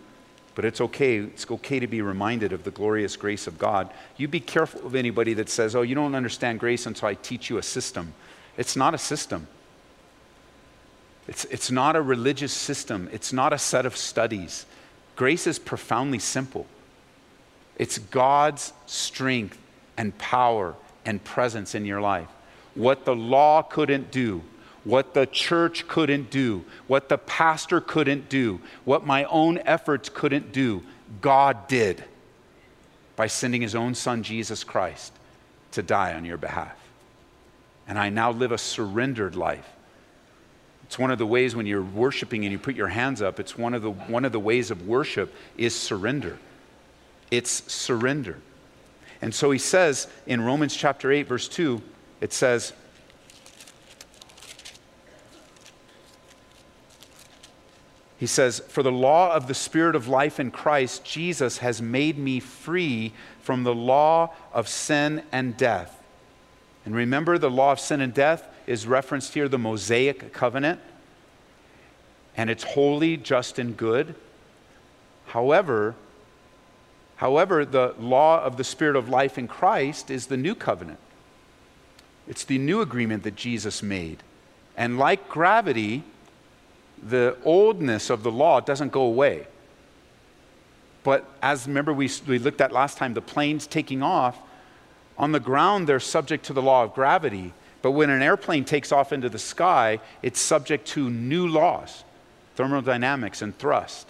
but 0.55 0.64
it's 0.64 0.80
okay. 0.80 1.16
It's 1.18 1.49
okay 1.51 1.80
to 1.80 1.87
be 1.87 2.03
reminded 2.03 2.53
of 2.53 2.62
the 2.62 2.70
glorious 2.70 3.16
grace 3.16 3.47
of 3.47 3.59
God. 3.59 3.91
You 4.16 4.28
be 4.28 4.41
careful 4.41 4.87
of 4.87 4.95
anybody 4.95 5.35
that 5.35 5.49
says, 5.49 5.74
oh, 5.74 5.83
you 5.83 5.95
don't 5.95 6.14
understand 6.14 6.61
grace 6.61 6.87
until 6.87 7.09
I 7.09 7.14
teach 7.14 7.51
you 7.51 7.59
a 7.59 7.62
system. 7.62 8.14
It's 8.57 8.76
not 8.76 8.95
a 8.95 8.99
system. 8.99 9.49
It's, 11.26 11.45
it's 11.47 11.70
not 11.70 11.97
a 11.97 12.03
religious 12.03 12.53
system. 12.53 13.09
It's 13.12 13.33
not 13.33 13.53
a 13.53 13.59
set 13.59 13.87
of 13.87 13.97
studies. 13.97 14.66
Grace 15.16 15.47
is 15.47 15.59
profoundly 15.59 16.18
simple. 16.18 16.66
It's 17.77 17.99
God's 17.99 18.73
strength 18.87 19.59
and 19.97 20.16
power 20.18 20.75
and 21.05 21.23
presence 21.23 21.75
in 21.75 21.85
your 21.85 22.01
life. 22.01 22.29
What 22.75 23.05
the 23.05 23.14
law 23.14 23.62
couldn't 23.62 24.11
do, 24.11 24.43
what 24.85 25.14
the 25.14 25.27
church 25.27 25.87
couldn't 25.89 26.31
do, 26.31 26.64
what 26.87 27.09
the 27.09 27.18
pastor 27.18 27.81
couldn't 27.81 28.29
do, 28.29 28.61
what 28.85 29.07
my 29.07 29.25
own 29.25 29.59
efforts 29.59 30.09
couldn't 30.09 30.53
do, 30.53 30.83
God 31.20 31.68
did 31.68 32.05
by 33.16 33.27
sending 33.27 33.61
his 33.61 33.75
own 33.75 33.95
son, 33.95 34.23
Jesus 34.23 34.64
Christ, 34.64 35.12
to 35.73 35.83
die 35.83 36.14
on 36.14 36.25
your 36.25 36.39
behalf. 36.39 36.77
And 37.87 37.99
I 37.99 38.09
now 38.09 38.31
live 38.33 38.53
a 38.53 38.59
surrendered 38.59 39.37
life. 39.37 39.68
It's 40.85 40.99
one 40.99 41.11
of 41.11 41.18
the 41.18 41.27
ways 41.27 41.55
when 41.55 41.66
you're 41.66 41.83
worshiping 41.83 42.45
and 42.45 42.53
you 42.53 42.59
put 42.59 42.75
your 42.75 42.89
hands 42.89 43.23
up, 43.23 43.41
it's 43.41 43.57
one 43.57 43.75
of 43.75 43.83
the, 43.83 43.91
one 43.91 44.25
of 44.25 44.33
the 44.33 44.41
ways 44.41 44.70
of 44.70 44.87
worship 44.87 45.35
is 45.57 45.75
surrender. 45.75 46.39
It's 47.33 47.72
surrender. 47.72 48.37
And 49.22 49.35
so 49.35 49.51
he 49.51 49.59
says 49.59 50.07
in 50.26 50.43
Romans 50.43 50.76
chapter 50.76 51.11
8, 51.11 51.22
verse 51.22 51.49
2, 51.49 51.80
it 52.20 52.30
says, 52.30 52.74
He 58.18 58.26
says, 58.26 58.61
For 58.68 58.83
the 58.83 58.93
law 58.93 59.35
of 59.35 59.49
the 59.49 59.55
Spirit 59.55 59.97
of 59.97 60.09
life 60.09 60.39
in 60.39 60.51
Christ 60.51 61.07
Jesus 61.07 61.59
has 61.59 61.80
made 61.80 62.18
me 62.18 62.39
free 62.39 63.14
from 63.41 63.64
the 63.64 63.74
law 63.74 64.35
of 64.53 64.68
sin 64.68 65.22
and 65.33 65.57
death. 65.57 66.05
And 66.85 66.95
remember, 66.95 67.39
the 67.39 67.51
law 67.51 67.72
of 67.72 67.80
sin 67.80 68.03
and 68.03 68.12
death 68.12 68.47
is 68.66 68.87
referenced 68.87 69.33
here, 69.33 69.49
the 69.49 69.59
Mosaic 69.59 70.35
covenant, 70.35 70.80
and 72.37 72.51
it's 72.51 72.62
holy, 72.62 73.16
just, 73.16 73.59
and 73.59 73.74
good. 73.74 74.14
However, 75.28 75.95
however, 77.23 77.64
the 77.64 77.95
law 78.01 78.43
of 78.43 78.57
the 78.57 78.64
Spirit 78.64 78.97
of 78.97 79.09
life 79.09 79.39
in 79.39 79.47
Christ 79.47 80.11
is 80.11 80.27
the 80.27 80.37
new 80.37 80.57
covenant. 80.57 80.99
It's 82.27 82.43
the 82.43 82.59
new 82.59 82.81
agreement 82.81 83.23
that 83.23 83.37
Jesus 83.37 83.81
made. 83.81 84.25
And 84.77 84.99
like 84.99 85.29
gravity, 85.29 86.03
the 87.01 87.37
oldness 87.45 88.11
of 88.11 88.25
the 88.25 88.33
law 88.33 88.59
doesn't 88.59 88.91
go 88.91 89.03
away. 89.03 89.47
But 91.05 91.25
as 91.41 91.68
remember 91.68 91.93
we, 91.93 92.11
we 92.27 92.41
looked 92.41 92.61
at 92.61 92.73
last 92.73 92.99
time, 92.99 93.14
the 93.14 93.20
planes 93.20 93.68
taking 93.68 94.03
off, 94.03 94.37
on 95.16 95.31
the 95.31 95.39
ground 95.39 95.87
they're 95.87 96.01
subject 96.01 96.45
to 96.47 96.53
the 96.53 96.62
law 96.62 96.83
of 96.83 96.93
gravity. 96.93 97.53
But 97.83 97.93
when 97.93 98.11
an 98.11 98.20
airplane 98.20 98.64
takes 98.64 98.91
off 98.91 99.12
into 99.12 99.29
the 99.29 99.39
sky, 99.39 100.01
it's 100.23 100.41
subject 100.41 100.89
to 100.89 101.09
new 101.09 101.47
laws, 101.47 102.03
thermodynamics 102.57 103.43
and 103.43 103.57
thrust. 103.57 104.09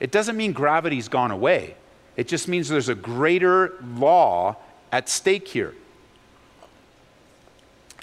It 0.00 0.10
doesn't 0.10 0.38
mean 0.38 0.52
gravity's 0.52 1.08
gone 1.08 1.30
away. 1.30 1.74
It 2.16 2.28
just 2.28 2.48
means 2.48 2.68
there's 2.68 2.88
a 2.88 2.94
greater 2.94 3.74
law 3.82 4.56
at 4.90 5.08
stake 5.08 5.48
here. 5.48 5.74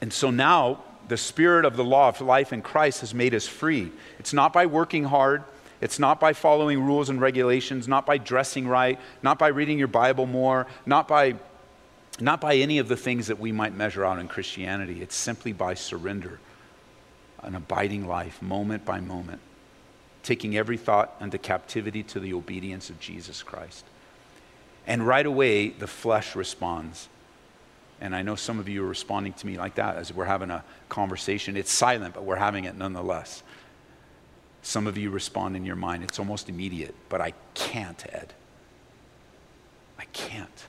And 0.02 0.14
so 0.14 0.30
now 0.30 0.84
the 1.08 1.18
spirit 1.18 1.66
of 1.66 1.76
the 1.76 1.84
law 1.84 2.10
of 2.10 2.22
life 2.22 2.54
in 2.54 2.62
Christ 2.62 3.02
has 3.02 3.14
made 3.14 3.34
us 3.34 3.48
free. 3.48 3.92
It's 4.20 4.34
not 4.34 4.54
by 4.54 4.66
working 4.66 5.06
hard, 5.06 5.44
it's 5.82 6.00
not 6.00 6.20
by 6.20 6.34
following 6.34 6.82
rules 6.82 7.10
and 7.10 7.20
regulations, 7.20 7.88
not 7.88 8.06
by 8.06 8.18
dressing 8.18 8.68
right, 8.68 9.00
not 9.22 9.38
by 9.38 9.48
reading 9.48 9.78
your 9.80 9.88
Bible 9.88 10.26
more, 10.26 10.68
not 10.86 11.08
by 11.08 11.36
not 12.20 12.40
by 12.40 12.56
any 12.56 12.78
of 12.78 12.88
the 12.88 12.96
things 12.96 13.28
that 13.28 13.40
we 13.40 13.52
might 13.52 13.74
measure 13.74 14.06
out 14.06 14.20
in 14.20 14.28
Christianity. 14.28 15.02
It's 15.02 15.16
simply 15.16 15.52
by 15.52 15.74
surrender, 15.74 16.40
an 17.42 17.56
abiding 17.56 18.08
life, 18.08 18.40
moment 18.42 18.86
by 18.86 19.00
moment, 19.00 19.42
taking 20.22 20.56
every 20.56 20.78
thought 20.78 21.16
into 21.20 21.40
captivity 21.40 22.04
to 22.04 22.20
the 22.20 22.34
obedience 22.34 22.92
of 22.92 23.00
Jesus 23.00 23.42
Christ. 23.42 23.84
And 24.86 25.06
right 25.06 25.26
away, 25.26 25.70
the 25.70 25.88
flesh 25.88 26.36
responds. 26.36 27.08
And 28.02 28.16
I 28.16 28.22
know 28.22 28.36
some 28.36 28.60
of 28.60 28.68
you 28.68 28.84
are 28.84 28.88
responding 28.88 29.34
to 29.34 29.48
me 29.48 29.58
like 29.58 29.76
that 29.76 29.96
as 29.96 30.14
we're 30.14 30.26
having 30.26 30.50
a 30.50 30.64
conversation. 30.90 31.56
It's 31.56 31.72
silent, 31.72 32.14
but 32.14 32.26
we're 32.26 32.36
having 32.36 32.66
it 32.66 32.76
nonetheless. 32.76 33.44
Some 34.62 34.88
of 34.88 34.98
you 34.98 35.10
respond 35.10 35.56
in 35.56 35.66
your 35.66 35.76
mind. 35.76 36.04
It's 36.04 36.20
almost 36.20 36.50
immediate, 36.50 36.96
but 37.10 37.22
I 37.22 37.34
can't, 37.54 38.04
Ed. 38.14 38.34
I 39.98 40.06
can't. 40.12 40.68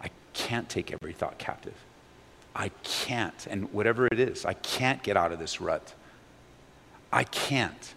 I 0.00 0.10
can't 0.32 0.68
take 0.68 0.92
every 0.92 1.12
thought 1.12 1.38
captive. 1.38 1.74
I 2.56 2.70
can't. 2.82 3.46
And 3.48 3.72
whatever 3.72 4.06
it 4.06 4.18
is, 4.18 4.44
I 4.44 4.54
can't 4.54 5.02
get 5.02 5.16
out 5.16 5.32
of 5.32 5.38
this 5.38 5.60
rut. 5.60 5.94
I 7.12 7.24
can't. 7.24 7.94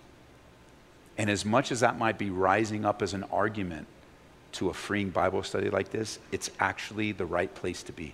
And 1.18 1.30
as 1.30 1.46
much 1.46 1.72
as 1.72 1.80
that 1.80 1.98
might 1.98 2.20
be 2.20 2.30
rising 2.30 2.86
up 2.86 3.02
as 3.02 3.14
an 3.14 3.24
argument 3.32 3.88
to 4.58 4.70
a 4.70 4.74
freeing 4.74 5.10
Bible 5.10 5.44
study 5.44 5.70
like 5.70 5.92
this, 5.92 6.20
it's 6.32 6.50
actually 6.60 7.12
the 7.12 7.26
right 7.26 7.54
place 7.54 7.84
to 7.84 7.94
be. 7.94 8.14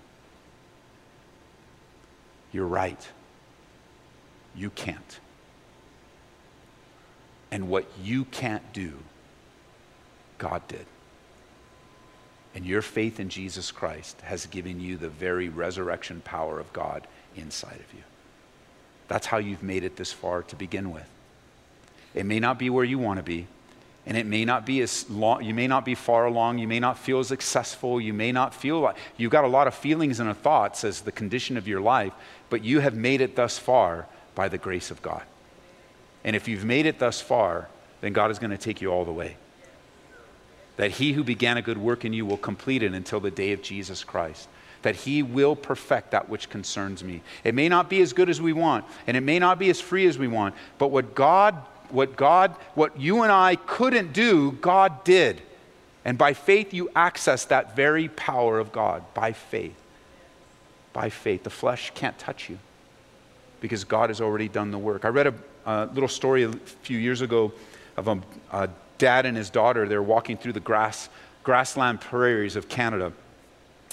You're 2.52 2.66
right. 2.66 3.08
You 4.54 4.70
can't. 4.70 5.20
And 7.50 7.68
what 7.68 7.86
you 8.02 8.26
can't 8.26 8.72
do, 8.72 8.92
God 10.38 10.66
did. 10.68 10.86
And 12.54 12.64
your 12.64 12.82
faith 12.82 13.18
in 13.18 13.28
Jesus 13.28 13.72
Christ 13.72 14.20
has 14.20 14.46
given 14.46 14.80
you 14.80 14.96
the 14.96 15.08
very 15.08 15.48
resurrection 15.48 16.20
power 16.24 16.60
of 16.60 16.72
God 16.72 17.06
inside 17.36 17.80
of 17.80 17.94
you. 17.94 18.02
That's 19.08 19.26
how 19.26 19.38
you've 19.38 19.62
made 19.62 19.82
it 19.82 19.96
this 19.96 20.12
far 20.12 20.42
to 20.44 20.56
begin 20.56 20.92
with. 20.92 21.08
It 22.14 22.26
may 22.26 22.38
not 22.38 22.58
be 22.58 22.70
where 22.70 22.84
you 22.84 22.98
want 22.98 23.18
to 23.18 23.24
be, 23.24 23.46
and 24.06 24.16
it 24.16 24.26
may 24.26 24.44
not 24.44 24.66
be 24.66 24.82
as 24.82 25.08
long, 25.08 25.42
you 25.42 25.54
may 25.54 25.66
not 25.66 25.84
be 25.84 25.94
far 25.94 26.26
along, 26.26 26.58
you 26.58 26.68
may 26.68 26.80
not 26.80 26.98
feel 26.98 27.20
as 27.20 27.28
successful, 27.28 28.00
you 28.00 28.12
may 28.12 28.32
not 28.32 28.54
feel 28.54 28.80
like 28.80 28.96
you've 29.16 29.32
got 29.32 29.44
a 29.44 29.48
lot 29.48 29.66
of 29.66 29.74
feelings 29.74 30.20
and 30.20 30.36
thoughts 30.36 30.84
as 30.84 31.00
the 31.00 31.12
condition 31.12 31.56
of 31.56 31.66
your 31.66 31.80
life, 31.80 32.12
but 32.50 32.62
you 32.62 32.80
have 32.80 32.94
made 32.94 33.20
it 33.20 33.34
thus 33.34 33.58
far 33.58 34.06
by 34.34 34.48
the 34.48 34.58
grace 34.58 34.90
of 34.90 35.00
God. 35.00 35.22
And 36.22 36.36
if 36.36 36.48
you've 36.48 36.64
made 36.64 36.86
it 36.86 36.98
thus 36.98 37.20
far, 37.20 37.68
then 38.00 38.12
God 38.12 38.30
is 38.30 38.38
going 38.38 38.50
to 38.50 38.58
take 38.58 38.80
you 38.80 38.90
all 38.90 39.04
the 39.04 39.12
way. 39.12 39.36
That 40.76 40.92
he 40.92 41.12
who 41.12 41.24
began 41.24 41.56
a 41.56 41.62
good 41.62 41.78
work 41.78 42.04
in 42.04 42.12
you 42.12 42.26
will 42.26 42.36
complete 42.36 42.82
it 42.82 42.92
until 42.92 43.20
the 43.20 43.30
day 43.30 43.52
of 43.52 43.62
Jesus 43.62 44.04
Christ. 44.04 44.48
That 44.82 44.96
he 44.96 45.22
will 45.22 45.56
perfect 45.56 46.10
that 46.10 46.28
which 46.28 46.50
concerns 46.50 47.02
me. 47.02 47.22
It 47.42 47.54
may 47.54 47.68
not 47.68 47.88
be 47.88 48.02
as 48.02 48.12
good 48.12 48.28
as 48.28 48.42
we 48.42 48.52
want, 48.52 48.84
and 49.06 49.16
it 49.16 49.22
may 49.22 49.38
not 49.38 49.58
be 49.58 49.70
as 49.70 49.80
free 49.80 50.06
as 50.06 50.18
we 50.18 50.28
want, 50.28 50.54
but 50.76 50.90
what 50.90 51.14
God 51.14 51.62
what 51.94 52.16
God, 52.16 52.50
what 52.74 52.98
you 52.98 53.22
and 53.22 53.30
I 53.30 53.56
couldn't 53.56 54.12
do, 54.12 54.52
God 54.52 55.04
did. 55.04 55.40
And 56.04 56.18
by 56.18 56.34
faith, 56.34 56.74
you 56.74 56.90
access 56.94 57.44
that 57.46 57.76
very 57.76 58.08
power 58.08 58.58
of 58.58 58.72
God. 58.72 59.02
By 59.14 59.32
faith. 59.32 59.76
By 60.92 61.08
faith. 61.08 61.44
The 61.44 61.50
flesh 61.50 61.92
can't 61.94 62.18
touch 62.18 62.50
you 62.50 62.58
because 63.60 63.84
God 63.84 64.10
has 64.10 64.20
already 64.20 64.48
done 64.48 64.70
the 64.70 64.78
work. 64.78 65.04
I 65.04 65.08
read 65.08 65.28
a, 65.28 65.34
a 65.64 65.86
little 65.86 66.08
story 66.08 66.42
a 66.42 66.52
few 66.82 66.98
years 66.98 67.22
ago 67.22 67.52
of 67.96 68.08
a, 68.08 68.20
a 68.52 68.68
dad 68.98 69.24
and 69.24 69.36
his 69.36 69.48
daughter. 69.48 69.88
They're 69.88 70.02
walking 70.02 70.36
through 70.36 70.52
the 70.52 70.60
grass, 70.60 71.08
grassland 71.42 72.00
prairies 72.00 72.56
of 72.56 72.68
Canada. 72.68 73.12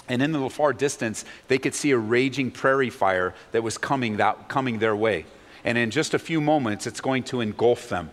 And 0.09 0.21
in 0.21 0.31
the 0.33 0.49
far 0.49 0.73
distance, 0.73 1.23
they 1.47 1.57
could 1.57 1.75
see 1.75 1.91
a 1.91 1.97
raging 1.97 2.51
prairie 2.51 2.89
fire 2.89 3.33
that 3.53 3.63
was 3.63 3.77
coming, 3.77 4.17
that, 4.17 4.49
coming 4.49 4.79
their 4.79 4.95
way 4.95 5.25
and 5.63 5.77
in 5.77 5.91
just 5.91 6.13
a 6.13 6.19
few 6.19 6.41
moments, 6.41 6.87
it's 6.87 7.01
going 7.01 7.23
to 7.23 7.41
engulf 7.41 7.89
them. 7.89 8.11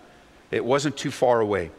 It 0.50 0.64
wasn't 0.64 0.96
too 0.96 1.10
far 1.10 1.40
away. 1.40 1.70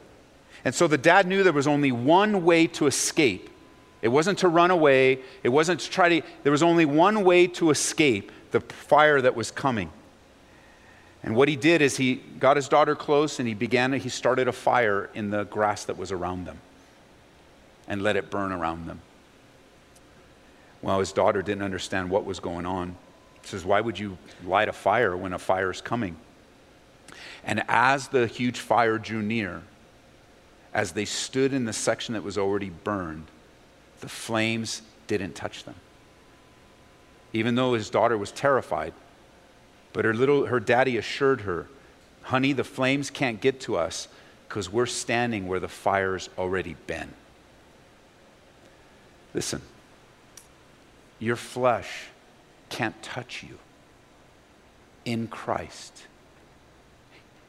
And 0.66 0.74
so 0.74 0.88
the 0.88 0.98
dad 0.98 1.28
knew 1.28 1.44
there 1.44 1.54
was 1.54 1.68
only 1.68 1.92
one 1.92 2.44
way 2.44 2.68
to 2.68 2.88
escape. 2.88 3.50
It 4.02 4.10
wasn't 4.10 4.40
to 4.40 4.48
run 4.48 4.72
away, 4.72 5.20
it 5.44 5.50
wasn't 5.50 5.82
to 5.82 5.90
try 5.90 6.20
to, 6.20 6.28
there 6.44 6.52
was 6.52 6.64
only 6.64 6.86
one 6.86 7.24
way 7.24 7.48
to 7.48 7.70
escape 7.70 8.32
the 8.52 8.62
fire 8.62 9.22
that 9.22 9.36
was 9.36 9.52
coming. 9.52 9.92
And 11.22 11.36
what 11.36 11.50
he 11.50 11.58
did 11.58 11.82
is 11.82 11.98
he 11.98 12.16
got 12.16 12.56
his 12.56 12.70
daughter 12.70 12.96
close 12.96 13.40
and 13.40 13.48
he 13.48 13.54
began, 13.54 13.92
he 13.92 14.08
started 14.08 14.48
a 14.48 14.54
fire 14.54 15.10
in 15.14 15.32
the 15.32 15.44
grass 15.44 15.84
that 15.86 15.98
was 15.98 16.14
around 16.14 16.46
them 16.46 16.60
and 17.90 18.02
let 18.02 18.16
it 18.16 18.30
burn 18.30 18.54
around 18.54 18.88
them. 18.88 19.02
Well, 20.82 21.00
his 21.00 21.12
daughter 21.12 21.42
didn't 21.42 21.64
understand 21.64 22.10
what 22.10 22.24
was 22.24 22.40
going 22.40 22.66
on 22.66 22.96
says, 23.46 23.66
Why 23.66 23.82
would 23.82 23.98
you 23.98 24.18
light 24.46 24.70
a 24.70 24.74
fire 24.74 25.16
when 25.16 25.34
a 25.34 25.40
fire 25.40 25.72
is 25.72 25.82
coming? 25.82 26.16
And 27.44 27.64
as 27.68 28.08
the 28.10 28.28
huge 28.28 28.60
fire 28.60 28.98
drew 28.98 29.22
near, 29.22 29.62
as 30.74 30.92
they 30.92 31.06
stood 31.06 31.54
in 31.54 31.66
the 31.66 31.74
section 31.74 32.14
that 32.14 32.24
was 32.24 32.38
already 32.38 32.70
burned, 32.70 33.26
the 34.02 34.10
flames 34.10 34.82
didn't 35.08 35.36
touch 35.36 35.64
them. 35.64 35.76
Even 37.34 37.56
though 37.56 37.74
his 37.74 37.90
daughter 37.90 38.18
was 38.18 38.32
terrified, 38.32 38.94
but 39.94 40.06
her 40.06 40.14
little 40.14 40.46
her 40.46 40.60
daddy 40.60 40.98
assured 40.98 41.42
her, 41.42 41.68
Honey, 42.24 42.54
the 42.54 42.64
flames 42.64 43.10
can't 43.10 43.42
get 43.42 43.62
to 43.62 43.76
us 43.76 44.08
because 44.48 44.72
we're 44.72 44.86
standing 44.86 45.48
where 45.48 45.60
the 45.60 45.68
fire's 45.68 46.30
already 46.38 46.76
been. 46.86 47.10
Listen, 49.34 49.62
your 51.20 51.36
flesh 51.36 52.08
can't 52.70 53.02
touch 53.02 53.44
you 53.44 53.58
in 55.06 55.28
Christ. 55.28 56.06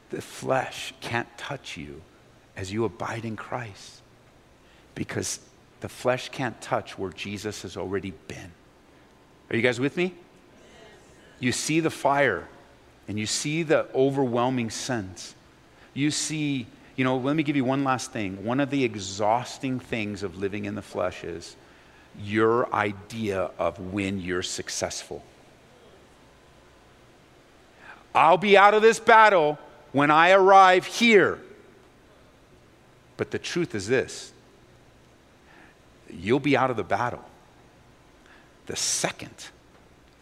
The 0.09 0.21
flesh 0.21 0.93
can't 0.99 1.27
touch 1.37 1.77
you 1.77 2.01
as 2.55 2.71
you 2.71 2.85
abide 2.85 3.23
in 3.23 3.35
Christ 3.35 4.01
because 4.95 5.39
the 5.79 5.89
flesh 5.89 6.29
can't 6.29 6.59
touch 6.61 6.97
where 6.97 7.11
Jesus 7.11 7.61
has 7.61 7.77
already 7.77 8.11
been. 8.27 8.51
Are 9.49 9.55
you 9.55 9.61
guys 9.61 9.79
with 9.79 9.97
me? 9.97 10.13
You 11.39 11.51
see 11.51 11.79
the 11.79 11.89
fire 11.89 12.47
and 13.07 13.19
you 13.19 13.25
see 13.25 13.63
the 13.63 13.87
overwhelming 13.95 14.69
sense. 14.69 15.33
You 15.93 16.11
see, 16.11 16.67
you 16.95 17.03
know, 17.03 17.17
let 17.17 17.35
me 17.35 17.43
give 17.43 17.55
you 17.55 17.65
one 17.65 17.83
last 17.83 18.11
thing. 18.11 18.45
One 18.45 18.59
of 18.59 18.69
the 18.69 18.83
exhausting 18.83 19.79
things 19.79 20.23
of 20.23 20.37
living 20.37 20.65
in 20.65 20.75
the 20.75 20.81
flesh 20.81 21.23
is 21.23 21.55
your 22.19 22.73
idea 22.73 23.51
of 23.57 23.79
when 23.93 24.19
you're 24.19 24.43
successful. 24.43 25.23
I'll 28.13 28.37
be 28.37 28.57
out 28.57 28.73
of 28.73 28.81
this 28.81 28.99
battle 28.99 29.57
when 29.91 30.11
I 30.11 30.31
arrive 30.31 30.85
here. 30.85 31.39
But 33.17 33.31
the 33.31 33.39
truth 33.39 33.75
is 33.75 33.87
this 33.87 34.33
you'll 36.09 36.39
be 36.39 36.57
out 36.57 36.69
of 36.69 36.75
the 36.75 36.83
battle 36.83 37.23
the 38.71 38.75
second, 38.75 39.49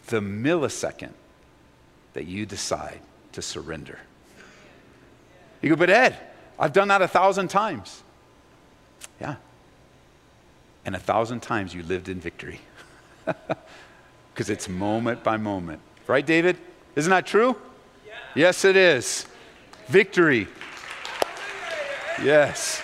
the 0.07 0.19
millisecond 0.19 1.13
that 2.13 2.25
you 2.25 2.45
decide 2.45 2.99
to 3.33 3.41
surrender. 3.41 3.99
You 5.61 5.69
go, 5.69 5.75
but 5.75 5.89
Ed, 5.89 6.17
I've 6.57 6.73
done 6.73 6.87
that 6.87 7.01
a 7.01 7.07
thousand 7.07 7.49
times. 7.49 8.01
Yeah. 9.21 9.35
And 10.89 10.95
a 10.95 10.99
thousand 10.99 11.41
times 11.41 11.71
you 11.71 11.83
lived 11.83 12.09
in 12.09 12.19
victory. 12.19 12.61
Because 14.33 14.49
it's 14.49 14.67
moment 14.67 15.23
by 15.23 15.37
moment. 15.37 15.81
Right, 16.07 16.25
David? 16.25 16.57
Isn't 16.95 17.11
that 17.11 17.27
true? 17.27 17.55
Yeah. 18.07 18.13
Yes, 18.33 18.65
it 18.65 18.75
is. 18.75 19.27
Victory. 19.87 20.47
Yes. 22.23 22.81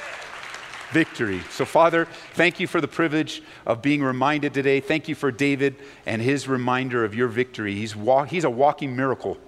Victory. 0.92 1.42
So, 1.50 1.66
Father, 1.66 2.08
thank 2.34 2.60
you 2.60 2.68
for 2.68 2.80
the 2.80 2.88
privilege 2.88 3.42
of 3.66 3.82
being 3.82 4.04
reminded 4.04 4.54
today. 4.54 4.82
Thank 4.82 5.08
you 5.08 5.16
for 5.16 5.32
David 5.32 5.78
and 6.06 6.22
his 6.22 6.48
reminder 6.48 7.04
of 7.04 7.16
your 7.16 7.28
victory. 7.28 7.74
He's, 7.74 7.96
walk, 7.96 8.28
he's 8.28 8.44
a 8.44 8.52
walking 8.52 8.96
miracle 8.96 9.40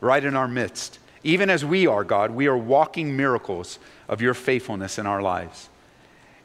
right 0.00 0.22
in 0.22 0.36
our 0.36 0.46
midst. 0.46 1.00
Even 1.24 1.50
as 1.50 1.64
we 1.64 1.88
are, 1.88 2.04
God, 2.04 2.30
we 2.30 2.46
are 2.46 2.56
walking 2.56 3.16
miracles 3.16 3.80
of 4.06 4.22
your 4.22 4.34
faithfulness 4.34 5.00
in 5.00 5.06
our 5.06 5.20
lives. 5.20 5.68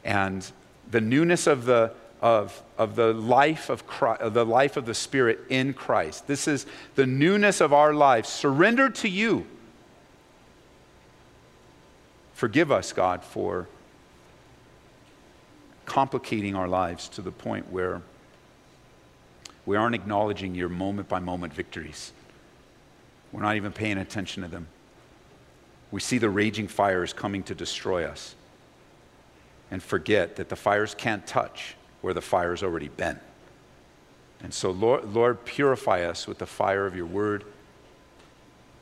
And 0.03 0.49
the 0.89 1.01
newness 1.01 1.47
of 1.47 1.65
the, 1.65 1.91
of, 2.21 2.61
of 2.77 2.95
the 2.95 3.13
life 3.13 3.69
of 3.69 3.87
Christ, 3.87 4.33
the 4.33 4.45
life 4.45 4.77
of 4.77 4.85
the 4.85 4.93
Spirit 4.93 5.39
in 5.49 5.73
Christ. 5.73 6.27
This 6.27 6.47
is 6.47 6.65
the 6.95 7.05
newness 7.05 7.61
of 7.61 7.73
our 7.73 7.93
lives, 7.93 8.29
surrendered 8.29 8.95
to 8.95 9.09
you. 9.09 9.45
Forgive 12.33 12.71
us, 12.71 12.93
God, 12.93 13.23
for 13.23 13.67
complicating 15.85 16.55
our 16.55 16.67
lives 16.67 17.07
to 17.09 17.21
the 17.21 17.31
point 17.31 17.71
where 17.71 18.01
we 19.65 19.77
aren't 19.77 19.95
acknowledging 19.95 20.55
your 20.55 20.69
moment 20.69 21.07
by 21.07 21.19
moment 21.19 21.53
victories. 21.53 22.11
We're 23.31 23.41
not 23.41 23.55
even 23.55 23.71
paying 23.71 23.97
attention 23.97 24.43
to 24.43 24.49
them. 24.49 24.67
We 25.91 26.01
see 26.01 26.17
the 26.17 26.29
raging 26.29 26.67
fires 26.67 27.13
coming 27.13 27.43
to 27.43 27.55
destroy 27.55 28.05
us 28.05 28.35
and 29.73 29.81
forget 29.81 30.35
that 30.35 30.49
the 30.49 30.55
fires 30.55 30.93
can't 30.93 31.25
touch 31.25 31.73
where 32.01 32.13
the 32.13 32.21
fire's 32.21 32.61
already 32.61 32.89
been. 32.89 33.19
And 34.43 34.53
so, 34.53 34.69
Lord, 34.69 35.15
Lord, 35.15 35.45
purify 35.45 36.03
us 36.03 36.27
with 36.27 36.37
the 36.37 36.45
fire 36.45 36.85
of 36.85 36.95
your 36.95 37.07
word 37.07 37.43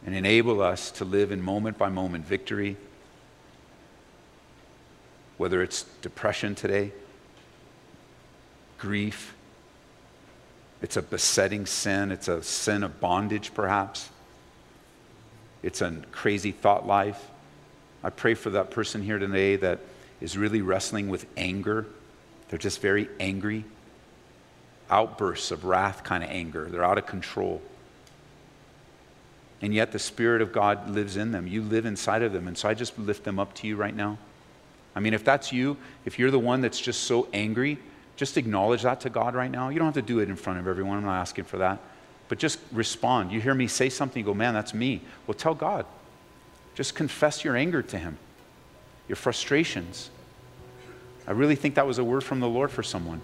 and 0.05 0.13
enable 0.13 0.61
us 0.61 0.91
to 0.91 1.05
live 1.05 1.31
in 1.31 1.41
moment 1.41 1.77
by 1.77 1.87
moment 1.87 2.25
victory 2.25 2.75
whether 5.37 5.63
it's 5.63 5.83
depression 6.01 6.55
today, 6.55 6.91
grief, 8.77 9.33
it's 10.81 10.97
a 10.97 11.01
besetting 11.01 11.65
sin, 11.65 12.11
it's 12.11 12.27
a 12.27 12.43
sin 12.43 12.83
of 12.83 12.99
bondage, 12.99 13.53
perhaps, 13.53 14.09
it's 15.63 15.81
a 15.81 16.01
crazy 16.11 16.51
thought 16.51 16.85
life. 16.85 17.29
I 18.03 18.09
pray 18.09 18.33
for 18.33 18.49
that 18.49 18.71
person 18.71 19.01
here 19.01 19.19
today 19.19 19.55
that 19.55 19.79
is 20.21 20.37
really 20.37 20.61
wrestling 20.61 21.09
with 21.09 21.25
anger. 21.35 21.85
They're 22.49 22.59
just 22.59 22.79
very 22.79 23.09
angry, 23.19 23.65
outbursts 24.89 25.51
of 25.51 25.65
wrath 25.65 26.03
kind 26.03 26.23
of 26.23 26.29
anger. 26.29 26.67
They're 26.69 26.85
out 26.85 26.97
of 26.97 27.05
control. 27.05 27.61
And 29.61 29.73
yet 29.73 29.91
the 29.91 29.99
Spirit 29.99 30.41
of 30.41 30.51
God 30.51 30.89
lives 30.89 31.17
in 31.17 31.31
them. 31.31 31.47
You 31.47 31.61
live 31.61 31.85
inside 31.85 32.23
of 32.23 32.33
them. 32.33 32.47
And 32.47 32.57
so 32.57 32.67
I 32.67 32.73
just 32.73 32.97
lift 32.97 33.23
them 33.23 33.39
up 33.39 33.53
to 33.55 33.67
you 33.67 33.75
right 33.75 33.95
now. 33.95 34.17
I 34.95 34.99
mean, 34.99 35.13
if 35.13 35.23
that's 35.23 35.53
you, 35.53 35.77
if 36.05 36.19
you're 36.19 36.31
the 36.31 36.39
one 36.39 36.61
that's 36.61 36.79
just 36.79 37.03
so 37.03 37.27
angry, 37.31 37.77
just 38.15 38.37
acknowledge 38.37 38.83
that 38.83 39.01
to 39.01 39.09
God 39.09 39.35
right 39.35 39.49
now. 39.49 39.69
You 39.69 39.79
don't 39.79 39.85
have 39.85 39.93
to 39.95 40.01
do 40.01 40.19
it 40.19 40.29
in 40.29 40.35
front 40.35 40.59
of 40.59 40.67
everyone. 40.67 40.97
I'm 40.97 41.05
not 41.05 41.21
asking 41.21 41.45
for 41.45 41.57
that. 41.57 41.79
But 42.27 42.39
just 42.39 42.59
respond. 42.71 43.31
You 43.31 43.39
hear 43.39 43.53
me 43.53 43.67
say 43.67 43.89
something, 43.89 44.21
you 44.21 44.25
go, 44.25 44.33
man, 44.33 44.53
that's 44.53 44.73
me. 44.73 45.01
Well, 45.27 45.35
tell 45.35 45.53
God. 45.53 45.85
Just 46.75 46.95
confess 46.95 47.43
your 47.43 47.55
anger 47.55 47.81
to 47.81 47.97
Him, 47.97 48.17
your 49.11 49.17
frustrations. 49.17 50.09
I 51.27 51.31
really 51.31 51.57
think 51.57 51.75
that 51.75 51.85
was 51.85 51.97
a 51.97 52.03
word 52.03 52.23
from 52.23 52.39
the 52.39 52.47
Lord 52.47 52.71
for 52.71 52.81
someone. 52.81 53.19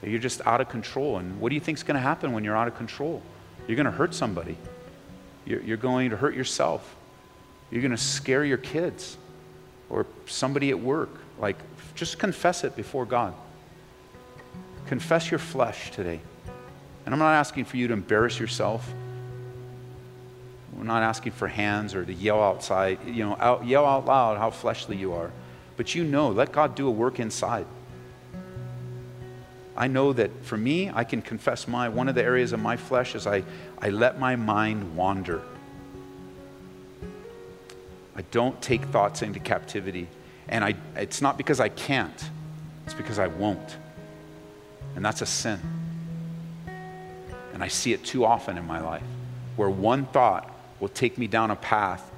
That 0.00 0.10
you're 0.10 0.20
just 0.20 0.40
out 0.46 0.60
of 0.60 0.68
control. 0.68 1.18
And 1.18 1.40
what 1.40 1.48
do 1.48 1.56
you 1.56 1.60
think 1.60 1.76
is 1.76 1.82
going 1.82 1.96
to 1.96 2.00
happen 2.00 2.30
when 2.30 2.44
you're 2.44 2.56
out 2.56 2.68
of 2.68 2.76
control? 2.76 3.20
You're 3.66 3.74
going 3.74 3.86
to 3.86 3.90
hurt 3.90 4.14
somebody, 4.14 4.56
you're, 5.44 5.60
you're 5.62 5.76
going 5.76 6.10
to 6.10 6.16
hurt 6.16 6.36
yourself, 6.36 6.94
you're 7.72 7.82
going 7.82 7.90
to 7.90 7.96
scare 7.96 8.44
your 8.44 8.58
kids 8.58 9.16
or 9.90 10.06
somebody 10.26 10.70
at 10.70 10.78
work. 10.78 11.10
Like, 11.40 11.56
just 11.96 12.20
confess 12.20 12.62
it 12.62 12.76
before 12.76 13.04
God. 13.04 13.34
Confess 14.86 15.32
your 15.32 15.40
flesh 15.40 15.90
today. 15.90 16.20
And 17.06 17.12
I'm 17.12 17.18
not 17.18 17.32
asking 17.32 17.64
for 17.64 17.76
you 17.76 17.88
to 17.88 17.92
embarrass 17.92 18.38
yourself. 18.38 18.88
We're 20.82 20.88
not 20.88 21.04
asking 21.04 21.30
for 21.30 21.46
hands 21.46 21.94
or 21.94 22.04
to 22.04 22.12
yell 22.12 22.42
outside, 22.42 22.98
you 23.06 23.24
know, 23.24 23.36
out, 23.38 23.64
yell 23.64 23.86
out 23.86 24.04
loud 24.04 24.36
how 24.38 24.50
fleshly 24.50 24.96
you 24.96 25.12
are. 25.12 25.30
But 25.76 25.94
you 25.94 26.02
know, 26.02 26.30
let 26.30 26.50
God 26.50 26.74
do 26.74 26.88
a 26.88 26.90
work 26.90 27.20
inside. 27.20 27.66
I 29.76 29.86
know 29.86 30.12
that 30.12 30.44
for 30.44 30.56
me, 30.56 30.90
I 30.92 31.04
can 31.04 31.22
confess 31.22 31.68
my 31.68 31.88
one 31.88 32.08
of 32.08 32.16
the 32.16 32.24
areas 32.24 32.52
of 32.52 32.58
my 32.58 32.76
flesh 32.76 33.14
is 33.14 33.28
I, 33.28 33.44
I 33.78 33.90
let 33.90 34.18
my 34.18 34.34
mind 34.34 34.96
wander. 34.96 35.42
I 38.16 38.22
don't 38.32 38.60
take 38.60 38.82
thoughts 38.86 39.22
into 39.22 39.38
captivity. 39.38 40.08
And 40.48 40.64
I, 40.64 40.74
it's 40.96 41.22
not 41.22 41.38
because 41.38 41.60
I 41.60 41.68
can't, 41.68 42.28
it's 42.86 42.94
because 42.94 43.20
I 43.20 43.28
won't. 43.28 43.76
And 44.96 45.04
that's 45.04 45.22
a 45.22 45.26
sin. 45.26 45.60
And 47.54 47.62
I 47.62 47.68
see 47.68 47.92
it 47.92 48.02
too 48.02 48.24
often 48.24 48.58
in 48.58 48.66
my 48.66 48.80
life 48.80 49.04
where 49.54 49.70
one 49.70 50.06
thought 50.06 50.51
will 50.82 50.88
take 50.88 51.16
me 51.16 51.28
down 51.28 51.52
a 51.52 51.56
path. 51.56 52.10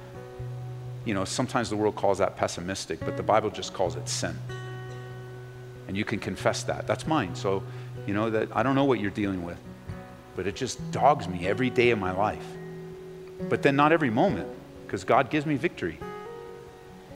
You 1.05 1.13
know, 1.13 1.23
sometimes 1.23 1.69
the 1.69 1.75
world 1.75 1.95
calls 1.95 2.17
that 2.17 2.35
pessimistic, 2.35 2.99
but 2.99 3.15
the 3.15 3.21
Bible 3.21 3.51
just 3.51 3.75
calls 3.75 3.95
it 3.95 4.09
sin. 4.09 4.35
And 5.87 5.95
you 5.95 6.03
can 6.03 6.17
confess 6.17 6.63
that. 6.63 6.87
That's 6.87 7.05
mine. 7.05 7.35
So, 7.35 7.61
you 8.07 8.15
know, 8.15 8.31
that 8.31 8.49
I 8.55 8.63
don't 8.63 8.73
know 8.73 8.85
what 8.85 8.99
you're 8.99 9.11
dealing 9.11 9.45
with, 9.45 9.59
but 10.35 10.47
it 10.47 10.55
just 10.55 10.91
dogs 10.91 11.27
me 11.27 11.45
every 11.47 11.69
day 11.69 11.91
of 11.91 11.99
my 11.99 12.11
life. 12.11 12.43
But 13.49 13.61
then 13.61 13.75
not 13.75 13.91
every 13.91 14.09
moment 14.09 14.49
because 14.87 15.03
God 15.03 15.29
gives 15.29 15.45
me 15.45 15.57
victory. 15.57 15.99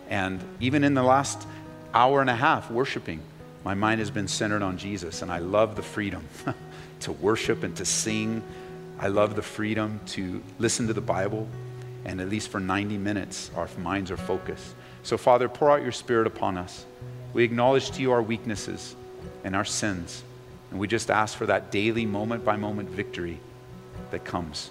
And 0.08 0.40
even 0.60 0.84
in 0.84 0.94
the 0.94 1.02
last 1.02 1.48
hour 1.96 2.22
and 2.22 2.30
a 2.30 2.36
half 2.36 2.70
worshiping, 2.70 3.22
my 3.66 3.74
mind 3.74 4.02
has 4.02 4.12
been 4.12 4.28
centered 4.28 4.62
on 4.62 4.78
Jesus, 4.78 5.24
and 5.24 5.32
I 5.32 5.40
love 5.40 5.76
the 5.76 5.82
freedom 5.82 6.28
to 7.00 7.12
worship 7.12 7.64
and 7.64 7.76
to 7.78 7.86
sing. 7.86 8.44
I 9.02 9.08
love 9.08 9.36
the 9.36 9.42
freedom 9.42 10.02
to 10.08 10.44
listen 10.60 10.88
to 10.88 10.94
the 10.94 11.00
Bible, 11.00 11.48
and 12.04 12.20
at 12.20 12.28
least 12.28 12.50
for 12.50 12.60
90 12.60 12.98
minutes, 12.98 13.50
our 13.56 13.70
minds 13.78 14.12
are 14.12 14.18
focused. 14.18 14.76
So, 15.04 15.18
Father, 15.18 15.48
pour 15.48 15.72
out 15.72 15.82
your 15.82 15.94
Spirit 15.94 16.28
upon 16.28 16.58
us. 16.58 16.86
We 17.32 17.46
acknowledge 17.46 17.92
to 17.92 18.02
you 18.02 18.12
our 18.12 18.22
weaknesses 18.22 18.98
and 19.46 19.56
our 19.56 19.64
sins, 19.64 20.22
and 20.70 20.80
we 20.80 20.88
just 20.88 21.10
ask 21.10 21.38
for 21.38 21.46
that 21.46 21.72
daily, 21.72 22.06
moment 22.06 22.44
by 22.44 22.58
moment 22.58 22.90
victory 22.90 23.40
that 24.12 24.26
comes 24.26 24.70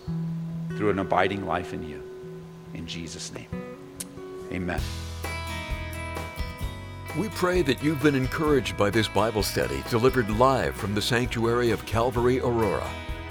through 0.76 0.90
an 0.90 0.98
abiding 0.98 1.46
life 1.46 1.72
in 1.72 1.88
you. 1.88 2.02
In 2.74 2.86
Jesus' 2.86 3.32
name, 3.32 3.48
amen. 4.52 4.80
We 7.18 7.30
pray 7.30 7.62
that 7.62 7.82
you've 7.82 8.02
been 8.02 8.14
encouraged 8.14 8.76
by 8.76 8.90
this 8.90 9.08
Bible 9.08 9.42
study 9.42 9.82
delivered 9.88 10.28
live 10.30 10.76
from 10.76 10.94
the 10.94 11.02
sanctuary 11.02 11.70
of 11.70 11.86
Calvary 11.86 12.40
Aurora. 12.40 12.88